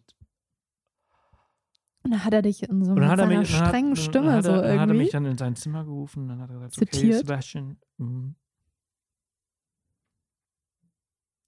[2.03, 4.61] Und dann hat er dich in so hat er hat, strengen Stimme hat so er,
[4.61, 5.11] dann hat er mich irgendwie.
[5.11, 7.19] dann in sein Zimmer gerufen, dann hat er gesagt, okay, Zitiert.
[7.19, 8.29] Sebastian, mm,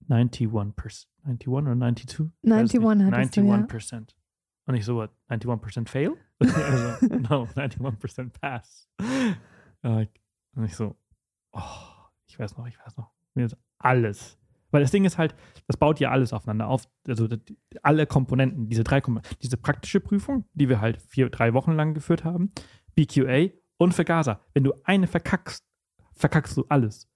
[0.09, 2.80] 91% 91 oder 92?
[2.80, 3.13] Ich weiß 91 nicht.
[3.13, 3.55] hattest du, ja.
[3.55, 4.15] 91%.
[4.65, 6.13] Und ich so, what, 91% fail?
[6.39, 8.89] also, no, 91% pass.
[9.81, 10.95] Und ich so,
[11.51, 11.61] oh,
[12.27, 13.11] ich weiß noch, ich weiß noch.
[13.34, 14.38] Mir ist alles.
[14.71, 15.35] Weil das Ding ist halt,
[15.67, 16.88] das baut ja alles aufeinander auf.
[17.07, 21.53] Also die- alle Komponenten, diese drei Komponenten, diese praktische Prüfung, die wir halt vier, drei
[21.53, 22.51] Wochen lang geführt haben,
[22.95, 24.39] BQA und Vergaser.
[24.53, 25.65] Wenn du eine verkackst,
[26.13, 27.09] verkackst du alles.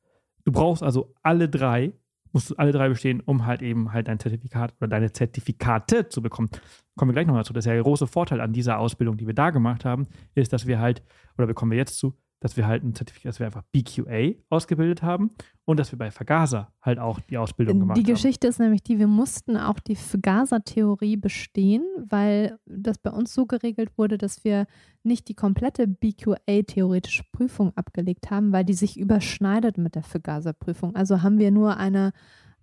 [0.44, 1.94] Du brauchst also alle drei,
[2.32, 6.22] musst du alle drei bestehen, um halt eben halt dein Zertifikat oder deine Zertifikate zu
[6.22, 6.50] bekommen.
[6.96, 7.54] Kommen wir gleich noch dazu.
[7.54, 10.54] Das ist ja der große Vorteil an dieser Ausbildung, die wir da gemacht haben, ist,
[10.54, 11.04] dass wir halt,
[11.38, 15.02] oder bekommen wir jetzt zu, dass wir halt ein Zertifikat, dass wir einfach BQA ausgebildet
[15.02, 15.32] haben
[15.66, 18.14] und dass wir bei Vergaser halt auch die Ausbildung gemacht Die haben.
[18.14, 23.46] Geschichte ist nämlich die, wir mussten auch die Vergaser-Theorie bestehen, weil das bei uns so
[23.46, 24.68] geregelt wurde, dass wir
[25.04, 30.96] nicht die komplette BQA-theoretische Prüfung abgelegt haben, weil die sich überschneidet mit der Vergaser-Prüfung.
[30.96, 32.14] Also haben wir nur eine,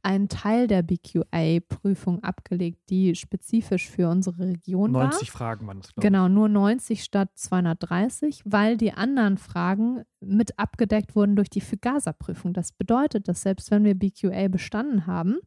[0.05, 5.05] einen Teil der BQA-Prüfung abgelegt, die spezifisch für unsere Region war.
[5.05, 10.59] 90 Fragen waren das, glaube Genau, nur 90 statt 230, weil die anderen Fragen mit
[10.59, 12.53] abgedeckt wurden durch die Vergaser-Prüfung.
[12.53, 15.39] Das bedeutet, dass selbst wenn wir BQA bestanden haben,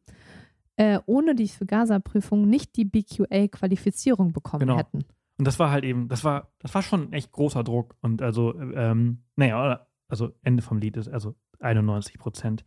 [0.76, 4.78] äh, ohne die Vergaser-Prüfung nicht die BQA-Qualifizierung bekommen Genau.
[4.78, 5.04] hätten.
[5.38, 7.96] Und das war halt eben, das war, das war schon echt großer Druck.
[8.00, 12.64] Und also, ähm, naja, also Ende vom Lied ist also 91 Prozent.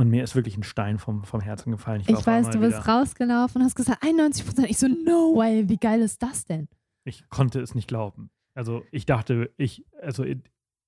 [0.00, 2.02] Und mir ist wirklich ein Stein vom, vom Herzen gefallen.
[2.06, 4.70] Ich, auf weiß, du bist wieder- rausgelaufen und hast gesagt, 91 Prozent.
[4.70, 6.68] Ich so, no way, wie geil ist das denn?
[7.04, 8.30] Ich konnte es nicht glauben.
[8.54, 10.24] Also ich dachte, ich, also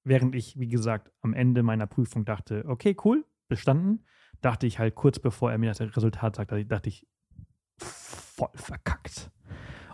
[0.04, 4.04] während ich, wie gesagt, am Ende meiner Prüfung dachte, okay, cool, bestanden,
[4.40, 7.06] dachte ich halt kurz bevor er mir das Resultat sagte, dachte ich,
[7.78, 9.30] voll verkackt.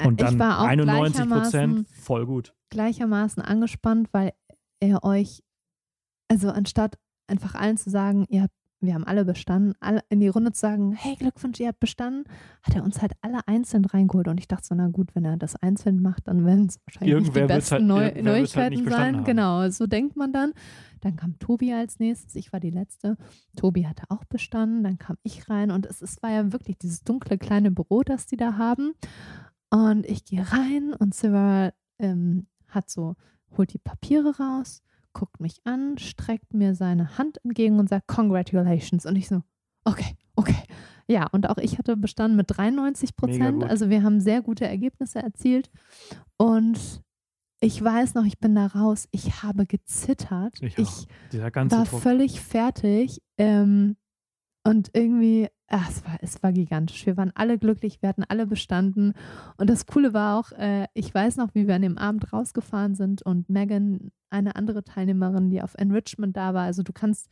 [0.04, 2.54] Und Äh, ich dann war auch 91 gleichermaßen- Prozent, voll gut.
[2.70, 4.32] gleichermaßen angespannt, weil
[4.80, 5.42] er euch,
[6.28, 10.28] also anstatt einfach allen zu sagen, ihr habt, wir haben alle bestanden, alle in die
[10.28, 12.24] Runde zu sagen, hey Glückwunsch, ihr habt bestanden,
[12.62, 15.36] hat er uns halt alle einzeln reingeholt und ich dachte so, na gut, wenn er
[15.36, 18.24] das einzeln macht, dann werden es wahrscheinlich Irgendwer nicht die wird's besten halt- Neu halt
[18.24, 19.16] Neuigkeiten bestanden sein.
[19.16, 19.24] haben.
[19.24, 20.52] Genau, so denkt man dann.
[21.00, 23.16] Dann kam Tobi als nächstes, ich war die Letzte.
[23.56, 27.02] Tobi hatte auch bestanden, dann kam ich rein und es, es war ja wirklich dieses
[27.02, 28.94] dunkle kleine Büro, das die da haben.
[29.70, 33.16] Und ich gehe rein und Silver ähm, hat so,
[33.56, 34.82] holt die Papiere raus,
[35.18, 39.04] guckt mich an, streckt mir seine Hand entgegen und sagt Congratulations.
[39.04, 39.42] Und ich so,
[39.84, 40.62] okay, okay.
[41.08, 43.64] Ja, und auch ich hatte bestanden mit 93 Mega Prozent.
[43.64, 45.70] Also wir haben sehr gute Ergebnisse erzielt.
[46.36, 47.02] Und
[47.60, 50.54] ich weiß noch, ich bin da raus, ich habe gezittert.
[50.62, 52.00] Ich ich war Druck.
[52.00, 53.96] völlig fertig ähm,
[54.62, 57.06] und irgendwie, ach, es, war, es war gigantisch.
[57.06, 59.12] Wir waren alle glücklich, wir hatten alle bestanden.
[59.56, 62.94] Und das Coole war auch, äh, ich weiß noch, wie wir an dem Abend rausgefahren
[62.94, 66.64] sind und Megan, eine andere Teilnehmerin, die auf Enrichment da war.
[66.64, 67.28] Also du kannst,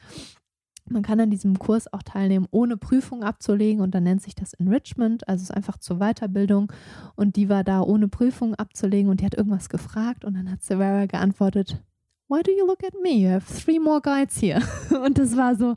[0.88, 4.54] man kann an diesem Kurs auch teilnehmen, ohne Prüfung abzulegen und dann nennt sich das
[4.54, 6.72] Enrichment, also es ist einfach zur Weiterbildung.
[7.16, 10.62] Und die war da ohne Prüfung abzulegen und die hat irgendwas gefragt und dann hat
[10.62, 11.82] Sarah geantwortet,
[12.28, 13.10] Why do you look at me?
[13.10, 14.60] You have three more guides here.
[15.04, 15.76] Und das war so,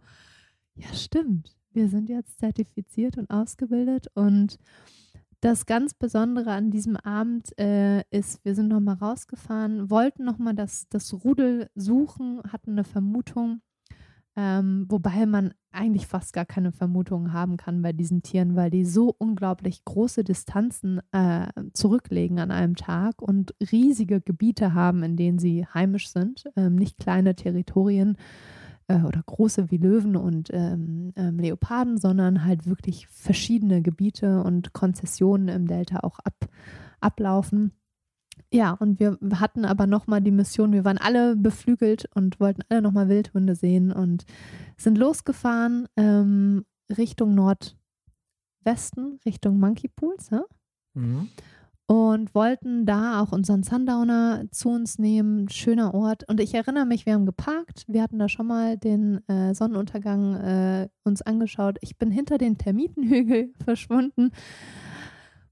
[0.73, 1.58] ja, stimmt.
[1.79, 4.59] Wir sind jetzt zertifiziert und ausgebildet und
[5.39, 10.89] das ganz Besondere an diesem Abend äh, ist, wir sind nochmal rausgefahren, wollten nochmal das,
[10.89, 13.61] das Rudel suchen, hatten eine Vermutung,
[14.35, 18.83] ähm, wobei man eigentlich fast gar keine Vermutungen haben kann bei diesen Tieren, weil die
[18.83, 25.39] so unglaublich große Distanzen äh, zurücklegen an einem Tag und riesige Gebiete haben, in denen
[25.39, 28.17] sie heimisch sind, ähm, nicht kleine Territorien
[28.89, 34.73] äh, oder große wie Löwen und ähm, ähm, Leoparden, sondern halt wirklich verschiedene Gebiete und
[34.73, 36.49] Konzessionen im Delta auch ab,
[36.99, 37.71] ablaufen.
[38.51, 42.81] Ja, und wir hatten aber nochmal die Mission, wir waren alle beflügelt und wollten alle
[42.81, 44.25] nochmal Wildhunde sehen und
[44.75, 46.65] sind losgefahren ähm,
[46.97, 50.31] Richtung Nordwesten, Richtung Monkey Pools.
[50.31, 50.43] Ja?
[50.95, 51.29] Mhm
[51.89, 55.49] und wollten da auch unseren Sundowner zu uns nehmen.
[55.49, 56.23] Schöner Ort.
[56.29, 57.85] Und ich erinnere mich, wir haben geparkt.
[57.87, 61.79] Wir hatten da schon mal den äh, Sonnenuntergang äh, uns angeschaut.
[61.81, 64.29] Ich bin hinter den Termitenhügel verschwunden.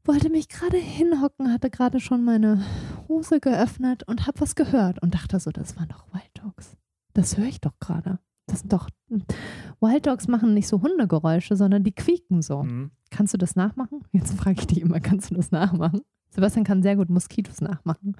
[0.05, 2.63] Wollte mich gerade hinhocken, hatte gerade schon meine
[3.07, 6.77] Hose geöffnet und habe was gehört und dachte so, das waren doch Wild Dogs.
[7.13, 8.19] Das höre ich doch gerade.
[8.45, 8.91] Das sind doch
[9.81, 12.61] Wild Dogs machen nicht so Hundegeräusche, sondern die quieken so.
[12.61, 12.91] Mhm.
[13.09, 14.01] Kannst du das nachmachen?
[14.11, 16.01] Jetzt frage ich dich immer, kannst du das nachmachen?
[16.37, 18.15] Sebastian kann sehr gut Moskitos nachmachen.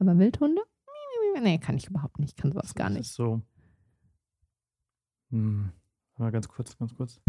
[0.00, 0.60] Aber Wildhunde?
[1.40, 2.36] Nee, kann ich überhaupt nicht.
[2.36, 3.02] Kann sowas gar nicht.
[3.02, 3.42] Das ist so.
[5.30, 5.70] Hm.
[6.18, 7.20] Mal ganz kurz, ganz kurz.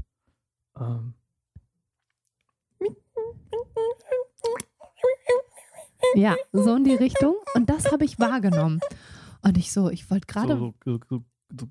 [0.79, 1.13] Ähm.
[6.15, 7.35] Ja, so in die Richtung.
[7.53, 8.79] Und das habe ich wahrgenommen.
[9.43, 10.57] Und ich so, ich wollte gerade.
[10.57, 11.23] So, so, so,
[11.55, 11.67] so,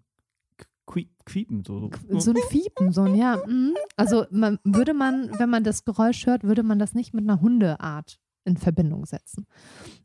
[1.25, 1.91] Quiepen, so.
[2.09, 3.45] So ein Fiepen, so ein, ja.
[3.45, 3.75] Mhm.
[3.97, 7.41] Also man, würde man, wenn man das Geräusch hört, würde man das nicht mit einer
[7.41, 9.47] Hundeart in Verbindung setzen.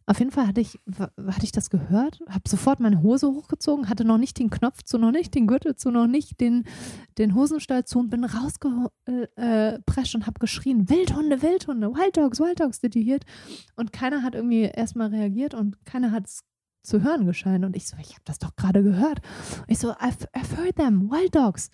[0.06, 4.06] Auf jeden Fall hatte ich, hatte ich das gehört, habe sofort meine Hose hochgezogen, hatte
[4.06, 6.66] noch nicht den Knopf zu, noch nicht den Gürtel zu, noch nicht den,
[7.18, 12.80] den Hosenstall zu und bin rausgeprescht und habe geschrien, Wildhunde, Wildhunde, Wild Dogs, Wild Dogs,
[12.80, 13.20] did you hear?
[13.76, 16.44] Und keiner hat irgendwie erstmal reagiert und keiner hat es
[16.84, 17.66] zu hören gescheint.
[17.66, 19.22] Und ich so, ich habe das doch gerade gehört.
[19.60, 21.72] Und ich so, I've, I've heard them, Wild Dogs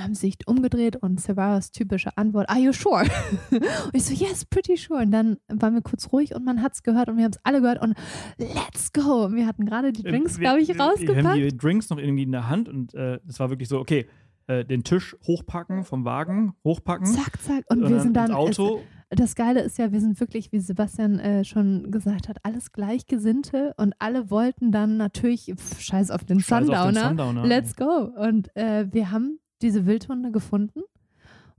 [0.00, 3.02] haben sich umgedreht und Severas typische Antwort, are you sure?
[3.50, 5.02] und ich so, yes, pretty sure.
[5.02, 7.40] Und dann waren wir kurz ruhig und man hat es gehört und wir haben es
[7.44, 7.94] alle gehört und
[8.38, 9.24] let's go.
[9.26, 11.16] Und wir hatten gerade die Drinks, glaube ich, rausgepackt.
[11.16, 13.78] Wir haben die Drinks noch irgendwie in der Hand und es äh, war wirklich so,
[13.78, 14.06] okay,
[14.46, 17.06] äh, den Tisch hochpacken vom Wagen, hochpacken.
[17.06, 17.64] Zack, zack.
[17.68, 18.26] Und, und wir sind dann.
[18.26, 18.80] Ins Auto.
[19.08, 22.72] Es, das Geile ist ja, wir sind wirklich, wie Sebastian äh, schon gesagt hat, alles
[22.72, 27.46] Gleichgesinnte und alle wollten dann natürlich, pff, scheiß auf den, scheiß Sundowner, auf den Sundowner,
[27.46, 28.10] let's go.
[28.16, 30.82] Und äh, wir haben diese Wildhunde gefunden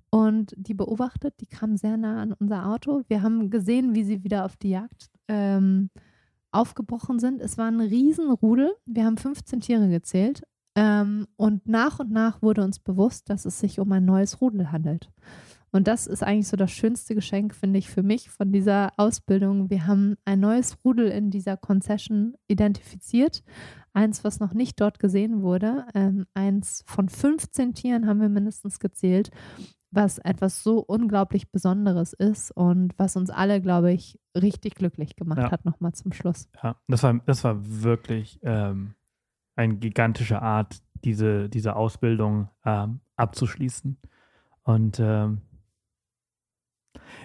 [0.09, 1.33] und die beobachtet.
[1.41, 3.03] Die kamen sehr nah an unser Auto.
[3.07, 5.89] Wir haben gesehen, wie sie wieder auf die Jagd ähm,
[6.51, 7.41] aufgebrochen sind.
[7.41, 8.75] Es war ein Riesenrudel.
[8.85, 10.43] Wir haben 15 Tiere gezählt.
[10.75, 14.71] Ähm, und nach und nach wurde uns bewusst, dass es sich um ein neues Rudel
[14.71, 15.09] handelt.
[15.73, 19.71] Und das ist eigentlich so das schönste Geschenk, finde ich, für mich von dieser Ausbildung.
[19.71, 23.43] Wir haben ein neues Rudel in dieser Concession identifiziert.
[23.91, 25.87] Eins, was noch nicht dort gesehen wurde.
[25.95, 29.31] Ähm, eins von 15 Tieren haben wir mindestens gezählt,
[29.89, 35.39] was etwas so unglaublich Besonderes ist und was uns alle, glaube ich, richtig glücklich gemacht
[35.39, 35.51] ja.
[35.51, 36.49] hat, nochmal zum Schluss.
[36.61, 38.93] Ja, das war, das war wirklich ähm,
[39.55, 43.97] eine gigantische Art, diese, diese Ausbildung ähm, abzuschließen.
[44.61, 45.41] Und ähm,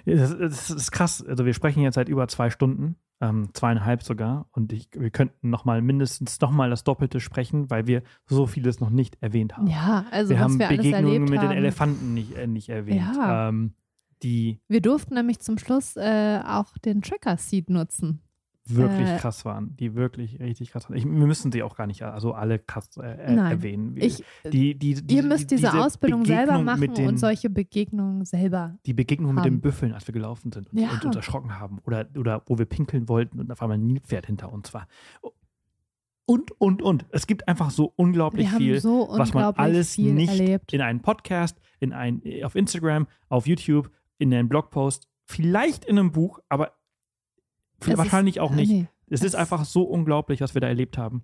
[0.07, 1.25] das, das ist krass.
[1.27, 4.49] Also wir sprechen jetzt seit über zwei Stunden, ähm, zweieinhalb sogar.
[4.53, 8.47] Und ich, wir könnten noch mal mindestens noch mal das Doppelte sprechen, weil wir so
[8.47, 9.67] vieles noch nicht erwähnt haben.
[9.67, 11.49] Ja, also wir haben wir Begegnungen mit haben.
[11.49, 13.17] den Elefanten nicht, äh, nicht erwähnt.
[13.17, 13.49] Ja.
[13.49, 13.75] Ähm,
[14.23, 18.21] die wir durften nämlich zum Schluss äh, auch den Tracker-Seed nutzen
[18.75, 20.97] wirklich äh, krass waren, die wirklich richtig krass waren.
[20.97, 23.97] Ich, wir müssen sie auch gar nicht also alle krass äh, äh nein, erwähnen.
[23.97, 27.51] Ich, die, die, die, ihr müsst diese, diese Ausbildung Begegnung selber machen den, und solche
[27.51, 28.79] Begegnungen selber.
[28.87, 29.37] Die Begegnung haben.
[29.37, 30.91] mit den Büffeln, als wir gelaufen sind und, ja.
[30.91, 34.27] und uns erschrocken haben oder, oder wo wir pinkeln wollten und auf einmal ein Nilpferd
[34.27, 34.87] hinter uns war.
[36.27, 37.07] Und, und, und.
[37.11, 40.75] Es gibt einfach so unglaublich viel, so unglaublich was man alles nicht erlebt.
[40.75, 46.13] in einen Podcast, in ein, auf Instagram, auf YouTube, in einen Blogpost, vielleicht in einem
[46.13, 46.73] Buch, aber
[47.81, 48.71] es wahrscheinlich ist, auch nicht.
[48.71, 51.23] Nee, es ist einfach so unglaublich, was wir da erlebt haben,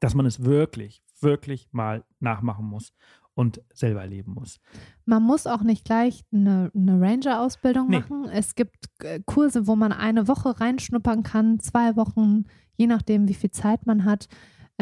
[0.00, 2.92] dass man es wirklich, wirklich mal nachmachen muss
[3.34, 4.60] und selber erleben muss.
[5.04, 8.00] Man muss auch nicht gleich eine, eine Ranger-Ausbildung nee.
[8.00, 8.28] machen.
[8.30, 12.44] Es gibt äh, Kurse, wo man eine Woche reinschnuppern kann, zwei Wochen,
[12.76, 14.28] je nachdem, wie viel Zeit man hat.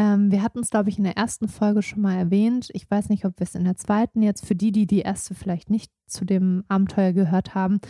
[0.01, 2.71] Ähm, wir hatten es, glaube ich, in der ersten Folge schon mal erwähnt.
[2.73, 5.35] Ich weiß nicht, ob wir es in der zweiten jetzt für die, die die erste
[5.35, 7.81] vielleicht nicht zu dem Abenteuer gehört haben.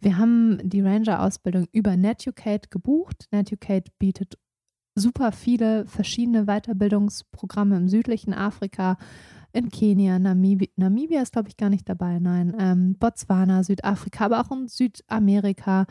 [0.00, 3.28] Wir haben die Ranger-Ausbildung über Netucate gebucht.
[3.30, 4.36] Netucate bietet
[4.96, 8.98] super viele verschiedene Weiterbildungsprogramme im südlichen Afrika.
[9.52, 14.40] In Kenia, Namibia, Namibia ist, glaube ich, gar nicht dabei, nein, ähm, Botswana, Südafrika, aber
[14.40, 15.86] auch in Südamerika.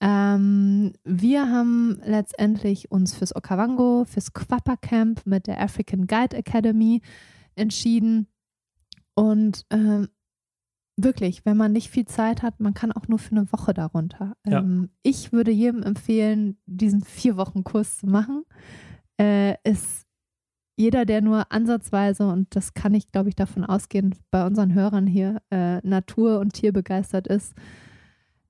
[0.00, 7.00] Ähm, wir haben letztendlich uns fürs Okavango, fürs Quappa Camp mit der African Guide Academy
[7.54, 8.26] entschieden.
[9.14, 10.08] Und ähm,
[10.96, 14.36] wirklich, wenn man nicht viel Zeit hat, man kann auch nur für eine Woche darunter.
[14.46, 14.60] Ja.
[14.60, 18.44] Ähm, ich würde jedem empfehlen, diesen vier Wochen Kurs zu machen.
[19.18, 20.03] Äh, ist
[20.76, 25.06] jeder, der nur ansatzweise, und das kann ich, glaube ich, davon ausgehen, bei unseren Hörern
[25.06, 27.54] hier äh, Natur- und Tierbegeistert ist,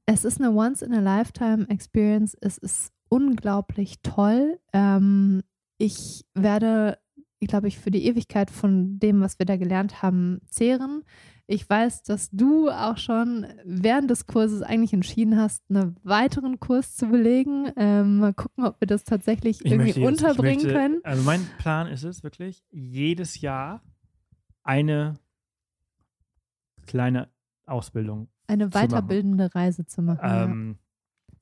[0.06, 2.36] es ist eine Once-in-a-Lifetime-Experience.
[2.40, 4.58] Es ist unglaublich toll.
[4.72, 5.42] Ähm,
[5.78, 6.98] ich werde,
[7.40, 11.04] glaube ich, für die Ewigkeit von dem, was wir da gelernt haben, zehren.
[11.46, 16.96] Ich weiß, dass du auch schon während des Kurses eigentlich entschieden hast, einen weiteren Kurs
[16.96, 17.70] zu belegen.
[17.76, 21.00] Ähm, mal gucken, ob wir das tatsächlich Ich irgendwie jetzt- unterbringen möchte, können.
[21.04, 23.82] Also mein Plan ist es wirklich, jedes Jahr
[24.62, 25.18] eine
[26.86, 27.28] kleine
[27.66, 28.28] Ausbildung.
[28.46, 28.90] Eine zu machen.
[28.90, 30.20] weiterbildende Reise zu machen.
[30.22, 30.78] Ähm,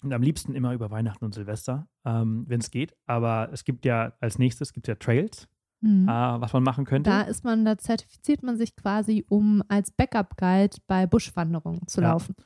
[0.02, 2.94] und am liebsten immer über Weihnachten und Silvester, ähm, wenn es geht.
[3.06, 5.48] Aber es gibt ja als nächstes gibt ja Trails,
[5.82, 6.08] Mhm.
[6.08, 7.10] äh, was man machen könnte.
[7.10, 12.10] Da ist man, da zertifiziert man sich quasi, um als Backup-Guide bei Buschwanderungen zu Ja.
[12.12, 12.36] laufen.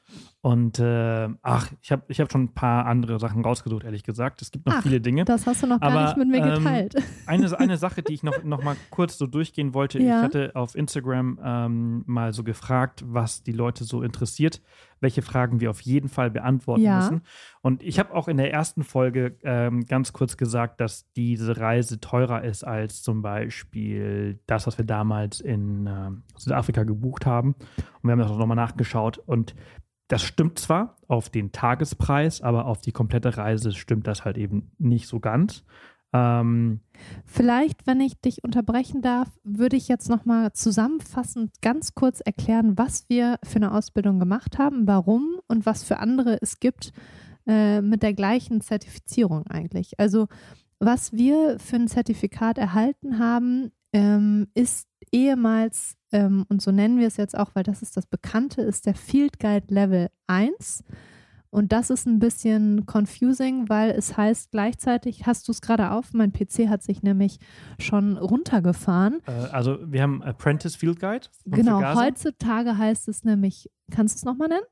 [0.40, 4.40] Und äh, ach, ich habe ich hab schon ein paar andere Sachen rausgesucht, ehrlich gesagt.
[4.42, 5.24] Es gibt noch Ach, viele Dinge.
[5.24, 6.94] Das hast du noch gar Aber, nicht mit mir ähm, geteilt.
[7.26, 10.00] Eine, eine Sache, die ich noch, noch mal kurz so durchgehen wollte.
[10.00, 10.18] Ja.
[10.18, 14.62] Ich hatte auf Instagram ähm, mal so gefragt, was die Leute so interessiert,
[15.00, 16.96] welche Fragen wir auf jeden Fall beantworten Ja.
[16.96, 17.22] müssen.
[17.62, 22.00] Und ich habe auch in der ersten Folge ähm, ganz kurz gesagt, dass diese Reise
[22.00, 27.54] teurer ist als zum Beispiel das, was wir damals in ähm, Südafrika gebucht haben.
[27.56, 29.18] Und wir haben das auch nochmal nachgeschaut.
[29.18, 29.54] Und
[30.08, 34.70] das stimmt zwar auf den Tagespreis, aber auf die komplette Reise stimmt das halt eben
[34.78, 35.64] nicht so ganz.
[36.12, 36.80] Ähm,
[37.24, 43.08] Vielleicht, wenn ich dich unterbrechen darf, würde ich jetzt nochmal zusammenfassend ganz kurz erklären, was
[43.08, 46.92] wir für eine Ausbildung gemacht haben, warum und was für andere es gibt
[47.46, 49.98] äh, mit der gleichen Zertifizierung eigentlich.
[49.98, 50.28] Also
[50.78, 57.06] was wir für ein Zertifikat erhalten haben, ähm, ist ehemals, ähm, und so nennen wir
[57.06, 60.84] es jetzt auch, weil das ist das Bekannte, ist der Field Guide Level 1.
[61.50, 66.12] Und das ist ein bisschen confusing, weil es heißt gleichzeitig, hast du es gerade auf,
[66.12, 67.38] mein PC hat sich nämlich
[67.78, 69.20] schon runtergefahren.
[69.26, 71.26] äh, also wir haben Apprentice Field Guide.
[71.46, 74.64] Genau, heutzutage heißt es nämlich, kannst du es nochmal nennen?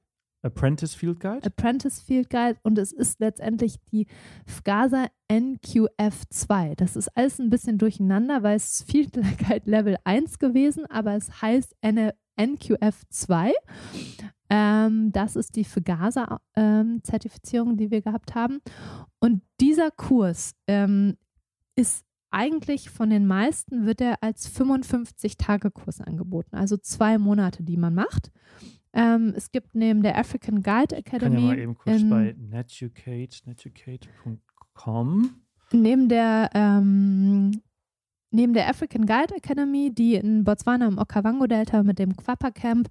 [0.42, 1.46] Apprentice Field Guide.
[1.46, 4.06] Apprentice Field Guide und es ist letztendlich die
[4.46, 6.74] FGASA NQF2.
[6.76, 11.40] Das ist alles ein bisschen durcheinander, weil es Field Guide Level 1 gewesen, aber es
[11.40, 13.52] heißt N- NQF2.
[14.56, 18.60] Ähm, das ist die FGASA-Zertifizierung, die wir gehabt haben.
[19.18, 21.16] Und dieser Kurs ähm,
[21.76, 27.94] ist eigentlich von den meisten wird er als 55-Tage-Kurs angeboten, also zwei Monate, die man
[27.94, 28.30] macht.
[28.92, 32.10] Ähm, es gibt neben der African Guide Ich kann Academy ja mal eben kurz in-
[32.10, 35.30] bei netucate, netucate.com.
[35.72, 37.60] neben der ähm,
[38.30, 42.88] neben der African Guide Academy, die in Botswana im Okavango-Delta mit dem Quappa Camp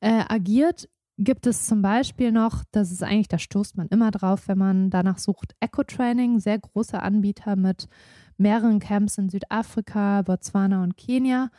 [0.00, 0.88] äh, agiert,
[1.18, 4.90] gibt es zum Beispiel noch, das ist eigentlich, da stoßt man immer drauf, wenn man
[4.90, 7.88] danach sucht, Eco Training, sehr großer Anbieter mit
[8.36, 11.50] mehreren Camps in Südafrika, Botswana und Kenia,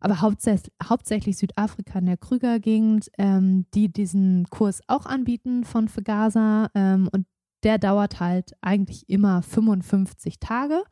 [0.00, 6.70] aber hauptsächlich, hauptsächlich Südafrika in der Krüger-Gegend, ähm, die diesen Kurs auch anbieten von Fegasa
[6.74, 7.26] ähm, und
[7.64, 10.84] der dauert halt eigentlich immer 55 Tage,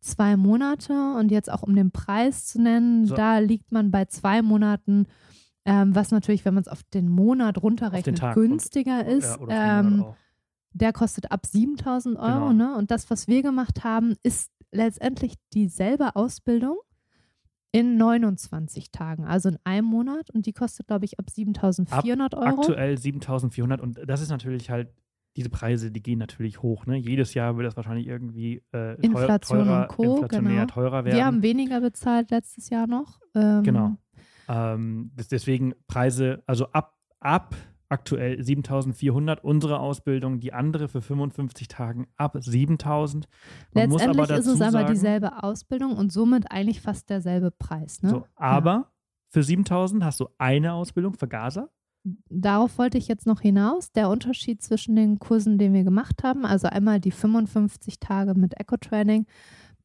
[0.00, 3.14] zwei Monate und jetzt auch um den Preis zu nennen, So.
[3.14, 5.06] da liegt man bei zwei Monaten,
[5.64, 9.38] ähm, was natürlich, wenn man es auf den Monat runterrechnet, Tag günstiger ist.
[9.48, 10.04] Ja, den ähm,
[10.74, 12.48] der kostet ab 7000 Euro.
[12.48, 12.52] Genau.
[12.52, 12.76] Ne?
[12.76, 16.78] Und das, was wir gemacht haben, ist letztendlich dieselbe Ausbildung
[17.72, 20.30] in 29 Tagen, also in einem Monat.
[20.30, 22.60] Und die kostet, glaube ich, ab 7400 Euro.
[22.60, 24.92] Aktuell 7400 und das ist natürlich halt,
[25.36, 26.84] diese Preise, die gehen natürlich hoch.
[26.84, 26.98] Ne?
[26.98, 30.66] Jedes Jahr wird das wahrscheinlich irgendwie äh, Inflation teurer, und Co., inflationär genau.
[30.66, 31.16] teurer werden.
[31.16, 33.18] Wir haben weniger bezahlt letztes Jahr noch.
[33.34, 33.96] Ähm, Genau.
[34.48, 37.54] Ähm, deswegen Preise, also ab, ab
[37.92, 43.28] aktuell 7400, unsere Ausbildung, die andere für 55 Tagen ab 7000.
[43.74, 47.10] Man muss Letztendlich aber ist dazu es aber sagen, dieselbe Ausbildung und somit eigentlich fast
[47.10, 48.02] derselbe Preis.
[48.02, 48.08] Ne?
[48.08, 48.90] So, aber
[49.28, 51.68] für 7000 hast du eine Ausbildung für Gaza.
[52.30, 53.92] darauf wollte ich jetzt noch hinaus.
[53.92, 58.58] Der Unterschied zwischen den Kursen, den wir gemacht haben, also einmal die 55 Tage mit
[58.58, 59.26] Eco-Training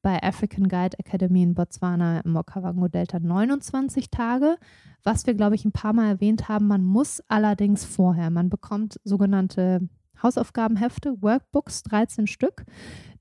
[0.02, 4.58] bei African Guide Academy in Botswana im Okavango Delta 29 Tage.
[5.04, 9.00] Was wir, glaube ich, ein paar Mal erwähnt haben, man muss allerdings vorher, man bekommt
[9.04, 9.88] sogenannte
[10.22, 12.66] Hausaufgabenhefte, Workbooks, 13 Stück.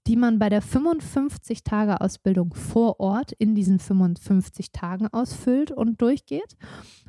[0.07, 6.57] die man bei der 55-Tage-Ausbildung vor Ort in diesen 55 Tagen ausfüllt und durchgeht.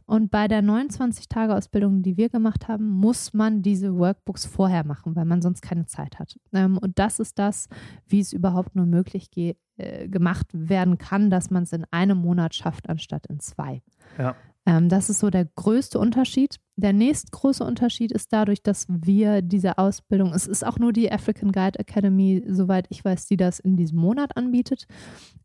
[0.07, 5.25] Und bei der 29-Tage-Ausbildung, die wir gemacht haben, muss man diese Workbooks vorher machen, weil
[5.25, 6.39] man sonst keine Zeit hat.
[6.53, 7.67] Ähm, und das ist das,
[8.07, 12.19] wie es überhaupt nur möglich geht, äh, gemacht werden kann, dass man es in einem
[12.19, 13.81] Monat schafft, anstatt in zwei.
[14.17, 14.35] Ja.
[14.65, 16.55] Ähm, das ist so der größte Unterschied.
[16.77, 21.51] Der nächstgroße Unterschied ist dadurch, dass wir diese Ausbildung, es ist auch nur die African
[21.51, 24.87] Guide Academy, soweit ich weiß, die das in diesem Monat anbietet,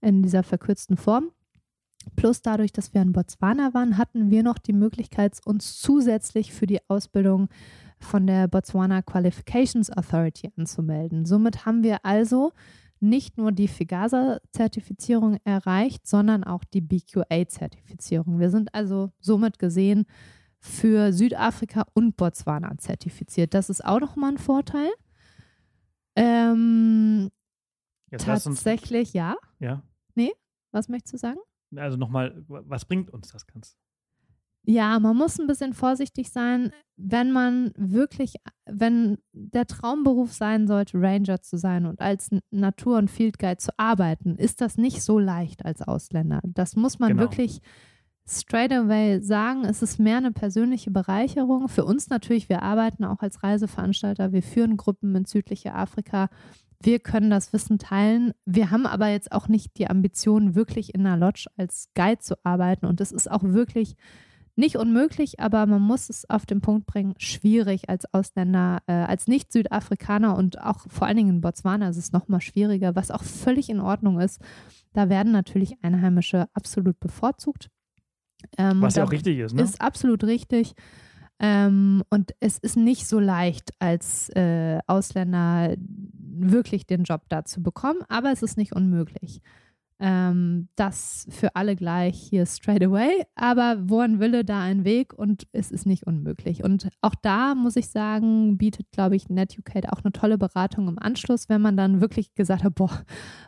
[0.01, 1.31] in dieser verkürzten Form.
[2.17, 6.67] Plus dadurch, dass wir in Botswana waren, hatten wir noch die Möglichkeit, uns zusätzlich für
[6.67, 7.49] die Ausbildung
[7.99, 11.25] von der Botswana Qualifications Authority anzumelden.
[11.25, 12.53] Somit haben wir also
[13.01, 18.39] nicht nur die FIGASA-Zertifizierung erreicht, sondern auch die BQA-Zertifizierung.
[18.39, 20.07] Wir sind also somit gesehen
[20.61, 23.55] für Südafrika und Botswana zertifiziert.
[23.55, 24.89] Das ist auch nochmal ein Vorteil.
[26.15, 27.31] Ähm,
[28.17, 29.37] tatsächlich, uns, ja.
[29.59, 29.83] Ja.
[30.15, 30.33] Nee,
[30.71, 31.41] was möchtest du sagen?
[31.77, 33.75] Also nochmal, was bringt uns das Ganze?
[34.65, 41.01] Ja, man muss ein bisschen vorsichtig sein, wenn man wirklich, wenn der Traumberuf sein sollte,
[41.01, 45.19] Ranger zu sein und als Natur- und Field Guide zu arbeiten, ist das nicht so
[45.19, 46.41] leicht als Ausländer.
[46.45, 47.23] Das muss man genau.
[47.23, 47.61] wirklich
[48.25, 49.65] straight away sagen.
[49.65, 51.69] Es ist mehr eine persönliche Bereicherung.
[51.69, 56.29] Für uns natürlich, wir arbeiten auch als Reiseveranstalter, wir führen Gruppen in südliche Afrika.
[56.85, 58.33] Wir können das Wissen teilen.
[58.45, 62.35] Wir haben aber jetzt auch nicht die Ambition, wirklich in einer Lodge als Guide zu
[62.45, 62.87] arbeiten.
[62.87, 63.97] Und es ist auch wirklich
[64.55, 69.27] nicht unmöglich, aber man muss es auf den Punkt bringen, schwierig als Ausländer, äh, als
[69.27, 73.71] Nicht-Südafrikaner und auch vor allen Dingen in Botswana ist es nochmal schwieriger, was auch völlig
[73.71, 74.43] in Ordnung ist.
[74.93, 77.71] Da werden natürlich Einheimische absolut bevorzugt.
[78.59, 79.63] Ähm, was ja auch richtig ist, ne?
[79.63, 80.75] Ist absolut richtig.
[81.43, 87.63] Ähm, und es ist nicht so leicht, als äh, Ausländer wirklich den Job da zu
[87.63, 89.43] bekommen, aber es ist nicht unmöglich.
[89.99, 95.15] Ähm, das für alle gleich hier straight away, aber wo ein Wille, da ein Weg
[95.15, 96.63] und es ist nicht unmöglich.
[96.63, 100.99] Und auch da muss ich sagen, bietet, glaube ich, NetUcate auch eine tolle Beratung im
[100.99, 103.03] Anschluss, wenn man dann wirklich gesagt hat, boah,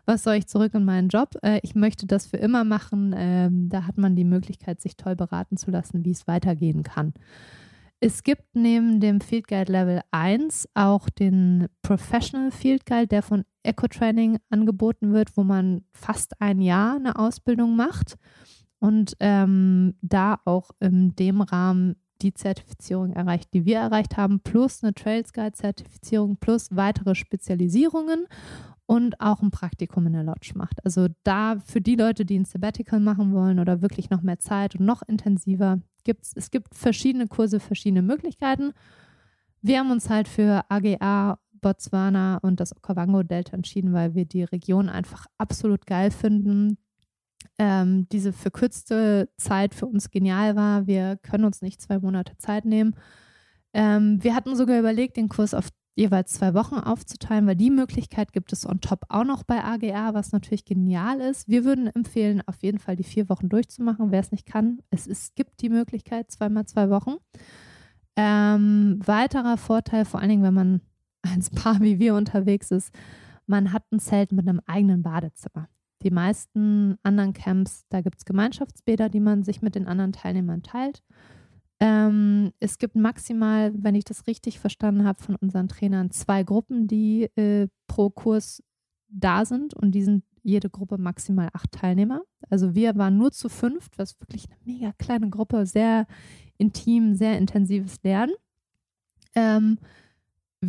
[0.05, 1.31] was soll ich zurück in meinen Job?
[1.43, 3.15] Äh, ich möchte das für immer machen.
[3.17, 7.15] Ähm, da hat man die Möglichkeit, sich toll beraten zu lassen, wie es weitergehen kann.
[8.07, 13.47] Es gibt neben dem Field Guide Level 1 auch den Professional Field Guide, der von
[13.63, 18.17] Eco-Training angeboten wird, wo man fast ein Jahr eine Ausbildung macht.
[18.79, 24.83] Und ähm, da auch in dem Rahmen die Zertifizierung erreicht, die wir erreicht haben, plus
[24.83, 28.27] eine Trails Guide Zertifizierung, plus weitere Spezialisierungen
[28.87, 30.85] und auch ein Praktikum in der Lodge macht.
[30.85, 34.75] Also da für die Leute, die ein Sabbatical machen wollen oder wirklich noch mehr Zeit
[34.77, 38.73] und noch intensiver, gibt's, es gibt verschiedene Kurse, verschiedene Möglichkeiten.
[39.63, 44.91] Wir haben uns halt für AGA, Botswana und das Okavango-Delta entschieden, weil wir die Region
[44.91, 46.77] einfach absolut geil finden.
[47.59, 50.87] Ähm, diese verkürzte Zeit für uns genial war.
[50.87, 52.95] Wir können uns nicht zwei Monate Zeit nehmen.
[53.73, 58.33] Ähm, wir hatten sogar überlegt, den Kurs auf jeweils zwei Wochen aufzuteilen, weil die Möglichkeit
[58.33, 61.49] gibt es on top auch noch bei AGA, was natürlich genial ist.
[61.49, 64.81] Wir würden empfehlen, auf jeden Fall die vier Wochen durchzumachen, wer es nicht kann.
[64.91, 67.17] Es ist, gibt die Möglichkeit, zweimal zwei Wochen.
[68.17, 70.81] Ähm, weiterer Vorteil, vor allen Dingen, wenn man
[71.23, 72.93] als Paar wie wir unterwegs ist,
[73.47, 75.69] man hat ein Zelt mit einem eigenen Badezimmer.
[76.05, 80.63] Die meisten anderen Camps, da gibt es Gemeinschaftsbäder, die man sich mit den anderen Teilnehmern
[80.63, 81.03] teilt.
[81.81, 86.87] Ähm, es gibt maximal, wenn ich das richtig verstanden habe, von unseren Trainern zwei Gruppen,
[86.87, 88.63] die äh, pro Kurs
[89.09, 92.23] da sind und die sind jede Gruppe maximal acht Teilnehmer.
[92.51, 96.07] Also wir waren nur zu fünft, was wirklich eine mega kleine Gruppe, sehr
[96.59, 98.35] intim, sehr intensives Lernen.
[99.35, 99.79] Ähm,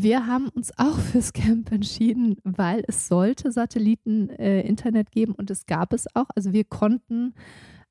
[0.02, 5.66] wir haben uns auch fürs Camp entschieden, weil es sollte Satelliten-Internet äh, geben und es
[5.66, 6.28] gab es auch.
[6.36, 7.34] Also wir konnten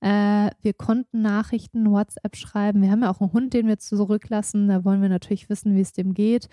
[0.00, 2.82] äh, wir konnten Nachrichten, WhatsApp schreiben.
[2.82, 4.68] Wir haben ja auch einen Hund, den wir zurücklassen.
[4.68, 6.48] Da wollen wir natürlich wissen, wie es dem geht.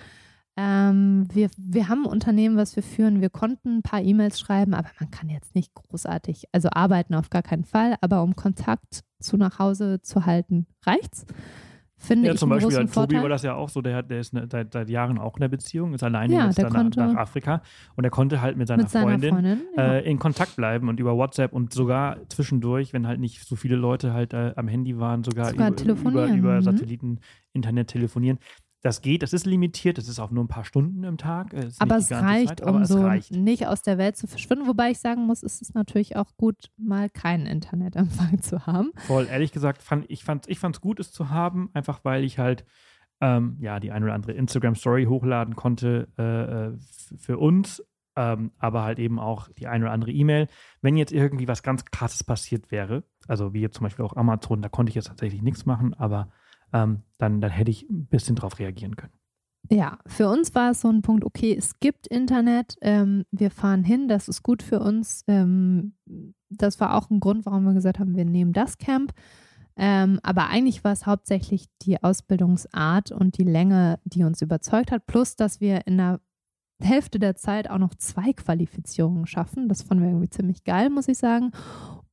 [0.55, 3.19] Ähm, wir, wir haben ein Unternehmen, was wir führen.
[3.19, 7.29] Wir konnten ein paar E-Mails schreiben, aber man kann jetzt nicht großartig, also arbeiten auf
[7.29, 11.25] gar keinen Fall, aber um Kontakt zu nach Hause zu halten, reicht's
[12.01, 14.33] finde ja, ich zum Beispiel halt, Tobi war das ja auch so, der, der ist
[14.33, 17.61] ne, seit, seit, Jahren auch in der Beziehung, ist alleine ja, jetzt nach, nach, Afrika
[17.95, 19.93] und er konnte halt mit seiner, mit seiner Freundin, Freundin ja.
[19.93, 23.75] äh, in Kontakt bleiben und über WhatsApp und sogar zwischendurch, wenn halt nicht so viele
[23.75, 26.61] Leute halt äh, am Handy waren, sogar, sogar über, über, über mhm.
[26.63, 28.39] Satelliten-Internet telefonieren.
[28.81, 31.53] Das geht, das ist limitiert, das ist auch nur ein paar Stunden im Tag.
[31.79, 33.31] Aber es reicht, Zeit, um so reicht.
[33.31, 34.67] nicht aus der Welt zu verschwinden.
[34.67, 38.91] Wobei ich sagen muss, es ist natürlich auch gut, mal keinen Internetempfang zu haben.
[39.05, 42.39] Voll, ehrlich gesagt, fand, ich fand es ich gut, es zu haben, einfach weil ich
[42.39, 42.65] halt
[43.21, 46.77] ähm, ja die ein oder andere Instagram-Story hochladen konnte äh, äh
[47.17, 47.79] für uns.
[47.79, 47.83] Äh,
[48.15, 50.47] ähm, aber halt eben auch die eine oder andere E-Mail.
[50.81, 54.61] Wenn jetzt irgendwie was ganz krasses passiert wäre, also wie jetzt zum Beispiel auch Amazon,
[54.61, 56.29] da konnte ich jetzt tatsächlich nichts machen, aber
[56.73, 59.13] ähm, dann, dann hätte ich ein bisschen drauf reagieren können.
[59.69, 63.83] Ja, für uns war es so ein Punkt, okay, es gibt Internet, ähm, wir fahren
[63.83, 65.23] hin, das ist gut für uns.
[65.27, 65.93] Ähm,
[66.49, 69.13] das war auch ein Grund, warum wir gesagt haben, wir nehmen das Camp.
[69.77, 75.05] Ähm, aber eigentlich war es hauptsächlich die Ausbildungsart und die Länge, die uns überzeugt hat,
[75.05, 76.19] plus dass wir in der
[76.81, 79.69] Hälfte der Zeit auch noch zwei Qualifizierungen schaffen.
[79.69, 81.51] Das fanden wir irgendwie ziemlich geil, muss ich sagen.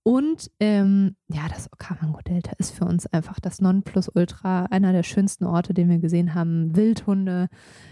[0.09, 5.75] Und ähm, ja, das Okavango-Delta ist für uns einfach das Nonplusultra, einer der schönsten Orte,
[5.75, 6.75] den wir gesehen haben.
[6.75, 7.49] Wildhunde,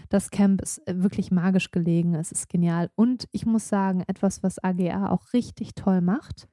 [0.09, 2.89] das Camp ist äh, wirklich magisch gelegen, es ist genial.
[2.95, 6.47] Und ich muss sagen, etwas, was AGA auch richtig toll macht,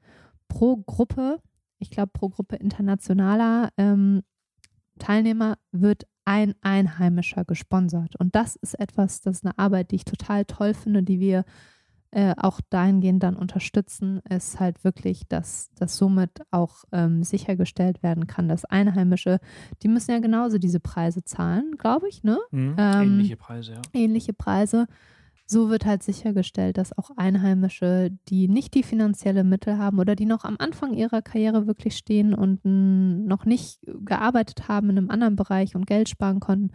[0.49, 1.41] pro Gruppe,
[1.79, 4.21] ich glaube pro Gruppe internationaler ähm,
[4.99, 8.17] Teilnehmer wird ein Einheimischer gesponsert.
[8.17, 11.47] Und das ist etwas, das ist eine Arbeit, die ich total toll finde, die wir
[12.15, 18.29] äh, auch dahingehend dann unterstützen, ist halt wirklich, dass das somit auch ähm, sichergestellt werden
[18.29, 19.41] kann, dass Einheimische,
[19.83, 22.39] die müssen ja genauso diese Preise zahlen, glaube ich, ne?
[22.53, 23.83] Mhm, ähm, ähnliche Preise, ja.
[23.93, 24.87] Ähnliche Preise.
[25.47, 30.25] So wird halt sichergestellt, dass auch Einheimische, die nicht die finanzielle Mittel haben oder die
[30.25, 35.37] noch am Anfang ihrer Karriere wirklich stehen und noch nicht gearbeitet haben in einem anderen
[35.37, 36.71] Bereich und Geld sparen konnten,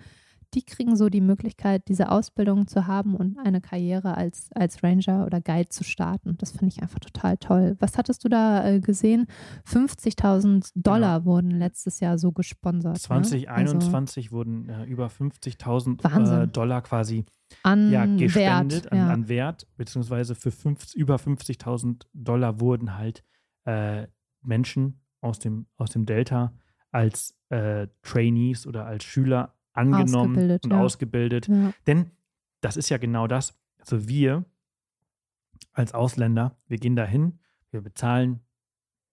[0.54, 5.26] die kriegen so die Möglichkeit, diese Ausbildung zu haben und eine Karriere als, als Ranger
[5.26, 6.38] oder Guide zu starten.
[6.38, 7.76] Das finde ich einfach total toll.
[7.80, 9.28] Was hattest du da äh, gesehen?
[9.68, 11.32] 50.000 Dollar genau.
[11.32, 12.98] wurden letztes Jahr so gesponsert.
[12.98, 14.28] 2021 ne?
[14.28, 17.26] also, wurden äh, über 50.000 äh, Dollar quasi
[17.64, 19.10] an ja, gespendet, Wert, an, ja.
[19.10, 23.24] an, Wert, beziehungsweise für 50, über 50.000 Dollar wurden halt
[23.66, 24.08] äh,
[24.42, 26.54] Menschen aus dem, aus dem Delta
[26.92, 30.82] als äh, Trainees oder als Schüler angenommen ausgebildet, und ja.
[30.82, 31.48] ausgebildet.
[31.48, 31.74] Ja.
[31.88, 32.12] Denn
[32.62, 33.58] das ist ja genau das.
[33.80, 34.46] Also wir
[35.74, 37.40] als Ausländer, wir gehen dahin,
[37.72, 38.42] wir bezahlen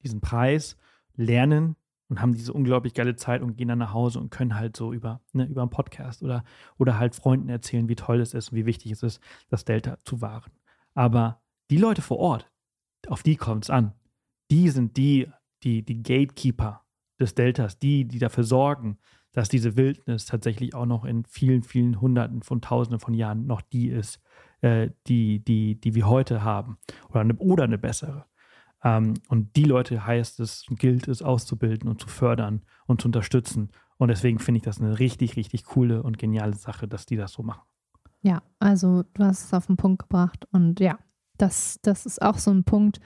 [0.03, 0.77] diesen Preis,
[1.15, 1.77] lernen
[2.09, 4.93] und haben diese unglaublich geile Zeit und gehen dann nach Hause und können halt so
[4.93, 6.45] über, ne, über einen Podcast oder,
[6.79, 9.99] oder halt Freunden erzählen, wie toll es ist und wie wichtig es ist, das Delta
[10.05, 10.53] zu wahren.
[10.95, 12.51] Aber die Leute vor Ort,
[13.09, 13.93] auf die kommt es an.
[14.51, 15.31] Die sind die,
[15.63, 16.85] die, die Gatekeeper
[17.19, 18.99] des Deltas, die, die dafür sorgen,
[19.37, 23.61] dass diese Wildnis tatsächlich auch noch in vielen, vielen Hunderten von Tausenden von Jahren noch
[23.61, 24.19] die ist,
[24.63, 26.79] äh, die, die, die wir heute haben.
[27.11, 28.25] Oder eine, oder eine bessere.
[28.83, 33.73] Ähm, und die Leute heißt es, gilt es auszubilden und zu fördern und zu unterstützen.
[33.99, 37.33] Und deswegen finde ich das eine richtig, richtig coole und geniale Sache, dass die das
[37.33, 37.67] so machen.
[38.23, 40.49] Ja, also du hast es auf den Punkt gebracht.
[40.51, 40.99] Und ja,
[41.37, 43.01] das, das ist auch so ein Punkt,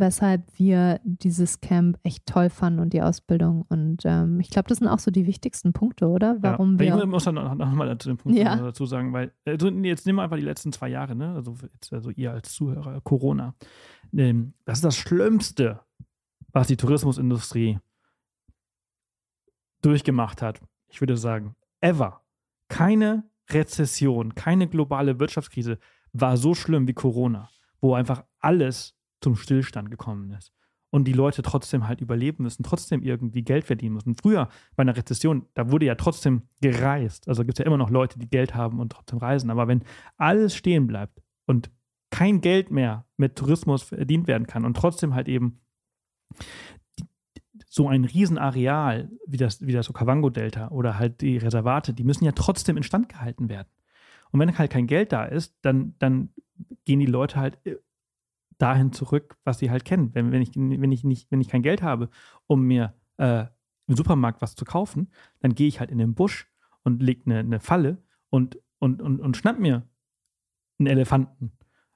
[0.00, 3.64] weshalb wir dieses Camp echt toll fanden und die Ausbildung.
[3.68, 6.36] Und ähm, ich glaube, das sind auch so die wichtigsten Punkte, oder?
[6.40, 7.04] Warum ja, wir.
[7.04, 8.56] Ich muss dann noch, noch mal zu dem Punkt ja.
[8.56, 11.34] dazu sagen, weil also jetzt nehmen wir einfach die letzten zwei Jahre, ne?
[11.34, 13.54] Also, jetzt, also ihr als Zuhörer, Corona.
[14.16, 15.80] Ähm, das ist das Schlimmste,
[16.52, 17.78] was die Tourismusindustrie
[19.82, 20.60] durchgemacht hat.
[20.88, 22.22] Ich würde sagen, ever.
[22.68, 25.78] Keine Rezession, keine globale Wirtschaftskrise
[26.12, 27.48] war so schlimm wie Corona,
[27.80, 30.52] wo einfach alles zum Stillstand gekommen ist.
[30.90, 34.14] Und die Leute trotzdem halt überleben müssen, trotzdem irgendwie Geld verdienen müssen.
[34.14, 37.28] Früher bei einer Rezession, da wurde ja trotzdem gereist.
[37.28, 39.50] Also gibt es ja immer noch Leute, die Geld haben und trotzdem reisen.
[39.50, 39.82] Aber wenn
[40.16, 41.70] alles stehen bleibt und
[42.10, 45.60] kein Geld mehr mit Tourismus verdient werden kann und trotzdem halt eben
[47.68, 52.32] so ein Riesenareal wie das, wie das Okavango-Delta oder halt die Reservate, die müssen ja
[52.32, 53.68] trotzdem instand gehalten werden.
[54.30, 56.30] Und wenn halt kein Geld da ist, dann, dann
[56.84, 57.58] gehen die Leute halt
[58.58, 60.14] dahin zurück, was sie halt kennen.
[60.14, 62.08] Wenn, wenn, ich, wenn, ich, nicht, wenn ich kein Geld habe,
[62.46, 63.44] um mir äh,
[63.86, 65.10] im Supermarkt was zu kaufen,
[65.40, 66.50] dann gehe ich halt in den Busch
[66.82, 69.86] und lege eine, eine Falle und, und, und, und schnapp mir
[70.78, 71.52] einen Elefanten.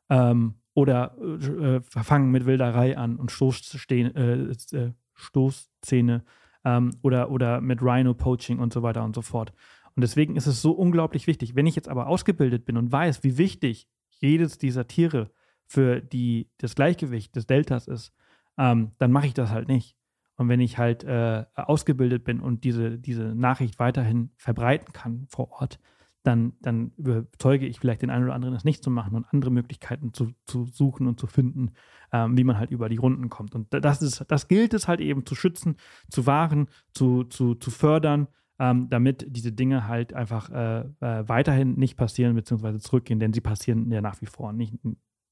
[0.08, 6.24] Ähm, oder äh, fangen mit Wilderei an und Stoßstehen, äh, äh, Stoßzähne
[6.64, 9.52] ähm, oder, oder mit Rhino-Poaching und so weiter und so fort.
[9.96, 11.54] Und deswegen ist es so unglaublich wichtig.
[11.54, 13.88] Wenn ich jetzt aber ausgebildet bin und weiß, wie wichtig
[14.20, 15.30] jedes dieser Tiere
[15.70, 18.12] für die, das Gleichgewicht des Deltas ist,
[18.58, 19.96] ähm, dann mache ich das halt nicht.
[20.34, 25.52] Und wenn ich halt äh, ausgebildet bin und diese, diese Nachricht weiterhin verbreiten kann vor
[25.52, 25.78] Ort,
[26.24, 29.52] dann, dann überzeuge ich vielleicht den einen oder anderen, das nicht zu machen und andere
[29.52, 31.70] Möglichkeiten zu, zu suchen und zu finden,
[32.12, 33.54] ähm, wie man halt über die Runden kommt.
[33.54, 35.76] Und das, ist, das gilt es halt eben zu schützen,
[36.10, 38.26] zu wahren, zu, zu, zu fördern,
[38.58, 42.78] ähm, damit diese Dinge halt einfach äh, äh, weiterhin nicht passieren bzw.
[42.78, 44.74] zurückgehen, denn sie passieren ja nach wie vor nicht,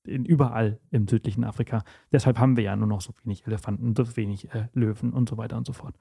[0.09, 1.85] in, überall im südlichen Afrika.
[2.12, 5.36] Deshalb haben wir ja nur noch so wenig Elefanten, so wenig äh, Löwen und so
[5.36, 5.97] weiter und so fort.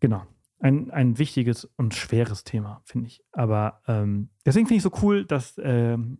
[0.00, 0.22] Genau.
[0.58, 3.22] Ein, ein wichtiges und schweres Thema, finde ich.
[3.32, 6.18] Aber ähm, deswegen finde ich so cool, dass ähm,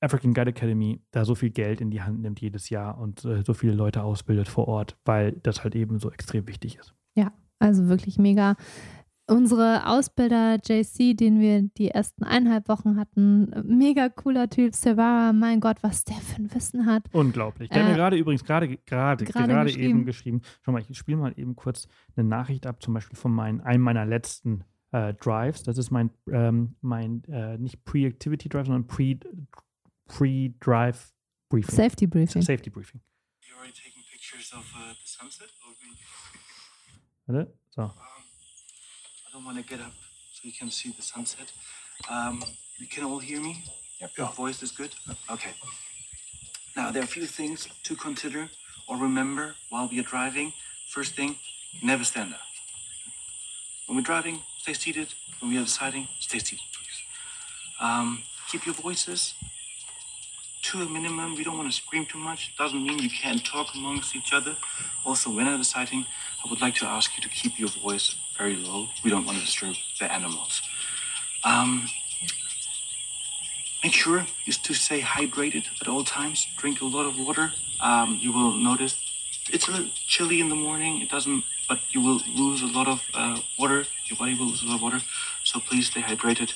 [0.00, 3.42] African Guide Academy da so viel Geld in die Hand nimmt jedes Jahr und äh,
[3.42, 6.94] so viele Leute ausbildet vor Ort, weil das halt eben so extrem wichtig ist.
[7.14, 8.56] Ja, also wirklich mega.
[9.28, 14.72] Unsere Ausbilder JC, den wir die ersten eineinhalb Wochen hatten, mega cooler Typ.
[14.74, 17.02] Savara, mein Gott, was der für ein Wissen hat.
[17.12, 17.68] Unglaublich.
[17.70, 19.88] Der Äh, hat mir gerade übrigens gerade gerade gerade gerade geschrieben.
[19.90, 20.42] eben geschrieben.
[20.64, 23.82] Schau mal, ich spiele mal eben kurz eine Nachricht ab, zum Beispiel von meinen, einem
[23.82, 24.62] meiner letzten
[24.92, 25.64] äh, Drives.
[25.64, 29.18] Das ist mein, ähm, mein äh, nicht Pre-Activity Drive, sondern Pre-
[30.06, 31.12] Pre-Drive
[31.48, 31.74] Briefing.
[31.74, 32.42] Safety Briefing.
[32.42, 33.00] Safety Briefing.
[33.42, 35.48] You already taking pictures of uh, the sunset?
[37.26, 37.52] Warte.
[37.70, 37.90] So.
[39.36, 39.92] I don't want to get up
[40.32, 41.52] so you can see the sunset.
[42.08, 42.42] Um,
[42.78, 43.64] you can all hear me?
[44.00, 44.10] Yep.
[44.16, 44.94] Your voice is good?
[45.30, 45.50] Okay.
[46.74, 48.48] Now, there are a few things to consider
[48.88, 50.54] or remember while we are driving.
[50.88, 51.36] First thing,
[51.82, 52.40] never stand up.
[53.84, 55.08] When we're driving, stay seated.
[55.40, 57.02] When we are deciding, stay seated, please.
[57.78, 59.34] Um, keep your voices
[60.62, 61.36] to a minimum.
[61.36, 62.56] We don't want to scream too much.
[62.56, 64.56] Doesn't mean you can't talk amongst each other.
[65.04, 66.06] Also, when I'm deciding,
[66.46, 68.86] I would like to ask you to keep your voice very low.
[69.02, 70.62] We don't want to disturb the animals.
[71.42, 71.88] Um,
[73.82, 76.46] make sure is to stay hydrated at all times.
[76.56, 77.52] Drink a lot of water.
[77.82, 78.94] Um, you will notice
[79.52, 81.02] it's a little chilly in the morning.
[81.02, 83.84] It doesn't, but you will lose a lot of uh, water.
[84.08, 85.00] Your body will lose a lot of water.
[85.42, 86.52] So please stay hydrated.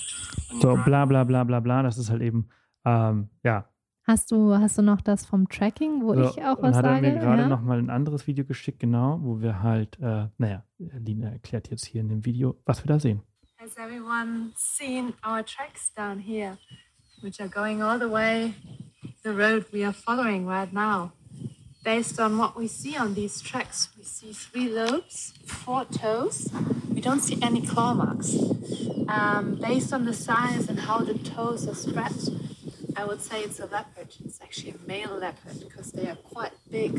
[0.61, 1.83] So, bla bla bla bla bla.
[1.83, 2.49] Das ist halt eben,
[2.85, 3.65] ähm, ja.
[4.07, 6.85] Hast du, hast du noch das vom Tracking, wo So, ich auch und was hat
[6.85, 7.07] er sage?
[7.07, 7.49] mir gerade ja?
[7.49, 12.01] nochmal ein anderes Video geschickt, genau, wo wir halt, äh, naja, Lina erklärt jetzt hier
[12.01, 13.23] in dem Video, was wir da sehen.
[13.59, 16.57] Has everyone seen our tracks down here,
[17.23, 18.55] which are going all the way
[19.23, 21.13] the road we are following right now?
[21.85, 26.49] Based on what we see on these tracks, we see three lobes, four toes.
[26.93, 28.35] We don't see any claw marks.
[29.09, 32.13] Um, based on the size and how the toes are spread,
[32.97, 34.15] I would say it's a leopard.
[34.25, 36.95] It's actually a male leopard because they are quite big.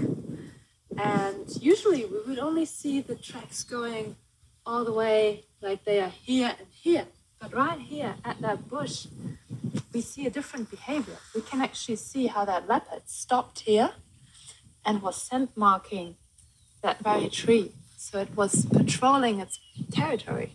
[0.98, 4.16] And usually we would only see the tracks going
[4.66, 7.06] all the way like they are here and here.
[7.40, 9.08] But right here at that bush,
[9.94, 11.18] we see a different behavior.
[11.34, 13.92] We can actually see how that leopard stopped here
[14.86, 16.16] and was scent marking
[16.82, 17.72] that very tree.
[17.98, 19.60] So it was patrolling its
[19.92, 20.54] territory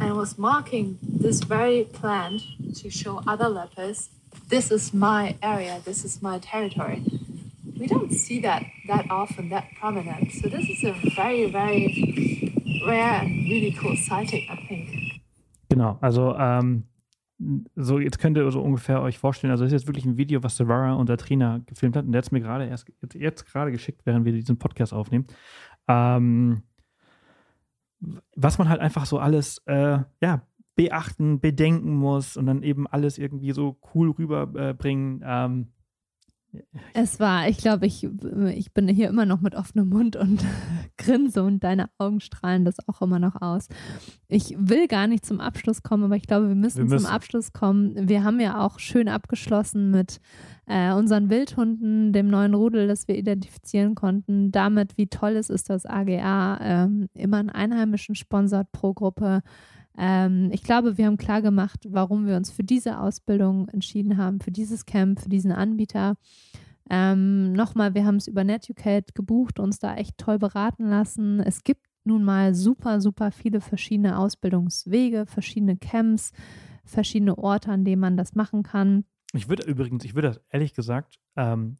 [0.00, 2.42] and was marking this very plant
[2.76, 4.10] to show other leopards
[4.52, 7.02] this is my area, this is my territory.
[7.80, 10.30] We don't see that that often, that prominent.
[10.30, 11.84] So this is a very, very
[12.86, 15.22] rare and really cool sighting, I think.
[15.70, 16.84] Genau, also ähm,
[17.76, 20.42] so jetzt könnt ihr so ungefähr euch vorstellen, also das ist jetzt wirklich ein Video,
[20.42, 23.46] was Savara, unser Trainer, gefilmt hat und der hat es mir gerade erst jetzt, jetzt
[23.46, 25.26] gerade geschickt, während wir diesen Podcast aufnehmen.
[25.88, 26.62] Ähm,
[28.36, 30.42] was man halt einfach so alles, äh, ja,
[30.74, 35.22] beachten, bedenken muss und dann eben alles irgendwie so cool rüberbringen.
[35.24, 35.72] Ähm,
[36.92, 38.06] Es war, ich glaube, ich,
[38.54, 40.44] ich bin hier immer noch mit offenem Mund und
[40.98, 43.68] grinse und deine Augen strahlen das auch immer noch aus.
[44.28, 47.04] Ich will gar nicht zum Abschluss kommen, aber ich glaube, wir müssen, Wir müssen.
[47.06, 48.08] zum Abschluss kommen.
[48.08, 50.20] Wir haben ja auch schön abgeschlossen mit
[50.66, 55.70] äh, unseren Wildhunden, dem neuen Rudel, das wir identifizieren konnten, damit, wie toll es ist,
[55.70, 59.42] dass AGA ähm, immer einen Einheimischen sponsert pro Gruppe.
[59.98, 64.40] Ähm, ich glaube, wir haben klar gemacht, warum wir uns für diese Ausbildung entschieden haben,
[64.40, 66.16] für dieses Camp, für diesen Anbieter.
[66.90, 71.40] Ähm, Nochmal, wir haben es über Netucate gebucht, uns da echt toll beraten lassen.
[71.40, 76.32] Es gibt nun mal super, super viele verschiedene Ausbildungswege, verschiedene Camps,
[76.84, 79.04] verschiedene Orte, an denen man das machen kann.
[79.34, 81.78] Ich würde übrigens, ich würde das ehrlich gesagt, ähm,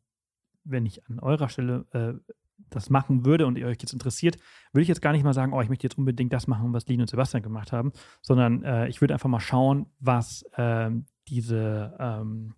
[0.65, 2.33] wenn ich an eurer Stelle äh,
[2.71, 4.37] das machen würde und ihr euch jetzt interessiert,
[4.73, 6.87] würde ich jetzt gar nicht mal sagen, oh, ich möchte jetzt unbedingt das machen, was
[6.87, 11.97] Lin und Sebastian gemacht haben, sondern äh, ich würde einfach mal schauen, was ähm, diese
[11.99, 12.55] ähm,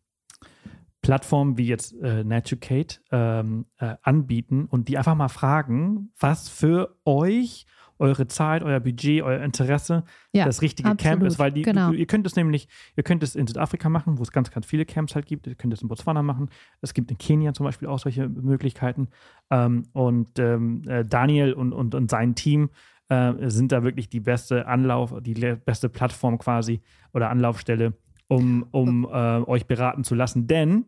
[1.05, 6.97] Plattformen wie jetzt äh, Natucate ähm, äh, anbieten und die einfach mal fragen, was für
[7.05, 7.67] euch
[7.99, 11.93] eure Zeit, euer Budget, euer Interesse Ja, das richtige Camp absolut, ist, weil die, genau.
[11.93, 14.85] ihr könnt es nämlich, ihr könnt es in Südafrika machen, wo es ganz, ganz viele
[14.85, 15.47] Camps halt gibt.
[15.47, 16.51] Ihr könnt es in Botswana machen.
[16.81, 19.09] Es gibt in Kenia zum Beispiel auch solche Möglichkeiten.
[19.51, 22.71] Ähm, und ähm, äh, Daniel und, und, und sein Team
[23.09, 26.81] äh, sind da wirklich die beste Anlauf, die beste Plattform quasi
[27.13, 27.95] oder Anlaufstelle,
[28.29, 30.47] um, um äh, euch beraten zu lassen.
[30.47, 30.87] Denn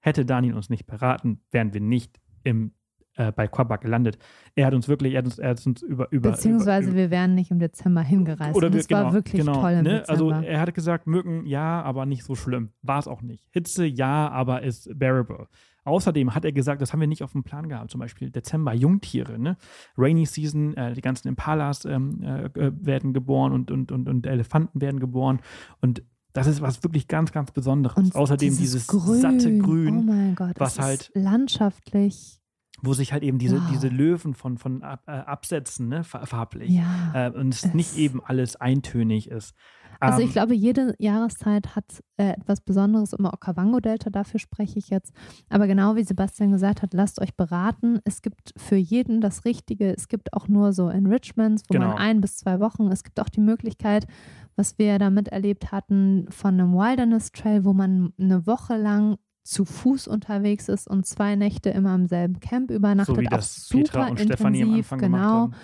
[0.00, 2.72] hätte Daniel uns nicht beraten, wären wir nicht im,
[3.18, 4.16] äh, bei Quabak gelandet.
[4.54, 7.10] Er hat uns wirklich, er hat uns, er hat uns über, über Beziehungsweise über, wir
[7.10, 8.56] wären nicht im Dezember hingereist.
[8.56, 10.04] oder wir, es war wirklich genau, toll im ne?
[10.08, 10.48] Also Dezember.
[10.48, 12.70] er hatte gesagt, Mücken ja, aber nicht so schlimm.
[12.82, 13.44] War es auch nicht.
[13.50, 15.48] Hitze ja, aber ist bearable.
[15.84, 18.74] Außerdem hat er gesagt, das haben wir nicht auf dem Plan gehabt, zum Beispiel Dezember,
[18.74, 19.56] Jungtiere, ne?
[19.96, 24.26] Rainy Season, äh, die ganzen Impalas ähm, äh, äh, werden geboren und, und, und, und
[24.26, 25.40] Elefanten werden geboren.
[25.80, 26.02] Und
[26.34, 27.96] Das ist was wirklich ganz, ganz Besonderes.
[27.96, 32.38] Und Außerdem dieses, satte Grün, Oh mein Gott, was halt- landschaftlich.
[32.82, 33.70] Wo sich halt eben diese, Wow.
[33.72, 36.70] diese Löwen von, von ab, äh, absetzen, ne, fa- farblich.
[36.70, 37.28] Ja.
[37.28, 39.54] Äh, und es nicht eben alles eintönig ist.
[40.00, 43.12] Also Ähm, ich glaube, jede Jahreszeit hat äh, etwas Besonderes.
[43.14, 45.12] Im Okavango-Delta, dafür spreche ich jetzt.
[45.48, 47.98] Aber genau wie Sebastian gesagt hat, lasst euch beraten.
[48.04, 49.92] Es gibt für jeden das Richtige.
[49.92, 51.88] Es gibt auch nur so Enrichments, wo Genau.
[51.88, 52.86] man ein bis zwei Wochen.
[52.92, 54.06] Es gibt auch die Möglichkeit,
[54.54, 59.16] was wir da miterlebt hatten, von einem Wilderness Trail, wo man eine Woche lang
[59.48, 63.16] zu Fuß unterwegs ist und zwei Nächte immer im selben Camp übernachtet.
[63.16, 65.18] so wie auch das super Petra und Stefanie am intensiv, Anfang genau.
[65.18, 65.54] gemacht haben.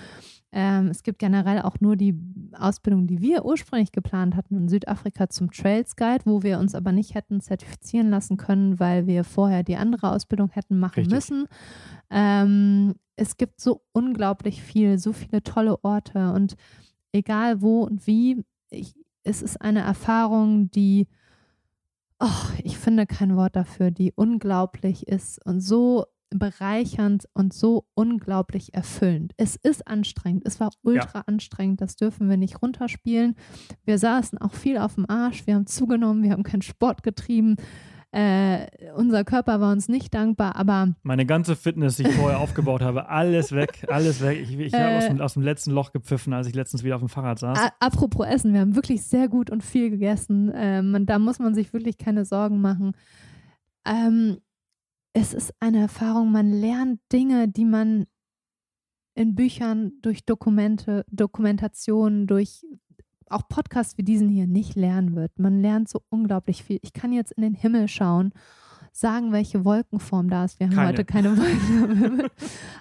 [0.56, 2.18] Ähm, es gibt generell auch nur die
[2.52, 6.92] Ausbildung, die wir ursprünglich geplant hatten in Südafrika zum Trails Guide, wo wir uns aber
[6.92, 11.14] nicht hätten zertifizieren lassen können, weil wir vorher die andere Ausbildung hätten machen Richtig.
[11.14, 11.46] müssen.
[12.08, 16.54] Ähm, es gibt so unglaublich viel, so viele tolle Orte und
[17.12, 18.94] egal wo und wie, ich,
[19.24, 21.06] es ist eine Erfahrung, die,
[22.24, 28.74] oh, ich finde kein Wort dafür, die unglaublich ist und so bereichernd und so unglaublich
[28.74, 29.34] erfüllend.
[29.36, 30.42] Es ist anstrengend.
[30.46, 31.80] Es war ultra anstrengend.
[31.80, 33.36] Das dürfen wir nicht runterspielen.
[33.84, 35.46] Wir saßen auch viel auf dem Arsch.
[35.46, 36.22] Wir haben zugenommen.
[36.24, 37.56] Wir haben keinen Sport getrieben.
[38.16, 42.80] Äh, unser Körper war uns nicht dankbar, aber Meine ganze Fitness, die ich vorher aufgebaut
[42.80, 44.38] habe, alles weg, alles weg.
[44.40, 45.08] Ich, ich habe aus, Äh.
[45.08, 47.58] dem, aus dem letzten Loch gepfiffen, als ich letztens wieder auf dem Fahrrad saß.
[47.80, 50.52] Apropos Essen, wir haben wirklich sehr gut und viel gegessen.
[50.54, 52.92] Ähm, da muss man sich wirklich keine Sorgen machen.
[53.84, 54.38] Ähm,
[55.12, 58.06] es ist eine Erfahrung, man lernt Dinge, die man
[59.16, 62.64] in Büchern, durch Dokumente, Dokumentationen, durch
[63.30, 65.38] auch Podcasts wie diesen hier nicht lernen wird.
[65.38, 66.78] Man lernt so unglaublich viel.
[66.82, 68.32] Ich kann jetzt in den Himmel schauen,
[68.96, 70.60] sagen, welche Wolkenform da ist.
[70.60, 70.88] Wir haben Keine.
[70.90, 72.30] heute keine Wolken am Himmel.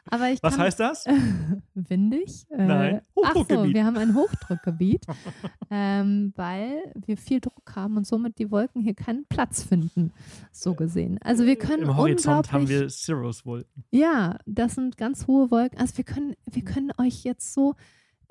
[0.05, 1.05] Aber ich Was kann, heißt das?
[1.73, 2.45] windig.
[2.51, 3.73] Äh, Nein, ach so, Hochdruckgebiet.
[3.73, 5.05] wir haben ein Hochdruckgebiet,
[5.71, 10.11] ähm, weil wir viel Druck haben und somit die Wolken hier keinen Platz finden,
[10.51, 11.17] so gesehen.
[11.23, 13.83] Also wir können Im Horizont haben wir Cirrus-Wolken.
[13.89, 15.79] ja, das sind ganz hohe Wolken.
[15.79, 17.73] Also wir können, wir können euch jetzt so,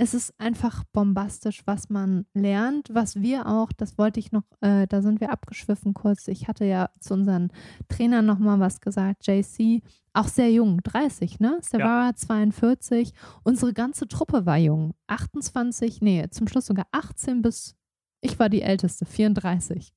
[0.02, 4.88] es ist einfach bombastisch, was man lernt, was wir auch, das wollte ich noch, äh,
[4.88, 6.26] da sind wir abgeschwiffen kurz.
[6.26, 7.52] Ich hatte ja zu unseren
[7.86, 9.80] Trainern nochmal was gesagt, JC,
[10.12, 11.58] auch sehr jung, 30, ne?
[11.60, 13.12] Savara 42.
[13.44, 14.94] Unsere ganze Truppe war jung.
[15.06, 17.76] 28, nee, zum Schluss sogar 18 bis,
[18.22, 19.94] ich war die Älteste, 34.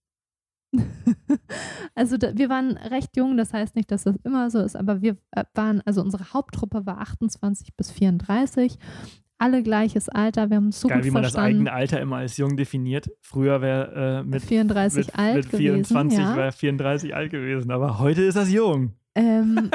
[1.96, 5.02] also da, wir waren recht jung, das heißt nicht, dass das immer so ist, aber
[5.02, 8.78] wir äh, waren, also unsere Haupttruppe war 28 bis 34.
[9.38, 11.68] Alle gleiches Alter, wir haben uns so Geil, gut wie man das verstanden.
[11.68, 13.10] eigene Alter immer als jung definiert.
[13.22, 16.38] Früher wäre äh, mit, 34 mit, alt mit 24 gewesen, ja.
[16.38, 18.94] wäre 34 alt gewesen, aber heute ist das jung.
[19.16, 19.72] Ähm,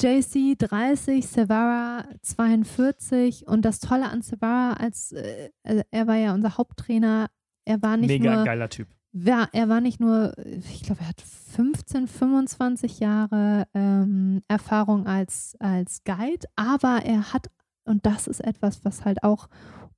[0.00, 6.34] JC 30, Savara 42 und das Tolle an Savara, als äh, also er war ja
[6.34, 7.28] unser Haupttrainer,
[7.64, 8.88] er war nicht Mega nur geiler Typ.
[9.12, 15.56] Ja, er war nicht nur, ich glaube, er hat 15, 25 Jahre ähm, Erfahrung als,
[15.58, 17.46] als Guide, aber er hat,
[17.86, 19.48] und das ist etwas, was halt auch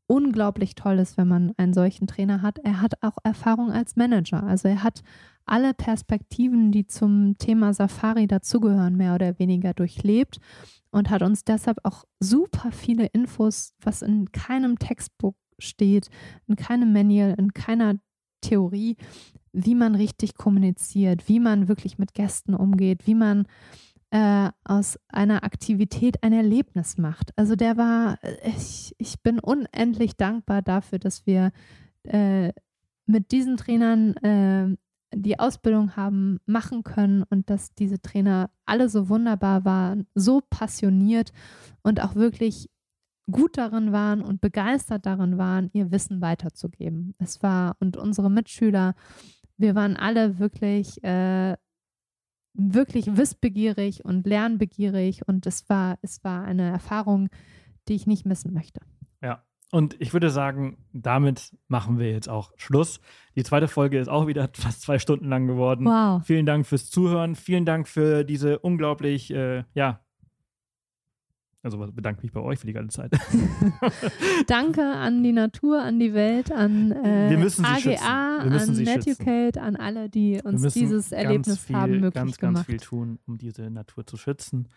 [0.09, 4.43] unglaublich toll ist, wenn man einen solchen Trainer hat, er hat auch Erfahrung als Manager.
[4.43, 5.02] Also er hat
[5.44, 10.39] alle Perspektiven, die zum Thema Safari dazugehören, mehr oder weniger durchlebt
[10.90, 16.09] und hat uns deshalb auch super viele Infos, was in keinem Textbuch steht,
[16.47, 17.97] in keinem Manual, in keiner
[18.40, 18.97] Theorie,
[19.52, 23.47] wie man richtig kommuniziert, wie man wirklich mit Gästen umgeht, wie man
[24.11, 27.37] äh, aus einer Aktivität ein Erlebnis macht.
[27.37, 31.53] Also der war, ich, ich bin unendlich dankbar dafür, dass wir
[32.05, 32.53] äh,
[33.07, 34.77] mit diesen Trainern äh,
[35.15, 41.33] die Ausbildung haben machen können und dass diese Trainer alle so wunderbar waren, so passioniert
[41.83, 42.69] und auch wirklich
[43.31, 47.15] gut darin waren und begeistert darin waren, ihr Wissen weiterzugeben.
[47.19, 48.95] Es war und unsere Mitschüler,
[49.57, 51.57] wir waren alle wirklich, äh,
[52.55, 57.29] wirklich wissbegierig und lernbegierig und es war, es war eine Erfahrung,
[57.89, 58.81] die ich nicht missen möchte.
[59.23, 59.45] Ja.
[59.70, 63.01] Und ich würde sagen, damit machen wir jetzt auch Schluss.
[63.37, 65.85] Die zweite Folge ist auch wieder fast zwei Stunden lang geworden.
[65.85, 66.25] Wow.
[66.25, 67.35] Vielen Dank fürs Zuhören.
[67.35, 70.01] Vielen Dank für diese unglaublich, äh, ja.
[71.63, 73.13] Also bedanke mich bei euch für die ganze Zeit.
[74.47, 78.79] Danke an die Natur, an die Welt, an äh, AGA, schützen.
[78.79, 78.85] An.
[78.85, 82.55] Netucate, an alle, die uns dieses Erlebnis viel, haben möglich ganz, gemacht.
[82.55, 84.69] ganz viel tun, um diese Natur zu schützen.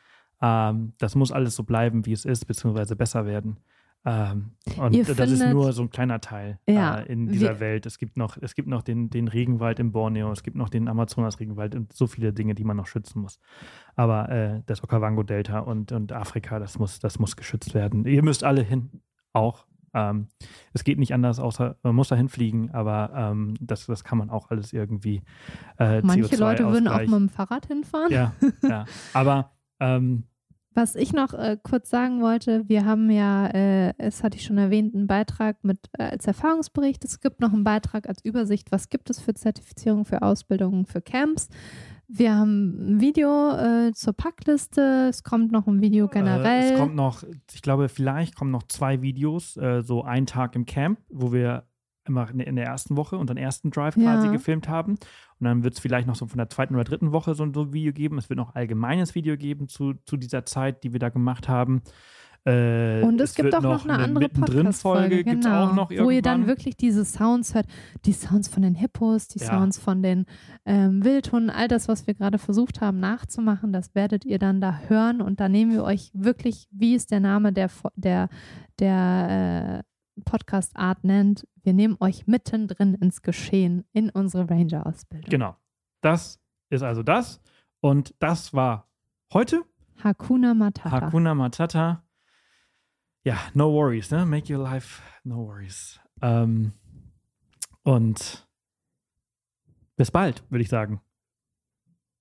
[0.42, 3.58] Ähm, das muss alles so bleiben, wie es ist, beziehungsweise besser werden.
[4.04, 7.56] Ähm, und Ihr das ist findet- nur so ein kleiner Teil Ja, äh, in dieser
[7.56, 7.86] wir- Welt.
[7.86, 10.88] Es gibt noch, es gibt noch den, den Regenwald in Borneo, es gibt noch den
[10.88, 13.40] Amazonas-Regenwald und so viele Dinge, die man noch schützen muss.
[13.96, 18.06] Aber äh, das Okavango-Delta und, und Afrika, das muss, das muss geschützt werden.
[18.06, 18.90] Ihr müsst alle hin,
[19.34, 20.30] auch Ähm,
[20.72, 24.30] es geht nicht anders, außer man muss dahin fliegen, aber ähm, das, das kann man
[24.30, 25.22] auch alles irgendwie.
[25.78, 28.10] Äh, Manche Leute würden auch mit dem Fahrrad hinfahren.
[28.10, 28.32] Ja,
[28.64, 28.86] ja.
[29.14, 29.52] Aber
[29.82, 30.24] ähm,
[30.74, 34.58] was ich noch äh, kurz sagen wollte, wir haben ja, äh, es hatte ich schon
[34.58, 37.04] erwähnt, einen Beitrag mit äh, als Erfahrungsbericht.
[37.04, 41.02] Es gibt noch einen Beitrag als Übersicht, was gibt es für Zertifizierungen, für Ausbildungen, für
[41.02, 41.50] Camps.
[42.08, 45.08] Wir haben ein Video äh, zur Packliste.
[45.10, 46.64] Es kommt noch ein Video generell.
[46.64, 47.24] Äh, es kommt noch,
[47.54, 51.64] ich glaube, vielleicht kommen noch zwei Videos, äh, so ein Tag im Camp, wo wir
[52.06, 54.32] immer in der ersten Woche unseren ersten Drive quasi ja.
[54.32, 54.94] gefilmt haben.
[54.94, 57.74] Und dann wird es vielleicht noch so von der zweiten oder dritten Woche so ein
[57.74, 58.18] Video geben.
[58.18, 61.48] Es wird noch ein allgemeines Video geben zu, zu dieser Zeit, die wir da gemacht
[61.48, 61.82] haben.
[62.44, 66.48] Äh, und es, es gibt auch noch eine, eine andere Podcast-Folge, genau, wo ihr dann
[66.48, 67.68] wirklich diese Sounds hört.
[68.06, 69.46] Die Sounds von den Hippos, die ja.
[69.46, 70.26] Sounds von den
[70.66, 74.82] ähm, Wildhunden, all das, was wir gerade versucht haben nachzumachen, das werdet ihr dann da
[74.88, 75.22] hören.
[75.22, 78.30] Und da nehmen wir euch wirklich, wie es der Name der, der,
[78.80, 85.30] der äh, Podcast-Art nennt, wir nehmen euch mittendrin ins Geschehen in unsere Ranger-Ausbildung.
[85.30, 85.56] Genau.
[86.02, 86.40] Das
[86.70, 87.42] ist also das.
[87.80, 88.90] Und das war
[89.34, 89.64] heute.
[90.04, 90.92] Hakuna Matata.
[90.92, 92.04] Hakuna Matata
[93.24, 94.26] ja, no worries, ne?
[94.26, 96.00] Make your life no worries.
[96.22, 96.74] Ähm,
[97.84, 98.48] und
[99.96, 101.02] bis bald, würde ich sagen.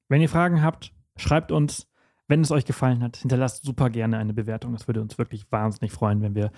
[0.08, 1.89] Wenn ihr Fragen habt, schreibt uns.
[2.30, 4.72] Wenn es euch gefallen hat, hinterlasst super gerne eine Bewertung.
[4.72, 6.52] Das würde uns wirklich wahnsinnig freuen, wenn wir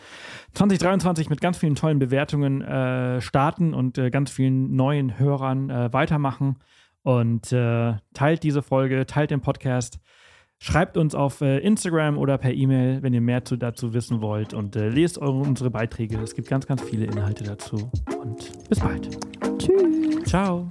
[0.53, 5.91] 2023 mit ganz vielen tollen Bewertungen äh, starten und äh, ganz vielen neuen Hörern äh,
[5.91, 6.59] weitermachen.
[7.05, 9.99] Und äh, teilt diese Folge, teilt den Podcast.
[10.59, 14.53] Schreibt uns auf äh, Instagram oder per E-Mail, wenn ihr mehr zu, dazu wissen wollt
[14.53, 16.21] und äh, lest eure, unsere Beiträge.
[16.21, 17.91] Es gibt ganz, ganz viele Inhalte dazu.
[18.23, 19.09] Und bis bald.
[19.59, 20.25] Tschüss.
[20.25, 20.71] Ciao.